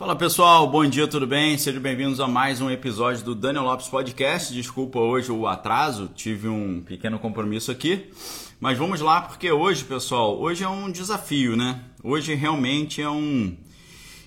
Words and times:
Fala 0.00 0.16
pessoal, 0.16 0.66
bom 0.66 0.86
dia, 0.86 1.06
tudo 1.06 1.26
bem? 1.26 1.58
Sejam 1.58 1.78
bem-vindos 1.78 2.20
a 2.20 2.26
mais 2.26 2.58
um 2.62 2.70
episódio 2.70 3.22
do 3.22 3.34
Daniel 3.34 3.64
Lopes 3.64 3.86
Podcast. 3.86 4.50
Desculpa 4.50 4.98
hoje 4.98 5.30
o 5.30 5.46
atraso, 5.46 6.10
tive 6.14 6.48
um 6.48 6.80
pequeno 6.80 7.18
compromisso 7.18 7.70
aqui. 7.70 8.10
Mas 8.58 8.78
vamos 8.78 9.02
lá, 9.02 9.20
porque 9.20 9.52
hoje, 9.52 9.84
pessoal, 9.84 10.40
hoje 10.40 10.64
é 10.64 10.68
um 10.70 10.90
desafio, 10.90 11.54
né? 11.54 11.84
Hoje 12.02 12.32
realmente 12.34 13.02
é 13.02 13.10
um, 13.10 13.54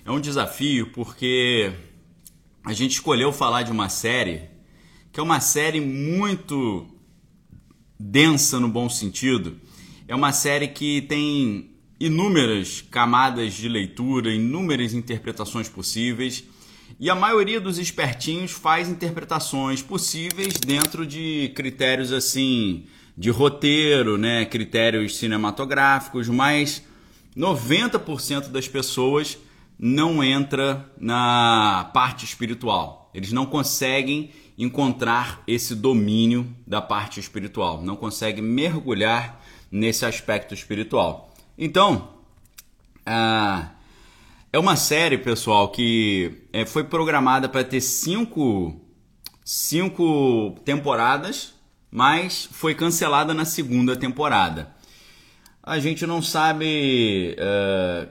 é 0.06 0.12
um 0.12 0.22
desafio, 0.22 0.92
porque 0.92 1.74
a 2.64 2.72
gente 2.72 2.92
escolheu 2.92 3.34
falar 3.34 3.64
de 3.64 3.72
uma 3.72 3.90
série 3.90 4.44
que 5.12 5.20
é 5.20 5.24
uma 5.24 5.40
série 5.40 5.82
muito 5.82 6.86
densa 8.00 8.60
no 8.60 8.68
bom 8.68 8.88
sentido. 8.88 9.60
É 10.08 10.14
uma 10.14 10.32
série 10.32 10.68
que 10.68 11.02
tem 11.02 11.73
inúmeras 12.06 12.84
camadas 12.92 13.54
de 13.54 13.70
leitura, 13.70 14.34
inúmeras 14.34 14.94
interpretações 14.94 15.70
possíveis. 15.70 16.44
E 17.00 17.10
a 17.10 17.16
maioria 17.16 17.62
dos 17.62 17.78
espertinhos 17.78 18.52
faz 18.52 18.90
interpretações 18.90 19.82
possíveis 19.82 20.54
dentro 20.54 21.06
de 21.06 21.52
critérios 21.56 22.12
assim 22.12 22.86
de 23.18 23.30
roteiro, 23.30 24.18
né, 24.18 24.44
critérios 24.46 25.18
cinematográficos, 25.18 26.28
mas 26.28 26.84
90% 27.38 28.50
das 28.50 28.68
pessoas 28.68 29.38
não 29.80 30.24
entra 30.24 30.92
na 31.00 31.90
parte 31.94 32.26
espiritual. 32.26 33.10
Eles 33.14 33.32
não 33.32 33.46
conseguem 33.46 34.32
encontrar 34.58 35.42
esse 35.48 35.74
domínio 35.74 36.48
da 36.66 36.82
parte 36.82 37.20
espiritual, 37.20 37.82
não 37.82 37.96
conseguem 37.96 38.44
mergulhar 38.44 39.42
nesse 39.72 40.06
aspecto 40.06 40.54
espiritual. 40.54 41.33
Então, 41.58 42.10
ah, 43.06 43.70
é 44.52 44.60
uma 44.60 44.76
série, 44.76 45.18
pessoal, 45.18 45.70
que 45.70 46.48
é, 46.52 46.66
foi 46.66 46.84
programada 46.84 47.48
para 47.50 47.64
ter 47.64 47.82
cinco, 47.82 48.80
cinco 49.44 50.56
temporadas 50.64 51.54
mas 51.96 52.50
foi 52.52 52.74
cancelada 52.74 53.36
na 53.36 53.46
segunda 53.46 53.96
temporada. 53.96 54.74
A 55.62 55.78
gente 55.78 56.08
não 56.08 56.24
sabe 56.24 57.38
uh, 57.38 58.10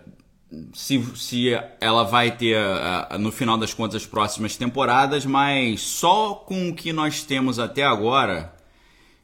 se, 0.72 1.04
se 1.16 1.48
ela 1.80 2.04
vai 2.04 2.30
ter, 2.30 2.56
uh, 2.56 3.18
no 3.18 3.32
final 3.32 3.58
das 3.58 3.74
contas, 3.74 4.02
as 4.02 4.06
próximas 4.06 4.56
temporadas, 4.56 5.26
mas 5.26 5.80
só 5.80 6.32
com 6.32 6.68
o 6.68 6.74
que 6.76 6.92
nós 6.92 7.24
temos 7.24 7.58
até 7.58 7.82
agora, 7.82 8.54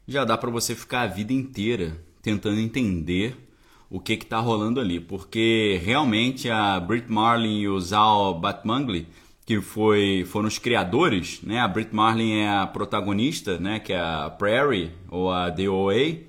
já 0.05 0.25
dá 0.25 0.37
para 0.37 0.51
você 0.51 0.75
ficar 0.75 1.03
a 1.03 1.07
vida 1.07 1.31
inteira 1.31 1.97
tentando 2.21 2.59
entender 2.59 3.48
o 3.89 3.99
que 3.99 4.13
está 4.13 4.39
rolando 4.39 4.79
ali, 4.79 4.99
porque 4.99 5.79
realmente 5.83 6.49
a 6.49 6.79
Brit 6.79 7.11
Marlin 7.11 7.61
e 7.61 7.67
o 7.67 7.79
Zal 7.79 8.39
Batmangli 8.39 9.07
que 9.49 9.59
foi, 9.61 10.27
foram 10.27 10.47
os 10.47 10.59
criadores, 10.59 11.41
né? 11.41 11.59
A 11.59 11.67
Brit 11.67 11.89
Marlin 11.91 12.33
é 12.33 12.49
a 12.49 12.67
protagonista, 12.67 13.57
né? 13.57 13.79
Que 13.79 13.93
é 13.93 13.99
a 13.99 14.29
Prairie 14.29 14.91
ou 15.09 15.31
a 15.31 15.49
DOA 15.49 16.19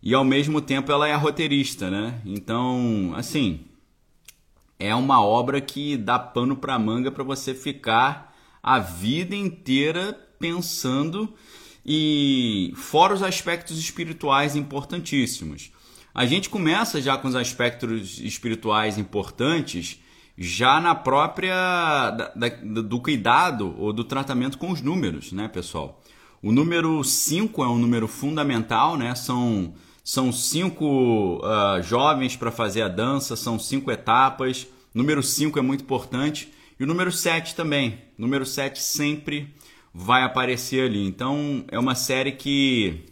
e 0.00 0.14
ao 0.14 0.22
mesmo 0.22 0.60
tempo 0.60 0.92
ela 0.92 1.08
é 1.08 1.12
a 1.12 1.16
roteirista, 1.16 1.90
né? 1.90 2.20
Então, 2.24 3.12
assim, 3.16 3.62
é 4.78 4.94
uma 4.94 5.20
obra 5.20 5.60
que 5.60 5.96
dá 5.96 6.16
pano 6.16 6.54
para 6.54 6.78
manga 6.78 7.10
para 7.10 7.24
você 7.24 7.54
ficar 7.54 8.32
a 8.62 8.78
vida 8.78 9.34
inteira 9.34 10.12
pensando 10.38 11.34
e 11.84 12.72
fora 12.76 13.14
os 13.14 13.22
aspectos 13.24 13.80
espirituais 13.80 14.54
importantíssimos. 14.54 15.72
A 16.14 16.26
gente 16.26 16.48
começa 16.48 17.02
já 17.02 17.18
com 17.18 17.26
os 17.26 17.34
aspectos 17.34 18.20
espirituais 18.20 18.98
importantes 18.98 20.00
já 20.38 20.80
na 20.80 20.94
própria 20.94 22.10
da, 22.10 22.28
da, 22.28 22.48
do 22.48 23.00
cuidado 23.00 23.74
ou 23.76 23.92
do 23.92 24.04
tratamento 24.04 24.56
com 24.56 24.70
os 24.70 24.80
números, 24.80 25.32
né, 25.32 25.48
pessoal? 25.48 26.00
O 26.40 26.52
número 26.52 27.02
5 27.02 27.64
é 27.64 27.68
um 27.68 27.78
número 27.78 28.06
fundamental, 28.06 28.96
né? 28.96 29.14
São, 29.16 29.74
são 30.04 30.30
cinco 30.30 31.38
uh, 31.38 31.82
jovens 31.82 32.36
para 32.36 32.52
fazer 32.52 32.82
a 32.82 32.88
dança, 32.88 33.34
são 33.34 33.58
cinco 33.58 33.90
etapas. 33.90 34.68
Número 34.94 35.22
5 35.22 35.58
é 35.58 35.62
muito 35.62 35.82
importante. 35.82 36.52
E 36.78 36.84
o 36.84 36.86
número 36.86 37.10
7 37.10 37.56
também. 37.56 37.98
O 38.16 38.22
número 38.22 38.46
7 38.46 38.80
sempre 38.80 39.52
vai 39.92 40.22
aparecer 40.22 40.86
ali. 40.86 41.04
Então 41.04 41.64
é 41.68 41.78
uma 41.78 41.96
série 41.96 42.32
que 42.32 43.04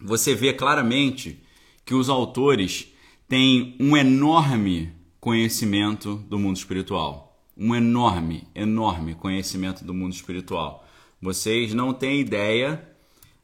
você 0.00 0.34
vê 0.34 0.52
claramente 0.54 1.42
que 1.86 1.94
os 1.94 2.08
autores 2.08 2.88
têm 3.28 3.76
um 3.78 3.96
enorme 3.96 4.92
conhecimento 5.20 6.16
do 6.28 6.36
mundo 6.36 6.56
espiritual. 6.56 7.40
Um 7.56 7.74
enorme, 7.74 8.46
enorme 8.54 9.14
conhecimento 9.14 9.84
do 9.84 9.94
mundo 9.94 10.12
espiritual. 10.12 10.86
Vocês 11.22 11.72
não 11.72 11.94
têm 11.94 12.20
ideia 12.20 12.86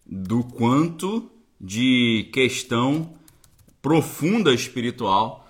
do 0.04 0.42
quanto 0.42 1.30
de 1.58 2.28
questão 2.32 3.14
profunda 3.80 4.52
espiritual 4.52 5.48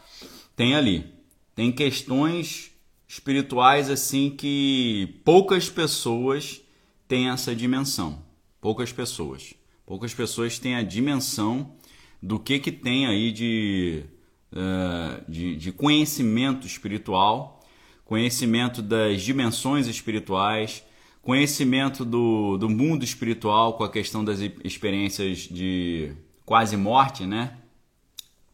tem 0.54 0.74
ali. 0.74 1.06
Tem 1.54 1.72
questões 1.72 2.70
espirituais 3.08 3.88
assim 3.88 4.30
que 4.30 5.20
poucas 5.24 5.68
pessoas 5.70 6.60
têm 7.08 7.30
essa 7.30 7.56
dimensão. 7.56 8.22
Poucas 8.60 8.92
pessoas. 8.92 9.54
Poucas 9.86 10.14
pessoas 10.14 10.58
têm 10.58 10.76
a 10.76 10.82
dimensão 10.82 11.74
do 12.22 12.38
que 12.38 12.58
que 12.58 12.70
tem 12.70 13.06
aí 13.06 13.32
de 13.32 14.04
uh, 14.52 15.30
de, 15.30 15.56
de 15.56 15.72
conhecimento 15.72 16.66
espiritual, 16.66 17.60
conhecimento 18.04 18.80
das 18.80 19.22
dimensões 19.22 19.86
espirituais, 19.86 20.84
conhecimento 21.20 22.04
do, 22.04 22.56
do 22.58 22.68
mundo 22.68 23.04
espiritual 23.04 23.74
com 23.74 23.84
a 23.84 23.90
questão 23.90 24.24
das 24.24 24.40
experiências 24.62 25.38
de 25.38 26.12
quase 26.44 26.76
morte, 26.76 27.24
né? 27.24 27.56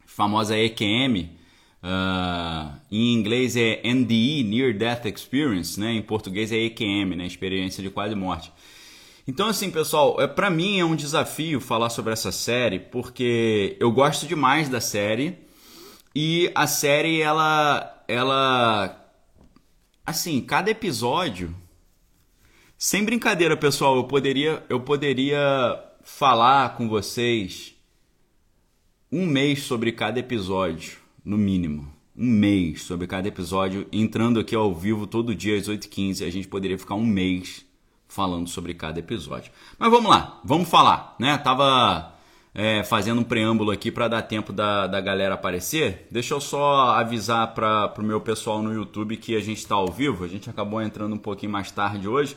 Famosa 0.06 0.56
EQM, 0.56 1.30
uh, 1.82 2.76
em 2.90 3.14
inglês 3.14 3.56
é 3.56 3.80
NDE, 3.84 4.42
Near 4.44 4.76
Death 4.76 5.06
Experience, 5.06 5.78
né? 5.78 5.92
Em 5.92 6.02
português 6.02 6.52
é 6.52 6.56
EQM, 6.56 7.16
né? 7.16 7.26
Experiência 7.26 7.82
de 7.82 7.90
quase 7.90 8.14
morte. 8.14 8.52
Então, 9.28 9.46
assim, 9.46 9.70
pessoal, 9.70 10.18
é, 10.18 10.26
para 10.26 10.48
mim 10.48 10.78
é 10.80 10.84
um 10.86 10.96
desafio 10.96 11.60
falar 11.60 11.90
sobre 11.90 12.14
essa 12.14 12.32
série, 12.32 12.78
porque 12.78 13.76
eu 13.78 13.92
gosto 13.92 14.26
demais 14.26 14.70
da 14.70 14.80
série 14.80 15.36
e 16.16 16.50
a 16.54 16.66
série, 16.66 17.20
ela. 17.20 18.04
Ela. 18.08 19.04
Assim, 20.06 20.40
cada 20.40 20.70
episódio. 20.70 21.54
Sem 22.78 23.04
brincadeira, 23.04 23.54
pessoal, 23.54 23.96
eu 23.96 24.04
poderia, 24.04 24.64
eu 24.66 24.80
poderia 24.80 25.78
falar 26.02 26.74
com 26.74 26.88
vocês 26.88 27.74
um 29.12 29.26
mês 29.26 29.62
sobre 29.62 29.92
cada 29.92 30.18
episódio, 30.18 30.96
no 31.22 31.36
mínimo. 31.36 31.92
Um 32.16 32.30
mês 32.30 32.80
sobre 32.82 33.06
cada 33.06 33.28
episódio, 33.28 33.86
entrando 33.92 34.40
aqui 34.40 34.54
ao 34.54 34.74
vivo 34.74 35.06
todo 35.06 35.34
dia 35.34 35.58
às 35.58 35.68
8h15. 35.68 36.26
A 36.26 36.30
gente 36.30 36.48
poderia 36.48 36.78
ficar 36.78 36.94
um 36.94 37.04
mês 37.04 37.67
falando 38.08 38.48
sobre 38.48 38.74
cada 38.74 38.98
episódio. 38.98 39.52
Mas 39.78 39.90
vamos 39.90 40.10
lá, 40.10 40.40
vamos 40.44 40.68
falar, 40.68 41.14
né? 41.18 41.36
Tava 41.38 42.14
é, 42.54 42.82
fazendo 42.82 43.20
um 43.20 43.24
preâmbulo 43.24 43.70
aqui 43.70 43.90
para 43.90 44.08
dar 44.08 44.22
tempo 44.22 44.52
da, 44.52 44.86
da 44.86 45.00
galera 45.00 45.34
aparecer, 45.34 46.08
deixa 46.10 46.34
eu 46.34 46.40
só 46.40 46.90
avisar 46.90 47.54
para 47.54 47.94
o 47.98 48.02
meu 48.02 48.20
pessoal 48.20 48.62
no 48.62 48.72
YouTube 48.72 49.16
que 49.16 49.36
a 49.36 49.40
gente 49.40 49.58
está 49.58 49.74
ao 49.74 49.88
vivo. 49.88 50.24
A 50.24 50.28
gente 50.28 50.48
acabou 50.50 50.82
entrando 50.82 51.14
um 51.14 51.18
pouquinho 51.18 51.52
mais 51.52 51.70
tarde 51.70 52.08
hoje. 52.08 52.36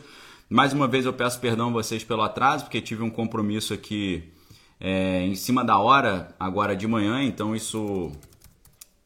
Mais 0.49 0.73
uma 0.73 0.87
vez 0.87 1.05
eu 1.05 1.13
peço 1.13 1.39
perdão 1.39 1.69
a 1.69 1.71
vocês 1.71 2.03
pelo 2.03 2.21
atraso, 2.21 2.65
porque 2.65 2.81
tive 2.81 3.01
um 3.01 3.09
compromisso 3.09 3.73
aqui 3.73 4.31
é, 4.79 5.25
em 5.25 5.33
cima 5.33 5.63
da 5.63 5.77
hora, 5.77 6.35
agora 6.37 6.75
de 6.75 6.85
manhã, 6.87 7.23
então 7.23 7.55
isso 7.55 8.11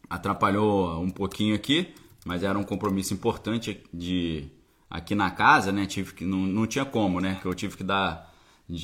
atrapalhou 0.10 1.00
um 1.00 1.10
pouquinho 1.10 1.54
aqui, 1.54 1.94
mas 2.26 2.44
era 2.44 2.58
um 2.58 2.64
compromisso 2.64 3.14
importante 3.14 3.80
de 3.94 4.48
aqui 4.90 5.16
na 5.16 5.32
casa, 5.32 5.72
né? 5.72 5.86
Tive 5.86 6.14
que 6.14 6.26
não, 6.26 6.40
não 6.40 6.68
tinha 6.68 6.86
como, 6.86 7.20
né? 7.20 7.40
Que 7.42 7.48
eu 7.48 7.54
tive 7.54 7.78
que 7.78 7.84
dar 7.84 8.34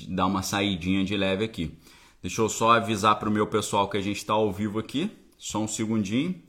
dar 0.09 0.27
uma 0.27 0.43
saidinha 0.43 1.03
de 1.03 1.17
leve 1.17 1.43
aqui. 1.43 1.77
Deixa 2.21 2.41
eu 2.41 2.49
só 2.49 2.73
avisar 2.73 3.17
para 3.17 3.29
o 3.29 3.31
meu 3.31 3.47
pessoal 3.47 3.89
que 3.89 3.97
a 3.97 4.01
gente 4.01 4.17
está 4.17 4.33
ao 4.33 4.51
vivo 4.51 4.77
aqui. 4.77 5.09
Só 5.37 5.59
um 5.59 5.67
segundinho. 5.67 6.39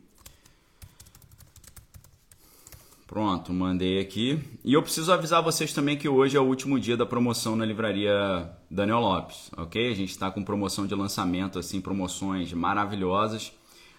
Pronto, 3.06 3.52
mandei 3.52 3.98
aqui. 3.98 4.42
E 4.64 4.72
eu 4.72 4.82
preciso 4.82 5.12
avisar 5.12 5.42
vocês 5.42 5.72
também 5.72 5.98
que 5.98 6.08
hoje 6.08 6.36
é 6.36 6.40
o 6.40 6.44
último 6.44 6.80
dia 6.80 6.96
da 6.96 7.04
promoção 7.04 7.54
na 7.56 7.64
livraria 7.64 8.50
Daniel 8.70 9.00
Lopes, 9.00 9.50
ok? 9.54 9.90
A 9.90 9.94
gente 9.94 10.10
está 10.10 10.30
com 10.30 10.42
promoção 10.42 10.86
de 10.86 10.94
lançamento, 10.94 11.58
assim, 11.58 11.80
promoções 11.80 12.52
maravilhosas. 12.54 13.52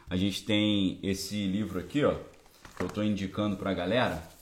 A 0.10 0.18
gente 0.18 0.44
tem 0.44 1.00
esse 1.04 1.46
livro 1.46 1.80
aqui, 1.80 2.04
ó, 2.04 2.16
que 2.76 2.84
eu 2.84 2.88
estou 2.88 3.04
indicando 3.04 3.56
para 3.56 3.70
a 3.70 3.74
galera. 3.76 4.33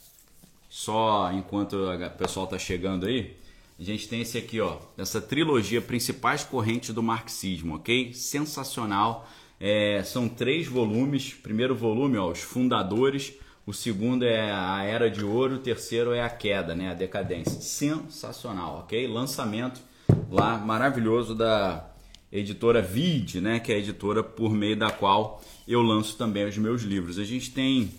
Só 0.71 1.29
enquanto 1.33 1.73
o 1.73 2.09
pessoal 2.11 2.45
está 2.45 2.57
chegando 2.57 3.05
aí. 3.05 3.35
A 3.77 3.83
gente 3.83 4.07
tem 4.07 4.21
esse 4.21 4.37
aqui, 4.37 4.61
ó, 4.61 4.77
essa 4.97 5.19
trilogia 5.19 5.81
Principais 5.81 6.45
Correntes 6.45 6.93
do 6.93 7.03
Marxismo, 7.03 7.75
ok? 7.75 8.13
Sensacional. 8.13 9.27
É, 9.59 10.01
são 10.05 10.29
três 10.29 10.67
volumes. 10.67 11.33
Primeiro 11.33 11.75
volume, 11.75 12.17
ó, 12.17 12.31
Os 12.31 12.39
Fundadores. 12.39 13.33
o 13.67 13.73
segundo 13.73 14.23
é 14.23 14.49
a 14.49 14.81
Era 14.83 15.11
de 15.11 15.25
Ouro, 15.25 15.55
o 15.55 15.59
terceiro 15.59 16.13
é 16.13 16.23
a 16.23 16.29
Queda, 16.29 16.73
né? 16.73 16.91
A 16.91 16.93
Decadência. 16.93 17.59
Sensacional, 17.59 18.79
ok? 18.79 19.05
Lançamento 19.07 19.81
lá 20.29 20.57
maravilhoso 20.57 21.35
da 21.35 21.85
editora 22.31 22.81
Vid, 22.81 23.41
né? 23.41 23.59
Que 23.59 23.73
é 23.73 23.75
a 23.75 23.79
editora 23.79 24.23
por 24.23 24.53
meio 24.53 24.77
da 24.77 24.89
qual 24.89 25.43
eu 25.67 25.81
lanço 25.81 26.17
também 26.17 26.45
os 26.45 26.57
meus 26.57 26.83
livros. 26.83 27.19
A 27.19 27.25
gente 27.25 27.51
tem 27.51 27.91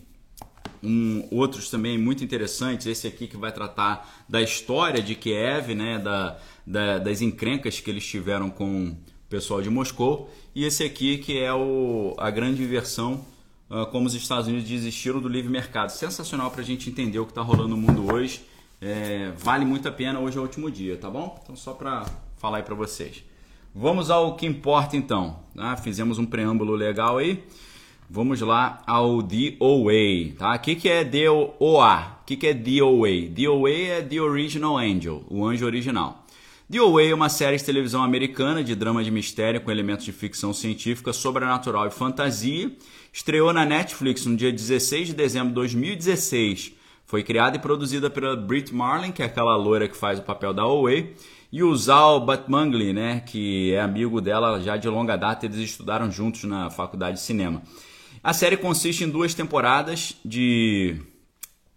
um, 0.83 1.27
outros 1.31 1.71
também 1.71 1.97
muito 1.97 2.25
interessantes. 2.25 2.87
Esse 2.87 3.07
aqui 3.07 3.27
que 3.27 3.37
vai 3.37 3.53
tratar 3.53 4.25
da 4.29 4.43
história 4.43 5.03
de 5.03 5.15
Kiev, 5.15 5.75
né? 5.75 5.99
Da, 5.99 6.39
da, 6.67 6.99
das 6.99 7.21
encrencas 7.21 7.81
que 7.81 7.91
eles 7.91 8.07
tiveram 8.07 8.51
com 8.51 8.89
o 8.89 8.97
pessoal 9.29 9.63
de 9.63 9.71
Moscou. 9.71 10.33
E 10.55 10.65
esse 10.65 10.85
aqui 10.85 11.19
que 11.19 11.39
é 11.39 11.53
o, 11.53 12.15
a 12.19 12.31
grande 12.31 12.65
versão 12.67 13.25
uh, 13.71 13.87
como 13.87 14.07
os 14.07 14.15
Estados 14.15 14.49
Unidos 14.49 14.69
desistiram 14.69 15.21
do 15.21 15.29
livre 15.29 15.51
mercado. 15.51 15.91
Sensacional 15.91 16.51
para 16.51 16.61
a 16.61 16.65
gente 16.65 16.91
entender 16.91 17.19
o 17.19 17.25
que 17.25 17.33
está 17.33 17.43
rolando 17.43 17.69
no 17.69 17.77
mundo 17.77 18.13
hoje. 18.13 18.43
É, 18.81 19.33
vale 19.37 19.65
muito 19.65 19.89
a 19.89 19.93
pena, 19.93 20.19
hoje 20.19 20.37
é 20.37 20.41
o 20.41 20.43
último 20.43 20.69
dia, 20.69 20.97
tá 20.97 21.09
bom? 21.09 21.41
Então 21.43 21.55
só 21.55 21.73
para 21.73 22.05
falar 22.37 22.57
aí 22.59 22.63
para 22.65 22.75
vocês. 22.75 23.23
Vamos 23.75 24.11
ao 24.11 24.37
que 24.37 24.45
importa 24.45 24.97
então. 24.97 25.39
Tá? 25.55 25.77
Fizemos 25.77 26.19
um 26.19 26.27
preâmbulo 26.27 26.75
legal 26.75 27.19
aí. 27.19 27.43
Vamos 28.15 28.43
lá 28.43 28.83
ao 28.87 29.23
DOA, 29.23 30.35
tá? 30.37 30.55
O 30.55 30.59
que, 30.59 30.75
que 30.75 30.87
é 30.87 31.03
DOA? 31.03 32.19
O 32.21 32.25
que, 32.27 32.37
que 32.37 32.47
é 32.47 32.53
DOA? 32.53 33.09
DOA 33.31 33.71
é 33.71 34.03
The 34.03 34.21
Original 34.21 34.77
Angel, 34.77 35.25
o 35.31 35.47
anjo 35.47 35.65
original. 35.65 36.27
DOA 36.69 37.05
é 37.05 37.15
uma 37.15 37.31
série 37.31 37.57
de 37.57 37.65
televisão 37.65 38.03
americana 38.03 38.63
de 38.63 38.75
drama 38.75 39.03
de 39.03 39.11
mistério 39.11 39.63
com 39.63 39.71
elementos 39.71 40.05
de 40.05 40.13
ficção 40.13 40.53
científica, 40.53 41.11
sobrenatural 41.11 41.87
e 41.87 41.91
fantasia. 41.91 42.71
Estreou 43.11 43.51
na 43.51 43.65
Netflix 43.65 44.27
no 44.27 44.37
dia 44.37 44.53
16 44.53 45.07
de 45.09 45.15
dezembro 45.15 45.49
de 45.49 45.55
2016. 45.55 46.75
Foi 47.07 47.23
criada 47.23 47.57
e 47.57 47.61
produzida 47.61 48.11
pela 48.11 48.37
Brit 48.37 48.75
Marlin, 48.75 49.11
que 49.11 49.23
é 49.23 49.25
aquela 49.25 49.57
loira 49.57 49.89
que 49.89 49.97
faz 49.97 50.19
o 50.19 50.23
papel 50.23 50.53
da 50.53 50.67
OA, 50.67 51.07
e 51.51 51.63
o 51.63 51.75
Zal 51.75 52.21
Batmangli, 52.21 52.93
né, 52.93 53.21
que 53.21 53.73
é 53.73 53.81
amigo 53.81 54.21
dela 54.21 54.61
já 54.61 54.77
de 54.77 54.87
longa 54.87 55.17
data, 55.17 55.47
eles 55.47 55.57
estudaram 55.57 56.11
juntos 56.11 56.45
na 56.45 56.69
faculdade 56.69 57.17
de 57.17 57.23
cinema. 57.23 57.63
A 58.25 58.33
série 58.33 58.57
consiste 58.57 59.03
em 59.03 59.09
duas 59.09 59.35
temporadas 59.35 60.15
de 60.25 60.97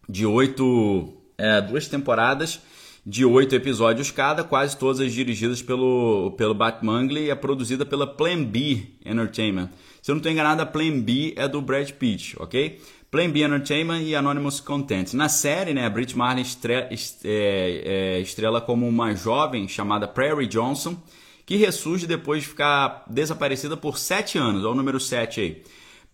de 0.08 0.28
oito 0.28 1.12
é, 1.40 1.60
duas 1.60 1.88
temporadas 1.88 2.62
de 3.04 3.26
oito 3.26 3.56
episódios 3.56 4.12
cada, 4.12 4.44
quase 4.44 4.78
todas 4.78 5.12
dirigidas 5.12 5.64
pelo, 5.64 6.36
pelo 6.38 6.54
Batmangli 6.54 7.26
e 7.26 7.30
é 7.32 7.36
produzida 7.36 7.84
pela 7.84 8.06
Plan 8.06 8.44
B 8.44 8.84
Entertainment. 9.04 9.70
Se 10.04 10.12
eu 10.12 10.14
não 10.14 10.20
estou 10.20 10.32
enganado, 10.32 10.62
a 10.62 10.66
Plan 10.68 11.00
B 11.00 11.34
é 11.36 11.48
do 11.48 11.62
Brad 11.62 11.90
Pitt, 11.92 12.36
ok? 12.40 12.80
Plan 13.10 13.30
B 13.32 13.44
Entertainment 13.44 14.02
e 14.02 14.16
Anonymous 14.16 14.60
Content. 14.60 15.14
Na 15.14 15.30
série, 15.30 15.74
né, 15.74 15.86
a 15.86 15.90
Brit 15.90 16.16
Marlin 16.16 16.42
estrela, 16.42 16.90
é, 16.92 16.98
é, 17.26 18.20
estrela 18.20 18.62
como 18.62 18.88
uma 18.88 19.16
jovem 19.16 19.68
chamada 19.68 20.08
Prairie 20.08 20.48
Johnson, 20.48 20.96
que 21.44 21.56
ressurge 21.58 22.06
depois 22.06 22.44
de 22.44 22.50
ficar 22.50 23.04
desaparecida 23.08 23.76
por 23.76 23.98
sete 23.98 24.38
anos, 24.38 24.64
olha 24.64 24.72
o 24.72 24.76
número 24.76 25.00
7 25.00 25.42
aí. 25.42 25.64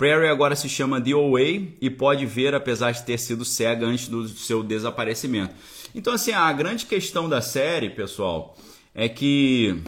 Prairie 0.02 0.30
agora 0.30 0.56
se 0.56 0.68
chama 0.68 1.00
DOA 1.00 1.44
e 1.80 1.88
pode 1.88 2.26
ver 2.26 2.56
apesar 2.56 2.90
de 2.90 3.04
ter 3.04 3.20
sido 3.20 3.46
cega 3.46 3.86
antes 3.86 4.08
do 4.08 4.28
seu 4.28 4.64
desaparecimento. 4.64 5.54
Então, 5.94 6.12
assim, 6.12 6.32
a 6.32 6.52
grande 6.52 6.88
questão 6.88 7.30
da 7.30 7.40
série, 7.40 7.88
pessoal, 7.88 8.58
é 8.96 9.08
que, 9.08 9.80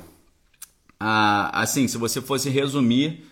assim, 1.00 1.88
se 1.88 1.98
você 1.98 2.22
fosse 2.22 2.48
resumir, 2.48 3.26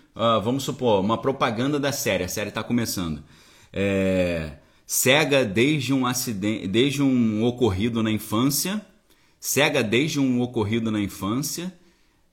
vamos 0.44 0.64
supor, 0.64 1.02
uma 1.02 1.20
propaganda 1.20 1.80
da 1.80 1.92
série, 1.92 2.24
a 2.24 2.28
série 2.28 2.50
está 2.50 2.64
começando. 2.64 3.22
É, 3.72 4.54
cega 4.84 5.46
desde 5.46 5.94
um 5.94 6.08
acidente, 6.08 6.68
desde 6.68 7.04
um 7.04 7.44
ocorrido 7.44 8.02
na 8.02 8.10
infância, 8.10 8.84
cega 9.40 9.84
desde 9.84 10.20
um 10.20 10.42
ocorrido 10.42 10.90
na 10.90 11.00
infância, 11.00 11.72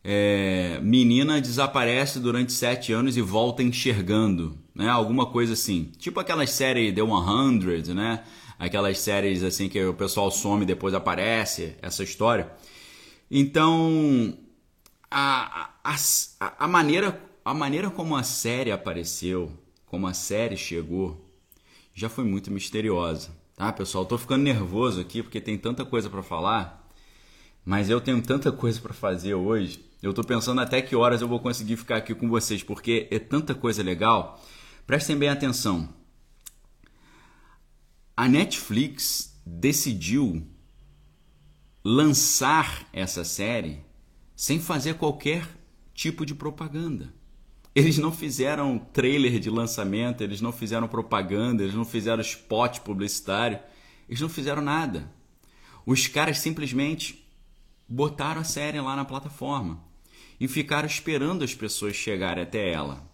é, 0.03 0.79
menina 0.83 1.41
desaparece 1.41 2.19
durante 2.19 2.53
sete 2.53 2.93
anos 2.93 3.17
e 3.17 3.21
volta 3.21 3.63
enxergando, 3.63 4.59
né? 4.75 4.89
Alguma 4.89 5.27
coisa 5.27 5.53
assim. 5.53 5.93
Tipo 5.99 6.21
aquelas 6.21 6.51
séries 6.51 6.95
The 6.95 7.03
100, 7.03 7.95
né? 7.95 8.25
aquelas 8.59 8.99
séries 8.99 9.43
assim 9.43 9.69
que 9.69 9.83
o 9.85 9.95
pessoal 9.95 10.31
some 10.31 10.65
e 10.65 10.67
depois 10.67 10.93
aparece, 10.93 11.77
essa 11.81 12.03
história. 12.03 12.51
Então, 13.31 14.37
a, 15.11 15.71
a, 15.85 15.95
a, 16.65 16.69
maneira, 16.69 17.23
a 17.45 17.55
maneira 17.55 17.91
como 17.91 18.17
a 18.17 18.23
série 18.23 18.73
apareceu, 18.73 19.53
como 19.87 20.07
a 20.07 20.15
série 20.15 20.57
chegou, 20.57 21.25
já 21.95 22.09
foi 22.09 22.25
muito 22.25 22.51
misteriosa. 22.51 23.31
Tá, 23.55 23.73
pessoal? 23.73 24.07
Tô 24.07 24.17
ficando 24.17 24.45
nervoso 24.45 25.01
aqui 25.01 25.23
porque 25.23 25.41
tem 25.41 25.59
tanta 25.59 25.85
coisa 25.85 26.09
para 26.09 26.23
falar, 26.23 26.89
mas 27.65 27.91
eu 27.91 28.01
tenho 28.01 28.23
tanta 28.23 28.53
coisa 28.53 28.81
para 28.81 28.95
fazer 28.95 29.35
hoje. 29.35 29.85
Eu 30.03 30.13
tô 30.13 30.23
pensando 30.23 30.61
até 30.61 30.81
que 30.81 30.95
horas 30.95 31.21
eu 31.21 31.29
vou 31.29 31.41
conseguir 31.41 31.77
ficar 31.77 31.97
aqui 31.97 32.15
com 32.15 32.29
vocês, 32.29 32.63
porque 32.63 33.09
é 33.11 33.19
tanta 33.19 33.55
coisa 33.55 33.83
legal. 33.83 34.41
Prestem 34.87 35.17
bem 35.17 35.29
atenção 35.29 35.97
a 38.19 38.27
Netflix 38.27 39.41
decidiu 39.47 40.45
lançar 41.85 42.85
essa 42.93 43.23
série 43.23 43.85
sem 44.35 44.59
fazer 44.59 44.95
qualquer 44.95 45.49
tipo 45.95 46.27
de 46.27 46.35
propaganda. 46.35 47.15
Eles 47.73 47.97
não 47.97 48.11
fizeram 48.11 48.77
trailer 48.77 49.39
de 49.39 49.49
lançamento, 49.49 50.21
eles 50.21 50.41
não 50.41 50.51
fizeram 50.51 50.89
propaganda, 50.89 51.63
eles 51.63 51.77
não 51.77 51.85
fizeram 51.85 52.21
spot 52.21 52.81
publicitário, 52.81 53.61
eles 54.09 54.21
não 54.21 54.29
fizeram 54.29 54.63
nada. 54.63 55.09
Os 55.87 56.09
caras 56.09 56.41
simplesmente 56.41 57.25
botaram 57.89 58.41
a 58.41 58.45
série 58.45 58.81
lá 58.81 58.97
na 58.97 59.05
plataforma 59.05 59.81
e 60.41 60.47
ficaram 60.47 60.87
esperando 60.87 61.45
as 61.45 61.55
pessoas 61.55 61.97
chegarem 61.97 62.43
até 62.43 62.71
ela. 62.71 63.07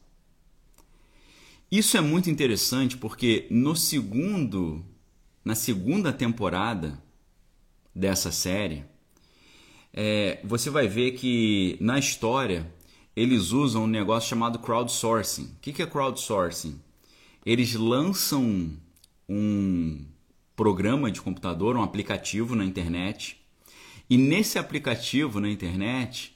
Isso 1.71 1.97
é 1.97 2.01
muito 2.01 2.31
interessante 2.31 2.97
porque 2.97 3.47
no 3.51 3.75
segundo 3.75 4.85
na 5.45 5.55
segunda 5.55 6.13
temporada 6.13 6.99
dessa 7.95 8.33
série, 8.33 8.85
é, 9.93 10.41
você 10.43 10.71
vai 10.71 10.89
ver 10.89 11.13
que 11.13 11.77
na 11.81 11.99
história 11.99 12.73
eles 13.15 13.53
usam 13.53 13.85
um 13.85 13.87
negócio 13.87 14.31
chamado 14.31 14.59
crowdsourcing. 14.59 15.45
O 15.45 15.61
que 15.61 15.83
é 15.83 15.87
crowdsourcing? 15.87 16.81
Eles 17.45 17.75
lançam 17.75 18.73
um 19.29 20.05
programa 20.57 21.11
de 21.11 21.21
computador, 21.21 21.77
um 21.77 21.83
aplicativo 21.83 22.57
na 22.57 22.65
internet, 22.65 23.41
e 24.09 24.17
nesse 24.17 24.59
aplicativo 24.59 25.41
na 25.41 25.51
internet 25.51 26.34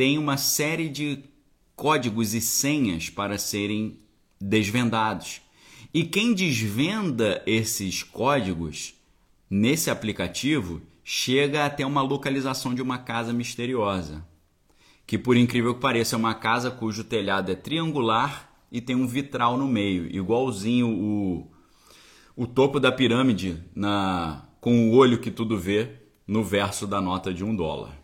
tem 0.00 0.16
uma 0.16 0.38
série 0.38 0.88
de 0.88 1.24
códigos 1.76 2.32
e 2.32 2.40
senhas 2.40 3.10
para 3.10 3.36
serem 3.36 3.98
desvendados. 4.40 5.42
E 5.92 6.04
quem 6.04 6.32
desvenda 6.32 7.42
esses 7.44 8.02
códigos 8.02 8.94
nesse 9.50 9.90
aplicativo 9.90 10.80
chega 11.04 11.66
até 11.66 11.84
uma 11.84 12.00
localização 12.00 12.74
de 12.74 12.80
uma 12.80 12.96
casa 12.96 13.30
misteriosa. 13.34 14.26
Que 15.06 15.18
por 15.18 15.36
incrível 15.36 15.74
que 15.74 15.82
pareça 15.82 16.16
é 16.16 16.18
uma 16.18 16.32
casa 16.32 16.70
cujo 16.70 17.04
telhado 17.04 17.52
é 17.52 17.54
triangular 17.54 18.50
e 18.72 18.80
tem 18.80 18.96
um 18.96 19.06
vitral 19.06 19.58
no 19.58 19.68
meio, 19.68 20.06
igualzinho 20.06 20.88
o, 20.88 21.50
o 22.34 22.46
topo 22.46 22.80
da 22.80 22.90
pirâmide 22.90 23.62
na 23.74 24.48
com 24.62 24.88
o 24.88 24.94
olho 24.94 25.20
que 25.20 25.30
tudo 25.30 25.58
vê 25.58 25.90
no 26.26 26.42
verso 26.42 26.86
da 26.86 27.02
nota 27.02 27.34
de 27.34 27.44
um 27.44 27.54
dólar. 27.54 27.99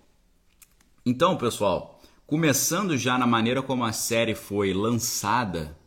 Então, 1.09 1.37
pessoal, 1.37 2.01
começando 2.27 2.99
já 2.99 3.17
na 3.17 3.29
maneira 3.29 3.63
como 3.63 3.85
a 3.85 3.93
série 3.93 4.35
foi 4.35 4.75
lançada, 4.75 5.79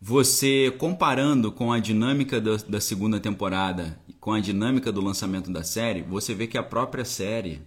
você 0.00 0.72
comparando 0.78 1.50
com 1.50 1.72
a 1.72 1.80
dinâmica 1.80 2.40
da, 2.40 2.54
da 2.54 2.80
segunda 2.80 3.18
temporada, 3.18 4.00
com 4.20 4.32
a 4.32 4.38
dinâmica 4.38 4.92
do 4.92 5.00
lançamento 5.00 5.50
da 5.50 5.64
série, 5.64 6.02
você 6.02 6.34
vê 6.34 6.46
que 6.46 6.56
a 6.56 6.62
própria 6.62 7.04
série 7.04 7.62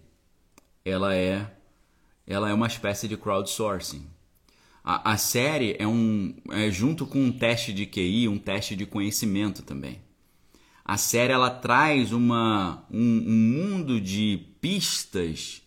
ela 0.86 1.14
é 1.14 1.58
ela 2.26 2.50
é 2.50 2.54
uma 2.54 2.68
espécie 2.68 3.06
de 3.06 3.18
crowdsourcing. 3.18 4.08
A, 4.82 5.12
a 5.12 5.18
série 5.18 5.76
é 5.78 5.86
um 5.86 6.34
é 6.52 6.72
junto 6.72 7.06
com 7.06 7.22
um 7.22 7.34
teste 7.34 7.74
de 7.74 7.86
QI, 7.86 8.30
um 8.30 8.40
teste 8.40 8.78
de 8.78 8.86
conhecimento 8.86 9.62
também. 9.62 10.00
A 10.86 10.96
série 10.96 11.34
ela 11.34 11.50
traz 11.50 12.14
uma, 12.14 12.86
um, 12.90 13.26
um 13.28 13.34
mundo 13.34 14.00
de 14.00 14.40
pistas 14.62 15.61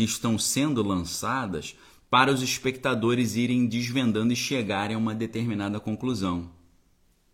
que 0.00 0.04
estão 0.04 0.38
sendo 0.38 0.82
lançadas 0.82 1.76
para 2.08 2.32
os 2.32 2.42
espectadores 2.42 3.36
irem 3.36 3.66
desvendando 3.66 4.32
e 4.32 4.36
chegarem 4.36 4.96
a 4.96 4.98
uma 4.98 5.14
determinada 5.14 5.78
conclusão. 5.78 6.50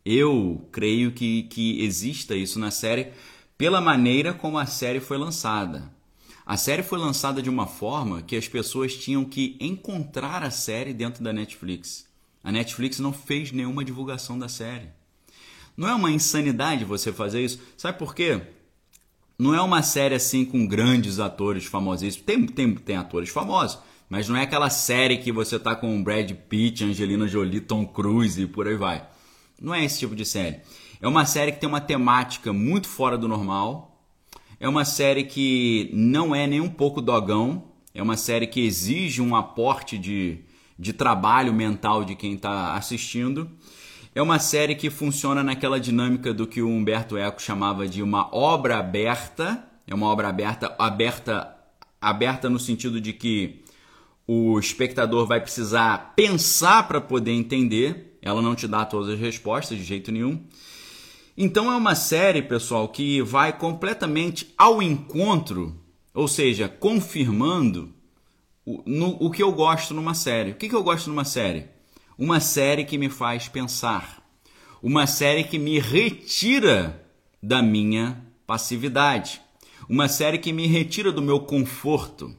Eu 0.05 0.69
creio 0.73 1.13
que, 1.13 1.45
que 1.45 1.81
exista 1.85 2.35
isso 2.35 2.59
na 2.59 2.73
série 2.73 3.13
pela 3.57 3.81
maneira 3.81 4.35
como 4.35 4.59
a 4.59 4.67
série 4.67 4.99
foi 4.99 5.17
lançada. 5.17 5.95
A 6.45 6.57
série 6.57 6.83
foi 6.83 6.99
lançada 6.99 7.41
de 7.41 7.49
uma 7.49 7.69
forma 7.69 8.21
que 8.21 8.35
as 8.35 8.49
pessoas 8.49 8.97
tinham 8.97 9.25
que 9.25 9.57
encontrar 9.61 10.43
a 10.43 10.51
série 10.51 10.93
dentro 10.93 11.23
da 11.23 11.33
Netflix. 11.33 12.09
A 12.43 12.51
Netflix 12.51 12.99
não 12.99 13.13
fez 13.13 13.53
nenhuma 13.53 13.85
divulgação 13.85 14.37
da 14.37 14.49
série. 14.49 14.89
Não 15.77 15.89
é 15.89 15.95
uma 15.95 16.11
insanidade 16.11 16.85
você 16.85 17.13
fazer 17.13 17.45
isso? 17.45 17.61
Sabe 17.77 17.97
por 17.97 18.13
quê? 18.13 18.43
Não 19.39 19.55
é 19.55 19.61
uma 19.61 19.83
série 19.83 20.15
assim 20.15 20.45
com 20.45 20.67
grandes 20.67 21.19
atores 21.19 21.67
famosíssimos. 21.67 22.25
Tem, 22.25 22.47
tem, 22.47 22.75
tem 22.75 22.97
atores 22.97 23.29
famosos, 23.29 23.79
mas 24.09 24.29
não 24.29 24.37
é 24.37 24.43
aquela 24.43 24.71
série 24.71 25.19
que 25.19 25.31
você 25.31 25.59
tá 25.59 25.75
com 25.77 26.03
Brad 26.03 26.31
Pitt, 26.33 26.85
Angelina 26.85 27.29
Jolie, 27.29 27.61
Tom 27.61 27.87
Cruise 27.87 28.41
e 28.41 28.47
por 28.47 28.67
aí 28.67 28.77
vai. 28.77 29.07
Não 29.61 29.75
é 29.75 29.85
esse 29.85 29.99
tipo 29.99 30.15
de 30.15 30.25
série. 30.25 30.61
É 31.01 31.07
uma 31.07 31.27
série 31.27 31.53
que 31.53 31.61
tem 31.61 31.69
uma 31.69 31.81
temática 31.81 32.53
muito 32.53 32.89
fora 32.89 33.19
do 33.19 33.29
normal. 33.29 34.03
É 34.59 34.67
uma 34.67 34.87
série 34.87 35.25
que 35.25 35.91
não 35.93 36.35
é 36.35 36.47
nem 36.47 36.61
um 36.61 36.71
pouco 36.71 37.03
dogão. 37.03 37.65
É 37.95 38.03
uma 38.03 38.17
série 38.17 38.47
que 38.47 38.61
exige 38.61 39.21
um 39.21 39.37
aporte 39.37 39.99
de, 39.99 40.41
de 40.79 40.95
trabalho 40.95 41.53
mental 41.53 42.05
de 42.05 42.15
quem 42.15 42.35
está 42.35 42.75
assistindo. 42.75 43.51
É 44.17 44.23
uma 44.23 44.39
série 44.39 44.75
que 44.75 44.89
funciona 44.89 45.45
naquela 45.45 45.79
dinâmica 45.79 46.33
do 46.33 46.47
que 46.47 46.63
o 46.63 46.71
Humberto 46.71 47.19
Eco 47.19 47.39
chamava 47.43 47.87
de 47.87 48.03
uma 48.03 48.35
obra 48.35 48.79
aberta. 48.79 49.63
É 49.87 49.95
uma 49.95 50.07
obra 50.07 50.29
aberta, 50.29 50.75
aberta, 50.79 51.55
aberta 52.01 52.49
no 52.49 52.59
sentido 52.59 52.99
de 52.99 53.13
que 53.13 53.63
o 54.27 54.59
espectador 54.59 55.27
vai 55.27 55.39
precisar 55.39 56.15
pensar 56.17 56.89
para 56.89 56.99
poder 56.99 57.33
entender. 57.33 58.19
Ela 58.23 58.41
não 58.41 58.55
te 58.55 58.67
dá 58.67 58.87
todas 58.87 59.13
as 59.13 59.21
respostas 59.21 59.77
de 59.77 59.85
jeito 59.85 60.11
nenhum. 60.11 60.43
Então 61.37 61.71
é 61.71 61.77
uma 61.77 61.95
série, 61.95 62.41
pessoal, 62.41 62.89
que 62.89 63.21
vai 63.21 63.53
completamente 63.53 64.51
ao 64.57 64.81
encontro, 64.83 65.79
ou 66.15 66.27
seja, 66.27 66.71
confirmando 66.71 67.93
o, 68.65 68.83
no, 68.87 69.09
o 69.21 69.31
que 69.31 69.43
eu 69.43 69.53
gosto 69.53 69.93
numa 69.93 70.15
série. 70.15 70.53
O 70.53 70.55
que, 70.55 70.71
que 70.71 70.75
eu 70.75 70.83
gosto 70.83 71.11
numa 71.11 71.27
série? 71.27 71.76
Uma 72.19 72.41
série 72.41 72.85
que 72.85 72.97
me 72.97 73.11
faz 73.11 73.47
pensar. 73.47 74.23
Uma 74.83 75.07
série 75.07 75.45
que 75.45 75.59
me 75.59 75.79
retira 75.79 77.07
da 77.43 77.61
minha 77.61 78.25
passividade. 78.47 79.41
Uma 79.87 80.09
série 80.09 80.39
que 80.39 80.51
me 80.51 80.67
retira 80.67 81.13
do 81.13 81.21
meu 81.21 81.41
conforto. 81.41 82.35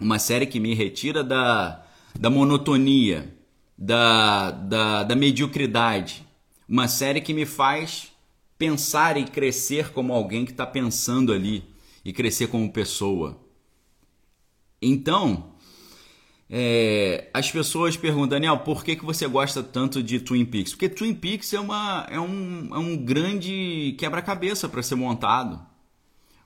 Uma 0.00 0.18
série 0.18 0.46
que 0.46 0.58
me 0.58 0.74
retira 0.74 1.22
da, 1.22 1.86
da 2.18 2.28
monotonia, 2.28 3.32
da, 3.78 4.50
da, 4.50 5.04
da 5.04 5.14
mediocridade. 5.14 6.26
Uma 6.68 6.88
série 6.88 7.20
que 7.20 7.32
me 7.32 7.46
faz 7.46 8.10
pensar 8.58 9.16
e 9.16 9.24
crescer 9.24 9.92
como 9.92 10.12
alguém 10.12 10.44
que 10.44 10.50
está 10.50 10.66
pensando 10.66 11.32
ali 11.32 11.64
e 12.04 12.12
crescer 12.12 12.48
como 12.48 12.72
pessoa. 12.72 13.40
Então, 14.82 15.49
é, 16.52 17.30
as 17.32 17.48
pessoas 17.48 17.96
perguntam, 17.96 18.30
Daniel, 18.30 18.58
por 18.58 18.82
que, 18.82 18.96
que 18.96 19.04
você 19.04 19.28
gosta 19.28 19.62
tanto 19.62 20.02
de 20.02 20.18
Twin 20.18 20.44
Peaks? 20.44 20.72
Porque 20.72 20.88
Twin 20.88 21.14
Peaks 21.14 21.52
é, 21.52 21.60
uma, 21.60 22.06
é, 22.10 22.18
um, 22.18 22.68
é 22.74 22.78
um 22.78 22.96
grande 22.96 23.94
quebra-cabeça 23.96 24.68
para 24.68 24.82
ser 24.82 24.96
montado. 24.96 25.64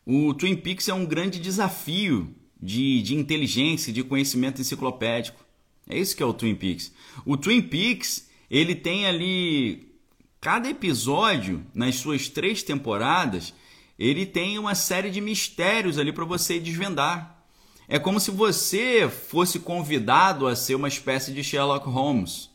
O 0.04 0.34
Twin 0.34 0.56
Peaks 0.56 0.88
é 0.88 0.94
um 0.94 1.06
grande 1.06 1.40
desafio 1.40 2.34
de, 2.60 3.00
de 3.00 3.14
inteligência, 3.14 3.90
de 3.90 4.02
conhecimento 4.02 4.60
enciclopédico. 4.60 5.42
É 5.88 5.98
isso 5.98 6.14
que 6.14 6.22
é 6.22 6.26
o 6.26 6.34
Twin 6.34 6.54
Peaks. 6.54 6.92
O 7.24 7.38
Twin 7.38 7.62
Peaks, 7.62 8.28
ele 8.50 8.74
tem 8.74 9.06
ali 9.06 9.90
cada 10.38 10.68
episódio 10.68 11.64
nas 11.74 11.94
suas 11.94 12.28
três 12.28 12.62
temporadas, 12.62 13.54
ele 13.98 14.26
tem 14.26 14.58
uma 14.58 14.74
série 14.74 15.10
de 15.10 15.22
mistérios 15.22 15.98
ali 15.98 16.12
para 16.12 16.26
você 16.26 16.60
desvendar. 16.60 17.43
É 17.88 17.98
como 17.98 18.18
se 18.18 18.30
você 18.30 19.08
fosse 19.08 19.58
convidado 19.58 20.46
a 20.46 20.56
ser 20.56 20.74
uma 20.74 20.88
espécie 20.88 21.32
de 21.32 21.44
Sherlock 21.44 21.88
Holmes. 21.88 22.50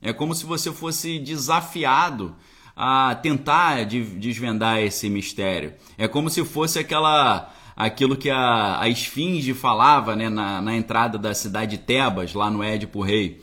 É 0.00 0.12
como 0.12 0.34
se 0.34 0.46
você 0.46 0.72
fosse 0.72 1.18
desafiado 1.18 2.34
a 2.76 3.16
tentar 3.16 3.84
desvendar 3.84 4.78
esse 4.78 5.10
mistério. 5.10 5.74
É 5.96 6.06
como 6.06 6.30
se 6.30 6.44
fosse 6.44 6.78
aquela 6.78 7.52
aquilo 7.74 8.16
que 8.16 8.28
a, 8.28 8.80
a 8.80 8.88
Esfinge 8.88 9.54
falava 9.54 10.16
né, 10.16 10.28
na, 10.28 10.60
na 10.60 10.76
entrada 10.76 11.16
da 11.16 11.32
cidade 11.32 11.76
de 11.76 11.82
Tebas, 11.82 12.34
lá 12.34 12.50
no 12.50 12.62
Édipo 12.62 13.00
Rei, 13.02 13.40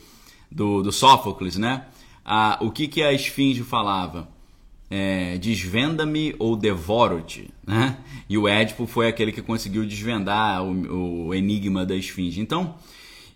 do, 0.51 0.84
do 0.84 0.92
Sófocles, 0.92 1.58
né? 1.58 1.86
Ah, 2.24 2.58
o 2.60 2.70
que, 2.70 2.88
que 2.88 3.01
a 3.01 3.13
Esfinge 3.13 3.63
falava? 3.63 4.27
É, 4.95 5.37
desvenda-me 5.37 6.33
ou 6.39 6.55
devoro-te, 6.55 7.49
né? 7.67 7.97
E 8.29 8.37
o 8.37 8.47
Édipo 8.47 8.87
foi 8.87 9.09
aquele 9.09 9.33
que 9.33 9.41
conseguiu 9.41 9.85
desvendar 9.85 10.63
o, 10.63 11.27
o 11.27 11.33
enigma 11.33 11.85
da 11.85 11.93
esfinge. 11.93 12.39
Então, 12.39 12.75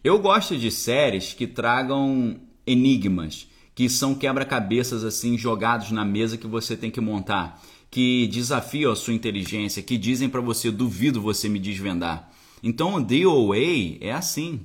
eu 0.01 0.17
gosto 0.19 0.57
de 0.57 0.71
séries 0.71 1.33
que 1.33 1.45
tragam 1.45 2.39
enigmas, 2.65 3.45
que 3.75 3.89
são 3.89 4.15
quebra-cabeças 4.15 5.03
assim 5.03 5.37
jogados 5.37 5.91
na 5.91 6.05
mesa 6.05 6.37
que 6.37 6.47
você 6.47 6.77
tem 6.77 6.89
que 6.89 7.01
montar, 7.01 7.61
que 7.91 8.27
desafiam 8.27 8.93
a 8.93 8.95
sua 8.95 9.13
inteligência, 9.13 9.83
que 9.83 9.97
dizem 9.97 10.29
para 10.29 10.39
você 10.39 10.71
duvido 10.71 11.21
você 11.21 11.49
me 11.49 11.59
desvendar. 11.59 12.31
Então, 12.63 13.03
The 13.03 13.27
OA 13.27 13.97
é 13.99 14.13
assim, 14.13 14.61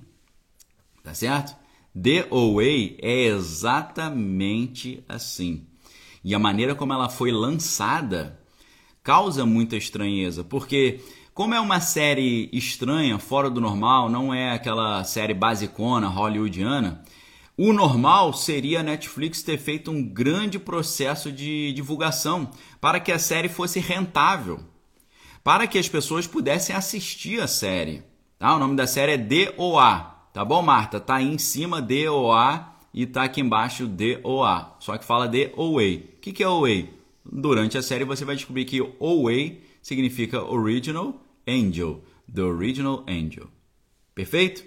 tá 1.02 1.12
certo? 1.12 1.56
The 2.00 2.28
OA 2.30 2.96
é 3.02 3.24
exatamente 3.26 5.02
assim. 5.08 5.66
E 6.24 6.34
a 6.34 6.38
maneira 6.38 6.74
como 6.74 6.92
ela 6.92 7.10
foi 7.10 7.30
lançada 7.30 8.40
causa 9.02 9.44
muita 9.44 9.76
estranheza, 9.76 10.42
porque 10.42 11.00
como 11.34 11.54
é 11.54 11.60
uma 11.60 11.80
série 11.80 12.48
estranha, 12.52 13.18
fora 13.18 13.50
do 13.50 13.60
normal, 13.60 14.08
não 14.08 14.32
é 14.32 14.52
aquela 14.52 15.04
série 15.04 15.34
basicona 15.34 16.08
hollywoodiana, 16.08 17.04
o 17.56 17.72
normal 17.72 18.32
seria 18.32 18.80
a 18.80 18.82
Netflix 18.82 19.42
ter 19.42 19.58
feito 19.58 19.90
um 19.90 20.02
grande 20.02 20.58
processo 20.58 21.30
de 21.30 21.72
divulgação 21.74 22.50
para 22.80 22.98
que 22.98 23.12
a 23.12 23.18
série 23.18 23.48
fosse 23.48 23.78
rentável, 23.78 24.60
para 25.42 25.66
que 25.66 25.78
as 25.78 25.88
pessoas 25.88 26.26
pudessem 26.26 26.74
assistir 26.74 27.40
a 27.40 27.46
série. 27.46 28.02
Tá? 28.38 28.56
O 28.56 28.58
nome 28.58 28.74
da 28.74 28.86
série 28.86 29.12
é 29.12 29.18
DOA, 29.18 30.00
tá 30.32 30.42
bom, 30.44 30.62
Marta? 30.62 30.98
Tá 30.98 31.16
aí 31.16 31.26
em 31.26 31.38
cima 31.38 31.82
DOA 31.82 32.73
e 32.94 33.04
tá 33.06 33.24
aqui 33.24 33.40
embaixo 33.40 33.88
DOA, 33.88 34.76
só 34.78 34.96
que 34.96 35.04
fala 35.04 35.26
DOA. 35.26 35.44
O 35.56 36.20
que, 36.20 36.32
que 36.32 36.44
é 36.44 36.48
OA? 36.48 36.84
Durante 37.24 37.76
a 37.76 37.82
série 37.82 38.04
você 38.04 38.24
vai 38.24 38.36
descobrir 38.36 38.64
que 38.64 38.80
OA 39.00 39.56
significa 39.82 40.44
Original 40.44 41.20
Angel, 41.46 42.00
The 42.32 42.42
Original 42.42 43.04
Angel. 43.08 43.48
Perfeito? 44.14 44.64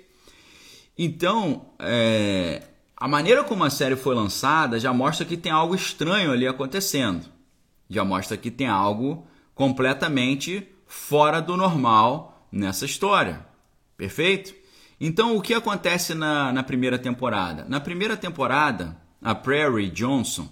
Então, 0.97 1.67
é, 1.79 2.63
a 2.97 3.07
maneira 3.07 3.45
como 3.45 3.63
a 3.63 3.69
série 3.69 3.95
foi 3.95 4.13
lançada 4.13 4.77
já 4.77 4.91
mostra 4.91 5.25
que 5.25 5.37
tem 5.37 5.51
algo 5.51 5.73
estranho 5.73 6.31
ali 6.31 6.45
acontecendo. 6.45 7.25
Já 7.89 8.03
mostra 8.03 8.35
que 8.35 8.51
tem 8.51 8.67
algo 8.67 9.25
completamente 9.55 10.67
fora 10.85 11.39
do 11.39 11.55
normal 11.55 12.45
nessa 12.51 12.85
história. 12.85 13.45
Perfeito? 13.95 14.53
Então, 14.99 15.37
o 15.37 15.41
que 15.41 15.53
acontece 15.53 16.13
na, 16.15 16.51
na 16.51 16.63
primeira 16.63 16.97
temporada? 16.97 17.65
Na 17.69 17.79
primeira 17.79 18.17
temporada, 18.17 18.97
a 19.21 19.35
Prairie 19.35 19.89
Johnson 19.89 20.49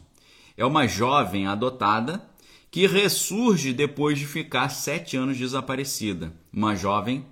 é 0.56 0.64
uma 0.66 0.88
jovem 0.88 1.48
adotada 1.48 2.24
que 2.70 2.86
ressurge 2.86 3.74
depois 3.74 4.20
de 4.20 4.26
ficar 4.26 4.70
sete 4.70 5.18
anos 5.18 5.38
desaparecida. 5.38 6.34
Uma 6.54 6.76
jovem 6.76 7.26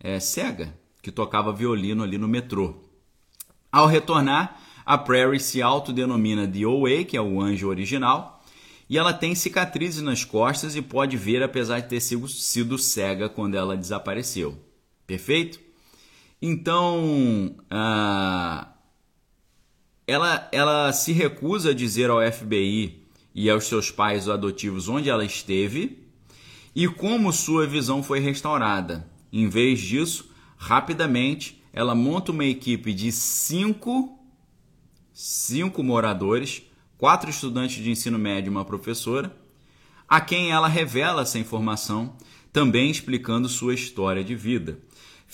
é, 0.00 0.18
cega 0.18 0.74
que 1.02 1.12
tocava 1.12 1.52
violino 1.52 2.02
ali 2.02 2.16
no 2.16 2.28
metrô. 2.28 2.76
Ao 3.70 3.86
retornar, 3.86 4.58
a 4.86 4.96
Prairie 4.96 5.40
se 5.40 5.60
autodenomina 5.60 6.46
The 6.46 6.64
OA, 6.64 7.04
que 7.04 7.16
é 7.16 7.20
o 7.20 7.40
anjo 7.42 7.68
original, 7.68 8.42
e 8.88 8.96
ela 8.96 9.12
tem 9.12 9.34
cicatrizes 9.34 10.00
nas 10.00 10.24
costas 10.24 10.76
e 10.76 10.82
pode 10.82 11.16
ver 11.16 11.42
apesar 11.42 11.80
de 11.80 11.88
ter 11.88 12.00
sido 12.00 12.78
cega 12.78 13.28
quando 13.28 13.54
ela 13.54 13.76
desapareceu. 13.76 14.56
Perfeito? 15.06 15.63
Então, 16.46 17.56
ah, 17.70 18.68
ela, 20.06 20.46
ela 20.52 20.92
se 20.92 21.10
recusa 21.10 21.70
a 21.70 21.74
dizer 21.74 22.10
ao 22.10 22.20
FBI 22.20 23.02
e 23.34 23.48
aos 23.48 23.64
seus 23.64 23.90
pais 23.90 24.28
adotivos 24.28 24.86
onde 24.86 25.08
ela 25.08 25.24
esteve 25.24 26.04
e 26.76 26.86
como 26.86 27.32
sua 27.32 27.66
visão 27.66 28.02
foi 28.02 28.20
restaurada. 28.20 29.08
Em 29.32 29.48
vez 29.48 29.80
disso, 29.80 30.30
rapidamente 30.58 31.62
ela 31.72 31.94
monta 31.94 32.30
uma 32.30 32.44
equipe 32.44 32.92
de 32.92 33.10
cinco, 33.10 34.18
cinco 35.14 35.82
moradores, 35.82 36.62
quatro 36.98 37.30
estudantes 37.30 37.82
de 37.82 37.90
ensino 37.90 38.18
médio 38.18 38.50
e 38.50 38.54
uma 38.54 38.66
professora, 38.66 39.34
a 40.06 40.20
quem 40.20 40.50
ela 40.52 40.68
revela 40.68 41.22
essa 41.22 41.38
informação, 41.38 42.14
também 42.52 42.90
explicando 42.90 43.48
sua 43.48 43.72
história 43.72 44.22
de 44.22 44.34
vida. 44.34 44.78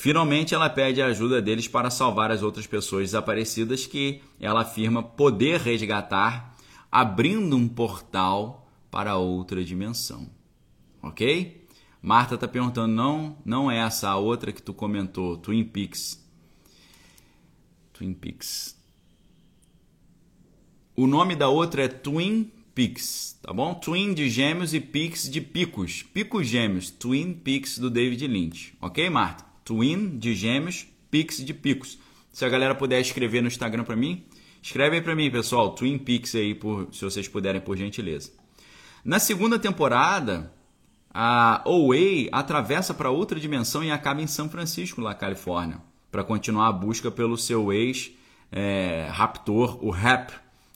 Finalmente, 0.00 0.54
ela 0.54 0.70
pede 0.70 1.02
a 1.02 1.08
ajuda 1.08 1.42
deles 1.42 1.68
para 1.68 1.90
salvar 1.90 2.30
as 2.30 2.42
outras 2.42 2.66
pessoas 2.66 3.02
desaparecidas 3.02 3.86
que 3.86 4.22
ela 4.40 4.62
afirma 4.62 5.02
poder 5.02 5.60
resgatar, 5.60 6.56
abrindo 6.90 7.54
um 7.54 7.68
portal 7.68 8.66
para 8.90 9.18
outra 9.18 9.62
dimensão. 9.62 10.26
Ok? 11.02 11.68
Marta 12.00 12.36
está 12.36 12.48
perguntando, 12.48 12.94
não, 12.94 13.36
não 13.44 13.70
é 13.70 13.76
essa 13.76 14.08
a 14.08 14.16
outra 14.16 14.52
que 14.52 14.62
tu 14.62 14.72
comentou, 14.72 15.36
Twin 15.36 15.64
Peaks. 15.64 16.26
Twin 17.92 18.14
Peaks. 18.14 18.82
O 20.96 21.06
nome 21.06 21.36
da 21.36 21.50
outra 21.50 21.84
é 21.84 21.88
Twin 21.88 22.50
Peaks, 22.74 23.38
tá 23.42 23.52
bom? 23.52 23.74
Twin 23.74 24.14
de 24.14 24.30
gêmeos 24.30 24.72
e 24.72 24.80
Peaks 24.80 25.28
de 25.28 25.42
picos. 25.42 26.02
Picos 26.02 26.46
gêmeos, 26.46 26.88
Twin 26.88 27.34
Peaks 27.34 27.78
do 27.78 27.90
David 27.90 28.26
Lynch. 28.26 28.72
Ok, 28.80 29.10
Marta? 29.10 29.49
Twin 29.70 30.18
de 30.18 30.34
gêmeos, 30.34 30.88
Peaks 31.12 31.44
de 31.44 31.54
picos. 31.54 31.96
Se 32.32 32.44
a 32.44 32.48
galera 32.48 32.74
puder 32.74 33.00
escrever 33.00 33.40
no 33.40 33.46
Instagram 33.46 33.84
para 33.84 33.94
mim, 33.94 34.24
escreve 34.60 34.96
aí 34.96 35.00
para 35.00 35.14
mim, 35.14 35.30
pessoal. 35.30 35.70
Twin 35.70 35.96
Peaks 35.96 36.34
aí, 36.34 36.56
por, 36.56 36.88
se 36.92 37.04
vocês 37.04 37.28
puderem, 37.28 37.60
por 37.60 37.76
gentileza. 37.76 38.32
Na 39.04 39.20
segunda 39.20 39.60
temporada, 39.60 40.52
a 41.14 41.62
Owei 41.64 42.28
atravessa 42.32 42.92
para 42.92 43.10
outra 43.10 43.38
dimensão 43.38 43.84
e 43.84 43.92
acaba 43.92 44.20
em 44.20 44.26
São 44.26 44.48
Francisco, 44.48 45.00
na 45.00 45.14
Califórnia, 45.14 45.80
para 46.10 46.24
continuar 46.24 46.66
a 46.66 46.72
busca 46.72 47.08
pelo 47.08 47.38
seu 47.38 47.72
ex 47.72 48.10
é, 48.50 49.08
o 49.80 49.90
Rap, 49.90 50.32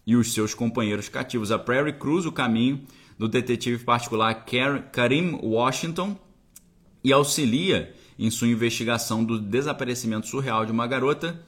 e 0.07 0.15
os 0.15 0.33
seus 0.33 0.55
companheiros 0.55 1.09
cativos. 1.09 1.51
A 1.51 1.59
Prairie 1.59 1.95
cruza 1.95 2.29
o 2.29 2.33
caminho 2.33 2.81
do 3.19 3.27
detetive 3.27 3.83
particular 3.83 4.45
Karim 4.93 5.41
Washington 5.43 6.17
e 7.03 7.13
auxilia 7.13 7.93
em 8.19 8.31
sua 8.31 8.49
investigação 8.49 9.25
do 9.25 9.39
desaparecimento 9.39 10.27
surreal 10.27 10.65
de 10.65 10.73
uma 10.73 10.87
garota 10.87 11.41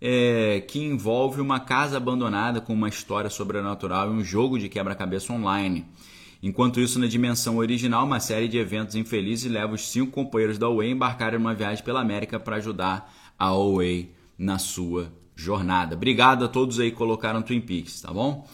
é, 0.00 0.62
que 0.68 0.78
envolve 0.78 1.40
uma 1.40 1.60
casa 1.60 1.96
abandonada 1.96 2.60
com 2.60 2.72
uma 2.72 2.88
história 2.88 3.30
sobrenatural 3.30 4.08
e 4.08 4.14
um 4.14 4.24
jogo 4.24 4.58
de 4.58 4.68
quebra-cabeça 4.68 5.32
online. 5.32 5.86
Enquanto 6.42 6.80
isso, 6.80 6.98
na 6.98 7.06
dimensão 7.06 7.56
original, 7.56 8.04
uma 8.04 8.20
série 8.20 8.46
de 8.46 8.58
eventos 8.58 8.94
infelizes 8.94 9.50
leva 9.50 9.74
os 9.74 9.88
cinco 9.88 10.12
companheiros 10.12 10.58
da 10.58 10.66
Away 10.66 10.88
a 10.88 10.92
embarcarem 10.92 11.38
numa 11.38 11.54
viagem 11.54 11.84
pela 11.84 12.00
América 12.00 12.38
para 12.38 12.56
ajudar 12.56 13.12
a 13.38 13.46
Away 13.46 14.12
na 14.38 14.58
sua 14.58 15.12
jornada. 15.34 15.96
Obrigado 15.96 16.44
a 16.44 16.48
todos 16.48 16.78
aí 16.78 16.90
que 16.90 16.96
colocaram 16.96 17.42
Twin 17.42 17.60
Peaks, 17.60 18.00
tá 18.00 18.12
bom? 18.12 18.46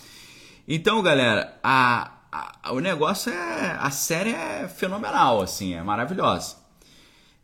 Então, 0.67 1.03
galera, 1.03 1.59
a, 1.63 2.13
a, 2.31 2.73
o 2.73 2.79
negócio 2.79 3.33
é. 3.33 3.77
A 3.81 3.91
série 3.91 4.31
é 4.31 4.69
fenomenal, 4.69 5.43
assim, 5.43 5.75
é 5.75 5.83
maravilhosa. 5.83 6.62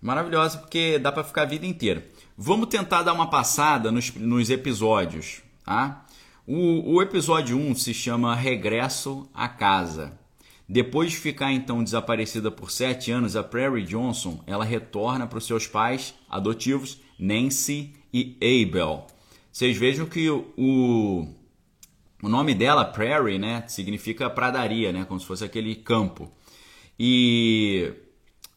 Maravilhosa 0.01 0.59
porque 0.59 0.99
dá 0.99 1.11
para 1.11 1.25
ficar 1.25 1.43
a 1.43 1.47
vida 1.47 1.67
inteira. 1.67 2.07
Vamos 2.37 2.69
tentar 2.69 3.03
dar 3.03 3.13
uma 3.13 3.29
passada 3.29 3.91
nos, 3.91 4.15
nos 4.15 4.49
episódios, 4.49 5.43
tá? 5.65 6.07
O, 6.47 6.95
o 6.95 7.03
episódio 7.03 7.59
1 7.59 7.75
se 7.75 7.93
chama 7.93 8.35
Regresso 8.35 9.29
à 9.35 9.49
Casa. 9.49 10.19
Depois 10.69 11.11
de 11.11 11.17
ficar 11.17 11.53
então 11.53 11.83
desaparecida 11.83 12.51
por 12.51 12.71
sete 12.71 13.11
anos, 13.11 13.37
a 13.37 13.43
Prairie 13.43 13.85
Johnson 13.85 14.43
ela 14.47 14.65
retorna 14.65 15.27
para 15.27 15.39
os 15.39 15.47
seus 15.47 15.67
pais 15.67 16.15
adotivos 16.29 17.01
Nancy 17.19 17.95
e 18.13 18.37
Abel. 18.41 19.07
Vocês 19.51 19.77
vejam 19.77 20.07
que 20.07 20.31
o, 20.31 21.29
o 22.23 22.29
nome 22.29 22.55
dela, 22.55 22.85
Prairie, 22.85 23.39
né, 23.39 23.65
significa 23.67 24.31
pradaria, 24.31 24.93
né, 24.93 25.05
como 25.05 25.19
se 25.19 25.27
fosse 25.27 25.45
aquele 25.45 25.75
campo. 25.75 26.31
E 26.99 27.93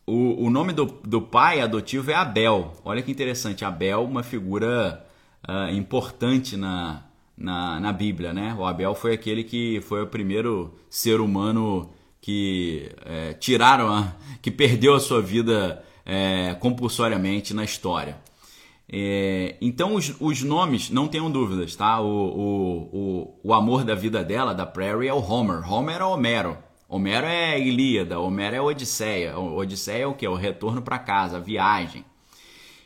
o, 0.05 0.45
o 0.45 0.49
nome 0.49 0.73
do, 0.73 0.85
do 0.85 1.21
pai 1.21 1.61
adotivo 1.61 2.11
é 2.11 2.15
Abel. 2.15 2.73
Olha 2.83 3.01
que 3.01 3.11
interessante, 3.11 3.63
Abel, 3.63 4.03
uma 4.03 4.23
figura 4.23 5.05
uh, 5.47 5.73
importante 5.73 6.57
na, 6.57 7.03
na, 7.37 7.79
na 7.79 7.93
Bíblia, 7.93 8.33
né? 8.33 8.55
O 8.57 8.65
Abel 8.65 8.93
foi 8.95 9.13
aquele 9.13 9.43
que 9.43 9.81
foi 9.81 10.01
o 10.03 10.07
primeiro 10.07 10.73
ser 10.89 11.19
humano 11.19 11.89
que 12.21 12.91
é, 13.03 13.33
tiraram, 13.33 13.91
a, 13.91 14.15
que 14.41 14.51
perdeu 14.51 14.93
a 14.93 14.99
sua 14.99 15.21
vida 15.21 15.83
é, 16.05 16.55
compulsoriamente 16.59 17.53
na 17.53 17.63
história. 17.63 18.17
É, 18.93 19.55
então 19.61 19.95
os, 19.95 20.13
os, 20.19 20.43
nomes, 20.43 20.89
não 20.89 21.07
tenham 21.07 21.31
dúvidas, 21.31 21.75
tá? 21.75 21.99
O, 21.99 22.05
o, 22.05 22.79
o, 22.93 23.39
o, 23.43 23.53
amor 23.53 23.83
da 23.83 23.95
vida 23.95 24.23
dela, 24.23 24.53
da 24.53 24.65
Prairie, 24.65 25.07
é 25.07 25.13
o 25.13 25.19
Homer. 25.19 25.71
Homer 25.71 26.01
é 26.01 26.03
Homero. 26.03 26.57
Homero 26.93 27.25
é 27.25 27.57
Ilíada, 27.57 28.19
Homero 28.19 28.53
é 28.53 28.59
Odisseia. 28.59 29.39
Odisseia 29.39 30.03
é 30.03 30.07
o 30.07 30.13
que? 30.13 30.27
O 30.27 30.35
retorno 30.35 30.81
para 30.81 30.99
casa, 30.99 31.37
a 31.37 31.39
viagem. 31.39 32.03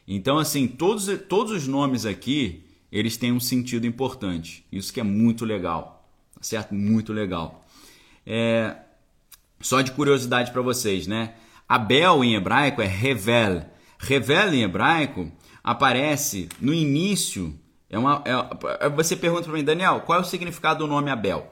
Então, 0.08 0.38
assim, 0.38 0.68
todos, 0.68 1.08
todos 1.28 1.52
os 1.52 1.68
nomes 1.68 2.06
aqui, 2.06 2.64
eles 2.92 3.18
têm 3.18 3.32
um 3.32 3.40
sentido 3.40 3.88
importante. 3.88 4.64
Isso 4.72 4.94
que 4.94 5.00
é 5.00 5.04
muito 5.04 5.44
legal, 5.44 6.08
certo? 6.40 6.76
Muito 6.76 7.12
legal. 7.12 7.66
É, 8.28 8.76
só 9.60 9.82
de 9.82 9.92
curiosidade 9.92 10.52
para 10.52 10.62
vocês, 10.62 11.08
né? 11.08 11.34
Abel 11.68 12.24
em 12.24 12.36
hebraico 12.36 12.84
é 12.84 12.86
Revel. 12.86 13.66
Revel 13.98 14.54
em 14.54 14.62
hebraico 14.62 15.32
aparece 15.64 16.48
no 16.62 16.72
início. 16.72 17.60
É 17.90 17.98
uma, 17.98 18.22
é, 18.24 18.88
você 18.88 19.16
pergunta 19.16 19.46
para 19.46 19.54
mim, 19.54 19.64
Daniel, 19.64 20.02
qual 20.02 20.20
é 20.20 20.22
o 20.22 20.26
significado 20.26 20.86
do 20.86 20.88
nome 20.88 21.10
Abel? 21.10 21.52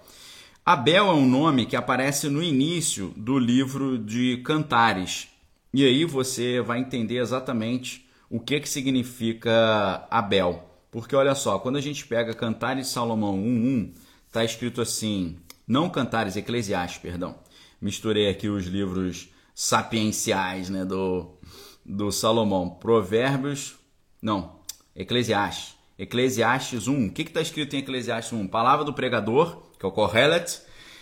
Abel 0.66 1.08
é 1.08 1.14
um 1.14 1.28
nome 1.28 1.66
que 1.66 1.76
aparece 1.76 2.30
no 2.30 2.42
início 2.42 3.14
do 3.18 3.38
livro 3.38 3.98
de 3.98 4.38
Cantares. 4.46 5.28
E 5.74 5.86
aí 5.86 6.06
você 6.06 6.62
vai 6.62 6.80
entender 6.80 7.18
exatamente 7.18 8.08
o 8.30 8.40
que, 8.40 8.62
que 8.62 8.70
significa 8.70 10.08
Abel. 10.10 10.64
Porque 10.90 11.18
olha 11.18 11.36
só, 11.36 11.60
quando 11.60 11.76
a 11.76 11.82
gente 11.82 12.08
pega 12.08 12.34
Cantares 12.34 12.88
de 12.88 12.94
Salomão 12.94 13.38
1.1, 13.38 13.94
está 14.26 14.46
escrito 14.46 14.82
assim, 14.82 15.36
não 15.68 15.90
Cantares, 15.90 16.38
Eclesiastes, 16.38 17.02
perdão. 17.02 17.36
Misturei 17.82 18.30
aqui 18.30 18.48
os 18.48 18.66
livros 18.66 19.28
sapienciais 19.54 20.70
né, 20.70 20.86
do, 20.86 21.38
do 21.86 22.10
Salomão. 22.10 22.70
Provérbios 22.70 23.76
não, 24.22 24.60
Eclesiastes. 24.96 25.76
Eclesiastes 26.00 26.88
1. 26.88 27.08
O 27.08 27.12
que 27.12 27.24
está 27.24 27.42
escrito 27.42 27.76
em 27.76 27.80
Eclesiastes 27.80 28.32
1? 28.32 28.48
Palavra 28.48 28.86
do 28.86 28.94
pregador, 28.94 29.62
que 29.84 29.86
é 29.86 29.90
o 29.90 29.92
Kohelet, 29.92 30.62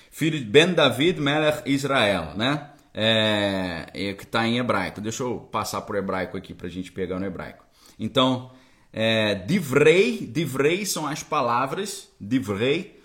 filho 0.10 0.40
de 0.40 0.46
Ben 0.46 0.74
David 0.74 1.22
Melech 1.22 1.62
Israel, 1.68 2.34
né? 2.36 2.70
É, 2.94 3.86
que 4.18 4.24
está 4.24 4.46
em 4.48 4.58
hebraico. 4.58 5.00
Deixa 5.00 5.24
eu 5.24 5.40
passar 5.52 5.82
por 5.82 5.96
hebraico 5.96 6.36
aqui 6.36 6.54
para 6.54 6.68
a 6.68 6.70
gente 6.70 6.92
pegar 6.92 7.20
no 7.20 7.26
hebraico. 7.26 7.64
Então, 8.00 8.52
é, 8.92 9.36
divrei, 9.36 10.26
divrei 10.26 10.86
são 10.86 11.06
as 11.08 11.22
palavras, 11.22 12.10
divrei, 12.20 13.00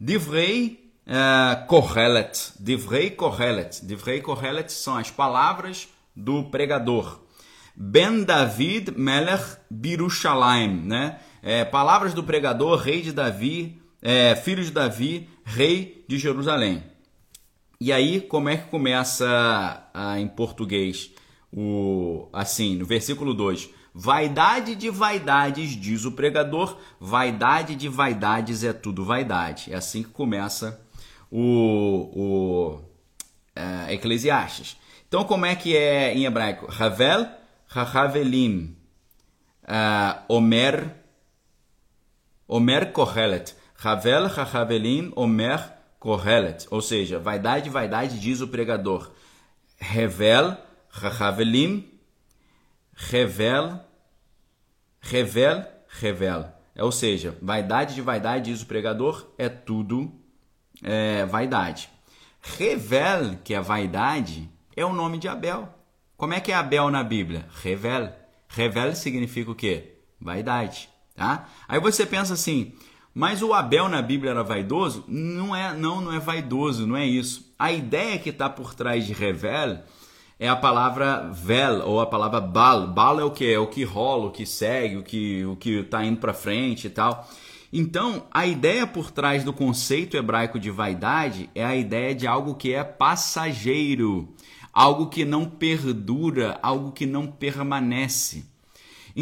divrei 0.00 0.92
é, 1.06 1.54
Kohelet, 1.66 2.52
divrei 2.58 3.10
Kohelet, 3.10 3.86
divrei 3.86 4.20
Kohelet 4.20 4.72
são 4.72 4.96
as 4.96 5.10
palavras 5.10 5.88
do 6.14 6.50
pregador. 6.50 7.20
Ben 7.76 8.24
David 8.24 8.92
Melech 8.98 9.58
Birushalayim, 9.70 10.82
né? 10.84 11.20
É, 11.42 11.64
palavras 11.64 12.12
do 12.12 12.22
pregador, 12.22 12.78
rei 12.80 13.00
de 13.00 13.12
Davi, 13.12 13.79
é, 14.02 14.34
filho 14.36 14.64
de 14.64 14.70
Davi, 14.70 15.28
rei 15.44 16.04
de 16.08 16.18
Jerusalém. 16.18 16.82
E 17.80 17.92
aí, 17.92 18.20
como 18.20 18.48
é 18.48 18.56
que 18.56 18.68
começa 18.68 19.88
a, 19.94 20.20
em 20.20 20.28
português? 20.28 21.10
O, 21.52 22.28
assim, 22.32 22.76
no 22.76 22.84
versículo 22.84 23.34
2: 23.34 23.70
Vaidade 23.94 24.74
de 24.74 24.90
vaidades, 24.90 25.70
diz 25.70 26.04
o 26.04 26.12
pregador, 26.12 26.78
vaidade 27.00 27.74
de 27.74 27.88
vaidades 27.88 28.62
é 28.62 28.72
tudo 28.72 29.04
vaidade. 29.04 29.72
É 29.72 29.76
assim 29.76 30.02
que 30.02 30.10
começa 30.10 30.80
o, 31.30 32.10
o 32.14 32.80
é, 33.56 33.94
Eclesiastes. 33.94 34.76
Então, 35.08 35.24
como 35.24 35.44
é 35.44 35.56
que 35.56 35.76
é 35.76 36.14
em 36.14 36.24
hebraico? 36.24 36.66
Ravel 36.66 37.26
Havelim, 37.74 38.76
uh, 39.64 40.22
Omer, 40.28 40.94
Omer 42.46 42.92
Kohelet. 42.92 43.54
Havel 43.82 44.26
Havelim, 44.26 45.10
Omer 45.16 45.72
Kohelet. 45.98 46.66
Ou 46.70 46.82
seja, 46.82 47.18
vaidade, 47.18 47.70
vaidade, 47.70 48.20
diz 48.20 48.40
o 48.40 48.48
pregador. 48.48 49.10
Revel, 49.78 50.56
Havelim, 50.92 51.90
Revel, 52.94 53.80
Revel, 55.00 55.64
Revel. 55.88 56.52
É, 56.74 56.84
ou 56.84 56.92
seja, 56.92 57.36
vaidade 57.40 57.94
de 57.94 58.02
vaidade, 58.02 58.50
diz 58.50 58.62
o 58.62 58.66
pregador, 58.66 59.26
é 59.38 59.48
tudo 59.48 60.12
é, 60.82 61.24
vaidade. 61.24 61.88
Revel, 62.42 63.38
que 63.42 63.54
é 63.54 63.60
vaidade, 63.60 64.48
é 64.76 64.84
o 64.84 64.92
nome 64.92 65.18
de 65.18 65.28
Abel. 65.28 65.68
Como 66.16 66.34
é 66.34 66.40
que 66.40 66.52
é 66.52 66.54
Abel 66.54 66.90
na 66.90 67.02
Bíblia? 67.02 67.46
Revel. 67.62 68.12
Revel 68.48 68.94
significa 68.94 69.50
o 69.50 69.54
quê? 69.54 69.96
Vaidade, 70.20 70.88
tá? 71.14 71.48
Aí 71.66 71.80
você 71.80 72.04
pensa 72.04 72.34
assim, 72.34 72.74
mas 73.14 73.42
o 73.42 73.52
Abel 73.52 73.88
na 73.88 74.00
Bíblia 74.00 74.30
era 74.30 74.42
vaidoso? 74.42 75.04
Não 75.08 75.54
é, 75.54 75.74
não, 75.74 76.00
não 76.00 76.12
é 76.12 76.18
vaidoso, 76.18 76.86
não 76.86 76.96
é 76.96 77.04
isso. 77.04 77.52
A 77.58 77.72
ideia 77.72 78.18
que 78.18 78.30
está 78.30 78.48
por 78.48 78.74
trás 78.74 79.06
de 79.06 79.12
revel 79.12 79.78
é 80.38 80.48
a 80.48 80.56
palavra 80.56 81.28
vel 81.32 81.82
ou 81.86 82.00
a 82.00 82.06
palavra 82.06 82.40
bal. 82.40 82.86
Bal 82.88 83.20
é 83.20 83.24
o 83.24 83.30
que 83.30 83.52
é 83.52 83.58
o 83.58 83.66
que 83.66 83.84
rola, 83.84 84.26
o 84.26 84.30
que 84.30 84.46
segue, 84.46 84.96
o 84.96 85.02
que 85.02 85.44
o 85.44 85.56
que 85.56 85.80
está 85.80 86.04
indo 86.04 86.20
para 86.20 86.32
frente 86.32 86.86
e 86.86 86.90
tal. 86.90 87.28
Então, 87.72 88.24
a 88.32 88.46
ideia 88.46 88.86
por 88.86 89.10
trás 89.10 89.44
do 89.44 89.52
conceito 89.52 90.16
hebraico 90.16 90.58
de 90.58 90.70
vaidade 90.70 91.48
é 91.54 91.64
a 91.64 91.76
ideia 91.76 92.14
de 92.14 92.26
algo 92.26 92.54
que 92.54 92.72
é 92.72 92.82
passageiro 92.82 94.34
algo 94.72 95.08
que 95.08 95.24
não 95.24 95.44
perdura, 95.44 96.58
algo 96.62 96.92
que 96.92 97.06
não 97.06 97.26
permanece. 97.26 98.49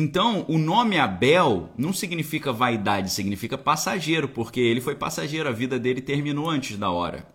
Então, 0.00 0.44
o 0.46 0.58
nome 0.58 0.96
Abel 0.96 1.70
não 1.76 1.92
significa 1.92 2.52
vaidade, 2.52 3.10
significa 3.10 3.58
passageiro, 3.58 4.28
porque 4.28 4.60
ele 4.60 4.80
foi 4.80 4.94
passageiro, 4.94 5.48
a 5.48 5.52
vida 5.52 5.76
dele 5.76 6.00
terminou 6.00 6.48
antes 6.48 6.76
da 6.76 6.88
hora. 6.88 7.26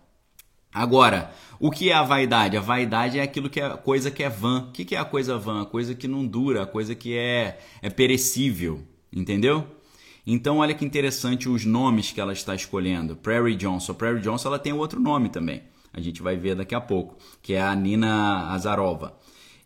Agora, 0.72 1.30
o 1.60 1.70
que 1.70 1.90
é 1.90 1.92
a 1.92 2.02
vaidade? 2.02 2.56
A 2.56 2.62
vaidade 2.62 3.18
é 3.18 3.22
aquilo 3.22 3.50
que 3.50 3.60
é 3.60 3.68
coisa 3.76 4.10
que 4.10 4.22
é 4.22 4.30
vã. 4.30 4.60
O 4.62 4.72
que 4.72 4.94
é 4.94 4.98
a 4.98 5.04
coisa 5.04 5.36
vã? 5.36 5.60
A 5.60 5.66
coisa 5.66 5.94
que 5.94 6.08
não 6.08 6.26
dura, 6.26 6.62
a 6.62 6.66
coisa 6.66 6.94
que 6.94 7.14
é, 7.14 7.58
é 7.82 7.90
perecível, 7.90 8.80
entendeu? 9.12 9.66
Então, 10.26 10.56
olha 10.56 10.72
que 10.72 10.86
interessante 10.86 11.50
os 11.50 11.66
nomes 11.66 12.12
que 12.12 12.20
ela 12.20 12.32
está 12.32 12.54
escolhendo. 12.54 13.14
Prairie 13.14 13.56
Johnson. 13.56 13.92
Prairie 13.92 14.22
Johnson 14.22 14.48
ela 14.48 14.58
tem 14.58 14.72
outro 14.72 14.98
nome 14.98 15.28
também. 15.28 15.64
A 15.92 16.00
gente 16.00 16.22
vai 16.22 16.34
ver 16.34 16.56
daqui 16.56 16.74
a 16.74 16.80
pouco, 16.80 17.18
que 17.42 17.52
é 17.52 17.60
a 17.60 17.74
Nina 17.74 18.48
Azarova. 18.54 19.18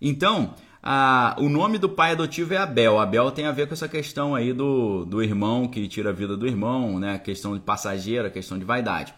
Então, 0.02 0.54
a, 0.90 1.36
o 1.38 1.50
nome 1.50 1.76
do 1.76 1.86
pai 1.86 2.12
adotivo 2.12 2.54
é 2.54 2.56
Abel. 2.56 2.98
Abel 2.98 3.30
tem 3.30 3.44
a 3.44 3.52
ver 3.52 3.66
com 3.66 3.74
essa 3.74 3.86
questão 3.86 4.34
aí 4.34 4.54
do, 4.54 5.04
do 5.04 5.22
irmão 5.22 5.68
que 5.68 5.86
tira 5.86 6.08
a 6.08 6.14
vida 6.14 6.34
do 6.34 6.46
irmão, 6.46 6.98
né? 6.98 7.16
A 7.16 7.18
questão 7.18 7.52
de 7.52 7.60
passageira, 7.60 8.28
a 8.28 8.30
questão 8.30 8.58
de 8.58 8.64
vaidade. 8.64 9.12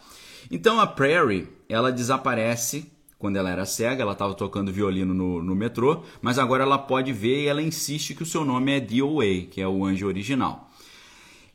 Então 0.50 0.80
a 0.80 0.86
Prairie, 0.88 1.46
ela 1.68 1.92
desaparece 1.92 2.90
quando 3.20 3.36
ela 3.36 3.48
era 3.48 3.64
cega, 3.64 4.02
ela 4.02 4.14
estava 4.14 4.34
tocando 4.34 4.72
violino 4.72 5.14
no, 5.14 5.44
no 5.44 5.54
metrô, 5.54 6.02
mas 6.20 6.40
agora 6.40 6.64
ela 6.64 6.76
pode 6.76 7.12
ver 7.12 7.44
e 7.44 7.46
ela 7.46 7.62
insiste 7.62 8.16
que 8.16 8.24
o 8.24 8.26
seu 8.26 8.44
nome 8.44 8.72
é 8.72 8.80
DOA, 8.80 9.46
que 9.48 9.60
é 9.60 9.68
o 9.68 9.84
anjo 9.84 10.08
original. 10.08 10.68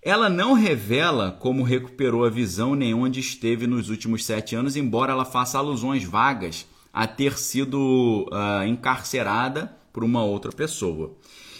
Ela 0.01 0.30
não 0.30 0.54
revela 0.54 1.34
como 1.41 1.62
recuperou 1.62 2.23
a 2.23 2.30
visão 2.30 2.73
nem 2.73 2.93
onde 2.93 3.19
esteve 3.19 3.67
nos 3.67 3.89
últimos 3.89 4.23
sete 4.23 4.56
anos, 4.56 4.78
embora 4.78 5.12
ela 5.12 5.25
faça 5.25 5.58
alusões 5.58 6.06
vagas 6.06 6.65
a 6.93 7.06
ter 7.06 7.38
sido 7.38 8.30
uh, 8.32 8.65
encarcerada 8.65 9.75
por 9.95 10.03
uma 10.03 10.25
outra 10.25 10.51
pessoa. 10.51 11.15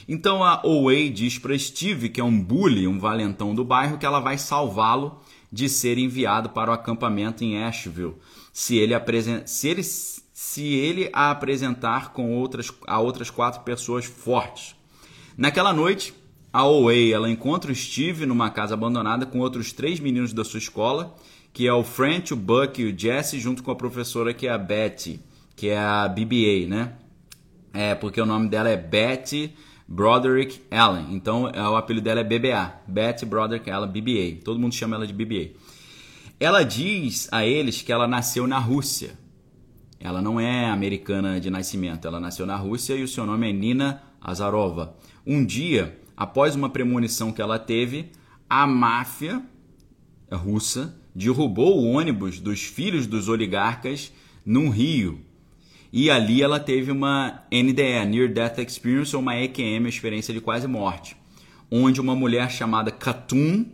Então 0.10 0.43
a 0.43 0.62
Owei 0.65 1.10
diz 1.10 1.39
para 1.39 1.58
Steve, 1.58 2.10
que 2.10 2.19
é 2.19 2.24
um 2.24 2.38
bully, 2.38 2.86
um 2.86 3.00
valentão 3.00 3.56
do 3.56 3.63
bairro, 3.63 3.98
que 3.98 4.06
ela 4.06 4.19
vai 4.19 4.38
salvá-lo 4.38 5.21
de 5.50 5.69
ser 5.69 5.98
enviado 5.98 6.50
para 6.50 6.69
o 6.69 6.74
acampamento 6.74 7.45
em 7.45 7.63
Asheville, 7.63 8.15
se 8.52 8.76
ele, 8.76 8.93
se 9.45 9.69
ele, 9.69 9.84
se 9.84 10.63
ele 10.65 11.10
a 11.13 11.32
apresentar 11.32 12.12
com 12.12 12.34
outras, 12.34 12.69
a 12.86 13.00
outras 13.00 13.30
quatro 13.30 13.62
pessoas 13.62 14.04
fortes. 14.04 14.76
Naquela 15.38 15.71
noite, 15.71 16.13
a 16.52 16.65
Owei 16.65 17.13
ela 17.13 17.30
encontra 17.30 17.71
o 17.71 17.76
Steve 17.76 18.26
numa 18.26 18.50
casa 18.50 18.74
abandonada 18.74 19.26
com 19.26 19.39
outros 19.39 19.71
três 19.71 19.98
meninos 19.98 20.34
da 20.34 20.43
sua 20.43 20.58
escola, 20.58 21.15
que 21.54 21.65
é 21.65 21.74
o 21.74 21.86
French, 21.86 22.34
o 22.34 22.38
Buck 22.38 22.82
e 22.82 22.91
o 22.91 23.00
Jesse, 23.00 23.39
junto 23.39 23.63
com 23.63 23.71
a 23.71 23.76
professora 23.76 24.34
que 24.34 24.45
é 24.45 24.52
a 24.52 24.58
Betty, 24.58 25.21
que 25.56 25.69
é 25.69 25.78
a 25.78 26.06
BBA, 26.10 26.67
né? 26.67 26.98
É, 27.76 27.94
porque 27.94 28.22
o 28.22 28.26
nome 28.26 28.48
dela 28.48 28.70
é 28.70 28.78
Betty 28.78 29.54
Broderick 29.88 30.62
Allen. 30.72 31.08
Então 31.12 31.50
é, 31.50 31.62
o 31.68 31.76
apelido 31.76 32.06
dela 32.06 32.22
é 32.22 32.24
BBA, 32.24 32.74
Betty 32.88 33.26
Broderick 33.26 33.70
Allen, 33.70 33.90
BBA. 33.90 34.42
Todo 34.44 34.60
mundo 34.60 34.74
chama 34.74 34.96
ela 34.96 35.06
de 35.06 35.14
BBA. 35.14 35.52
Ela 36.40 36.64
diz 36.64 37.28
a 37.32 37.46
eles 37.46 37.82
que 37.82 37.92
ela 37.92 38.08
nasceu 38.08 38.48
na 38.48 38.58
Rússia. 38.58 39.18
Ela 40.00 40.22
não 40.22 40.40
é 40.40 40.70
americana 40.70 41.40
de 41.40 41.50
nascimento, 41.50 42.08
ela 42.08 42.20
nasceu 42.20 42.46
na 42.46 42.56
Rússia 42.56 42.94
e 42.96 43.04
o 43.04 43.08
seu 43.08 43.26
nome 43.26 43.50
é 43.50 43.54
Nina 43.54 44.04
Azarova. 44.22 44.96
Um 45.26 45.46
dia, 45.46 46.00
após 46.16 46.56
uma 46.56 46.70
premonição 46.70 47.32
que 47.32 47.42
ela 47.42 47.60
teve, 47.60 48.12
a 48.50 48.68
máfia 48.68 49.42
russa 50.32 50.96
derrubou 51.14 51.80
o 51.80 51.92
ônibus 51.92 52.40
dos 52.40 52.62
filhos 52.62 53.08
dos 53.08 53.30
oligarcas 53.30 54.14
num 54.46 54.70
rio. 54.70 55.25
E 55.91 56.10
ali 56.10 56.41
ela 56.41 56.60
teve 56.60 56.91
uma 56.91 57.43
NDE, 57.52 58.06
Near 58.06 58.34
Death 58.34 58.60
Experience, 58.60 59.15
ou 59.15 59.21
uma 59.21 59.36
EQM, 59.36 59.88
experiência 59.88 60.34
de 60.34 60.41
quase 60.41 60.67
morte, 60.67 61.15
onde 61.71 62.02
uma 62.02 62.15
mulher 62.15 62.52
chamada 62.52 62.91
Katun, 62.91 63.65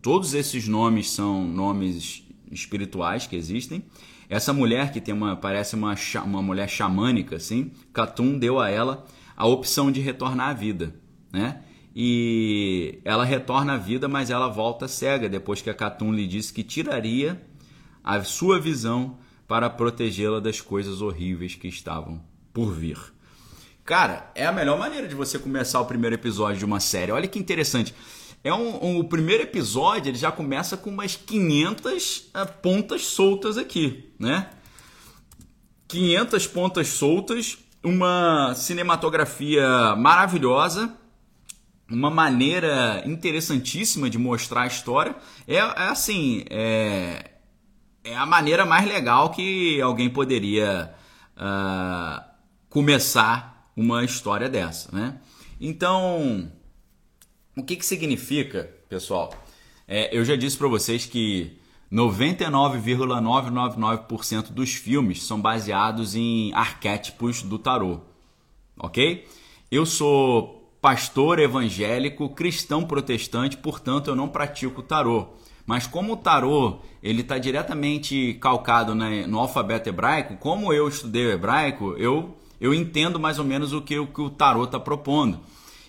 todos 0.00 0.34
esses 0.34 0.66
nomes 0.66 1.10
são 1.10 1.46
nomes 1.46 2.24
espirituais 2.50 3.26
que 3.26 3.36
existem. 3.36 3.84
Essa 4.28 4.52
mulher 4.52 4.92
que 4.92 5.00
tem 5.00 5.14
uma 5.14 5.36
parece 5.36 5.74
uma, 5.74 5.94
uma 6.24 6.42
mulher 6.42 6.68
xamânica, 6.68 7.36
assim, 7.36 7.70
Katun 7.92 8.38
deu 8.38 8.58
a 8.58 8.70
ela 8.70 9.06
a 9.36 9.46
opção 9.46 9.92
de 9.92 10.00
retornar 10.00 10.50
à 10.50 10.52
vida, 10.52 10.94
né? 11.32 11.62
E 11.94 13.00
ela 13.04 13.24
retorna 13.24 13.74
à 13.74 13.76
vida, 13.76 14.08
mas 14.08 14.30
ela 14.30 14.48
volta 14.48 14.88
cega 14.88 15.28
depois 15.28 15.60
que 15.60 15.68
a 15.68 15.74
Katun 15.74 16.12
lhe 16.12 16.26
disse 16.26 16.52
que 16.52 16.62
tiraria 16.62 17.42
a 18.02 18.24
sua 18.24 18.58
visão 18.58 19.18
para 19.52 19.68
protegê-la 19.68 20.40
das 20.40 20.62
coisas 20.62 21.02
horríveis 21.02 21.54
que 21.54 21.68
estavam 21.68 22.18
por 22.54 22.72
vir. 22.72 22.96
Cara, 23.84 24.32
é 24.34 24.46
a 24.46 24.50
melhor 24.50 24.78
maneira 24.78 25.06
de 25.06 25.14
você 25.14 25.38
começar 25.38 25.78
o 25.78 25.84
primeiro 25.84 26.14
episódio 26.14 26.58
de 26.58 26.64
uma 26.64 26.80
série. 26.80 27.12
Olha 27.12 27.28
que 27.28 27.38
interessante. 27.38 27.94
É 28.42 28.54
um, 28.54 28.82
um 28.82 28.98
o 29.00 29.04
primeiro 29.04 29.42
episódio 29.42 30.08
ele 30.08 30.16
já 30.16 30.32
começa 30.32 30.74
com 30.74 30.88
umas 30.88 31.16
500 31.16 32.16
uh, 32.16 32.22
eh, 32.32 32.44
pontas 32.46 33.04
soltas 33.04 33.58
aqui, 33.58 34.10
né? 34.18 34.48
500 35.86 36.46
pontas 36.46 36.88
soltas 36.88 37.58
uma 37.84 38.54
cinematografia 38.54 39.94
maravilhosa, 39.96 40.96
uma 41.90 42.10
maneira 42.10 43.02
interessantíssima 43.04 44.08
de 44.08 44.16
mostrar 44.16 44.62
a 44.62 44.66
história. 44.66 45.14
É, 45.46 45.56
é 45.56 45.88
assim, 45.88 46.42
é, 46.48 47.31
é, 48.04 48.16
a 48.16 48.26
maneira 48.26 48.66
mais 48.66 48.86
legal 48.86 49.30
que 49.30 49.80
alguém 49.80 50.10
poderia 50.10 50.92
uh, 51.36 52.20
começar 52.68 53.70
uma 53.76 54.04
história 54.04 54.48
dessa, 54.48 54.90
né? 54.94 55.20
Então, 55.60 56.50
o 57.56 57.62
que, 57.62 57.76
que 57.76 57.86
significa, 57.86 58.68
pessoal? 58.88 59.32
É, 59.86 60.16
eu 60.16 60.24
já 60.24 60.34
disse 60.34 60.58
para 60.58 60.66
vocês 60.68 61.06
que 61.06 61.56
99,999% 61.92 64.50
dos 64.50 64.74
filmes 64.74 65.24
são 65.24 65.40
baseados 65.40 66.14
em 66.14 66.52
arquétipos 66.54 67.42
do 67.42 67.58
tarô, 67.58 68.00
ok? 68.78 69.26
Eu 69.70 69.86
sou 69.86 70.60
pastor 70.80 71.38
evangélico, 71.38 72.28
cristão 72.30 72.84
protestante, 72.84 73.56
portanto 73.56 74.08
eu 74.08 74.16
não 74.16 74.28
pratico 74.28 74.82
tarô. 74.82 75.28
Mas 75.66 75.86
como 75.86 76.14
o 76.14 76.16
tarô 76.16 76.80
ele 77.02 77.22
está 77.22 77.38
diretamente 77.38 78.34
calcado 78.40 78.94
né, 78.94 79.26
no 79.26 79.38
alfabeto 79.38 79.88
hebraico, 79.88 80.36
como 80.36 80.72
eu 80.72 80.88
estudei 80.88 81.26
o 81.26 81.32
hebraico, 81.32 81.94
eu, 81.98 82.36
eu 82.60 82.72
entendo 82.72 83.18
mais 83.18 83.38
ou 83.38 83.44
menos 83.44 83.72
o 83.72 83.82
que, 83.82 83.98
o, 83.98 84.06
que 84.06 84.20
o 84.20 84.30
tarô 84.30 84.64
está 84.64 84.78
propondo. 84.78 85.40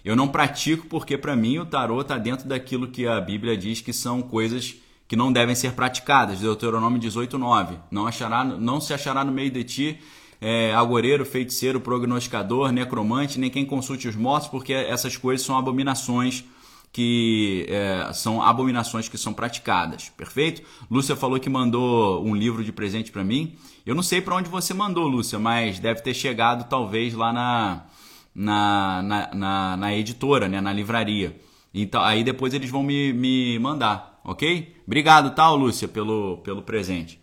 Eu 0.03 0.15
não 0.15 0.27
pratico 0.27 0.87
porque 0.87 1.17
para 1.17 1.35
mim 1.35 1.59
o 1.59 1.65
tarô 1.65 2.01
está 2.01 2.17
dentro 2.17 2.47
daquilo 2.47 2.87
que 2.87 3.07
a 3.07 3.21
Bíblia 3.21 3.55
diz 3.55 3.79
que 3.79 3.93
são 3.93 4.21
coisas 4.21 4.75
que 5.07 5.15
não 5.15 5.31
devem 5.31 5.55
ser 5.55 5.73
praticadas. 5.73 6.39
Deuteronômio 6.39 6.99
18:9. 6.99 7.77
Não 7.91 8.07
achará, 8.07 8.43
não 8.43 8.81
se 8.81 8.93
achará 8.93 9.23
no 9.23 9.31
meio 9.31 9.51
de 9.51 9.63
ti 9.63 9.99
é, 10.41 10.73
agoreiro, 10.73 11.25
feiticeiro, 11.25 11.79
prognosticador, 11.79 12.71
necromante, 12.71 13.39
nem 13.39 13.49
quem 13.49 13.65
consulte 13.65 14.09
os 14.09 14.15
mortos, 14.15 14.49
porque 14.49 14.73
essas 14.73 15.15
coisas 15.15 15.45
são 15.45 15.57
abominações 15.57 16.43
que 16.93 17.65
é, 17.67 18.13
são 18.13 18.41
abominações 18.41 19.09
que 19.09 19.17
são 19.17 19.33
praticadas, 19.33 20.09
perfeito? 20.15 20.61
Lúcia 20.89 21.15
falou 21.15 21.39
que 21.39 21.49
mandou 21.49 22.23
um 22.23 22.35
livro 22.35 22.63
de 22.63 22.71
presente 22.71 23.11
para 23.11 23.23
mim. 23.23 23.57
Eu 23.85 23.95
não 23.95 24.03
sei 24.03 24.21
para 24.21 24.35
onde 24.35 24.49
você 24.49 24.73
mandou, 24.73 25.07
Lúcia, 25.07 25.37
mas 25.37 25.79
deve 25.79 26.01
ter 26.01 26.13
chegado 26.13 26.69
talvez 26.69 27.13
lá 27.13 27.33
na, 27.33 27.85
na, 28.33 29.01
na, 29.01 29.33
na, 29.33 29.77
na 29.77 29.93
editora, 29.93 30.47
né, 30.47 30.61
na 30.61 30.71
livraria. 30.71 31.35
Então, 31.73 32.01
aí 32.01 32.23
depois 32.23 32.53
eles 32.53 32.69
vão 32.69 32.83
me, 32.83 33.11
me 33.11 33.59
mandar 33.59 34.13
ok? 34.23 34.75
Obrigado, 34.87 35.35
tal, 35.35 35.53
tá, 35.53 35.61
Lúcia, 35.61 35.87
pelo, 35.87 36.37
pelo 36.37 36.61
presente. 36.61 37.19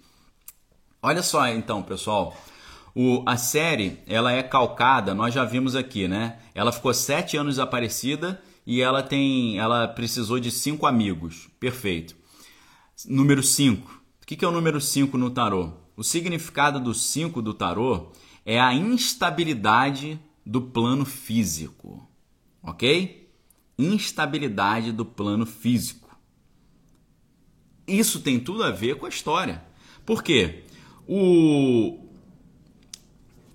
Olha 1.02 1.22
só, 1.22 1.48
então, 1.48 1.82
pessoal. 1.82 2.36
O, 2.94 3.22
a 3.24 3.36
série, 3.36 3.98
ela 4.06 4.32
é 4.32 4.42
calcada, 4.42 5.14
nós 5.14 5.32
já 5.32 5.44
vimos 5.44 5.74
aqui, 5.74 6.06
né? 6.06 6.38
Ela 6.54 6.72
ficou 6.72 6.92
sete 6.92 7.36
anos 7.36 7.54
desaparecida 7.54 8.42
e 8.66 8.80
ela 8.80 9.02
tem, 9.02 9.58
ela 9.58 9.88
precisou 9.88 10.38
de 10.38 10.50
cinco 10.50 10.86
amigos. 10.86 11.48
Perfeito. 11.58 12.16
Número 13.06 13.42
5. 13.42 14.00
O 14.22 14.26
que 14.26 14.44
é 14.44 14.48
o 14.48 14.52
número 14.52 14.80
5 14.80 15.18
no 15.18 15.30
tarô? 15.30 15.72
O 15.96 16.04
significado 16.04 16.78
do 16.78 16.94
5 16.94 17.42
do 17.42 17.52
tarô 17.52 18.12
é 18.44 18.60
a 18.60 18.72
instabilidade 18.72 20.20
do 20.44 20.60
plano 20.60 21.04
físico. 21.04 22.08
Ok? 22.62 23.28
Instabilidade 23.78 24.92
do 24.92 25.04
plano 25.04 25.46
físico. 25.46 26.16
Isso 27.86 28.20
tem 28.20 28.38
tudo 28.38 28.62
a 28.62 28.70
ver 28.70 28.96
com 28.96 29.06
a 29.06 29.08
história. 29.08 29.64
Por 30.06 30.22
quê? 30.22 30.64
O... 31.06 31.98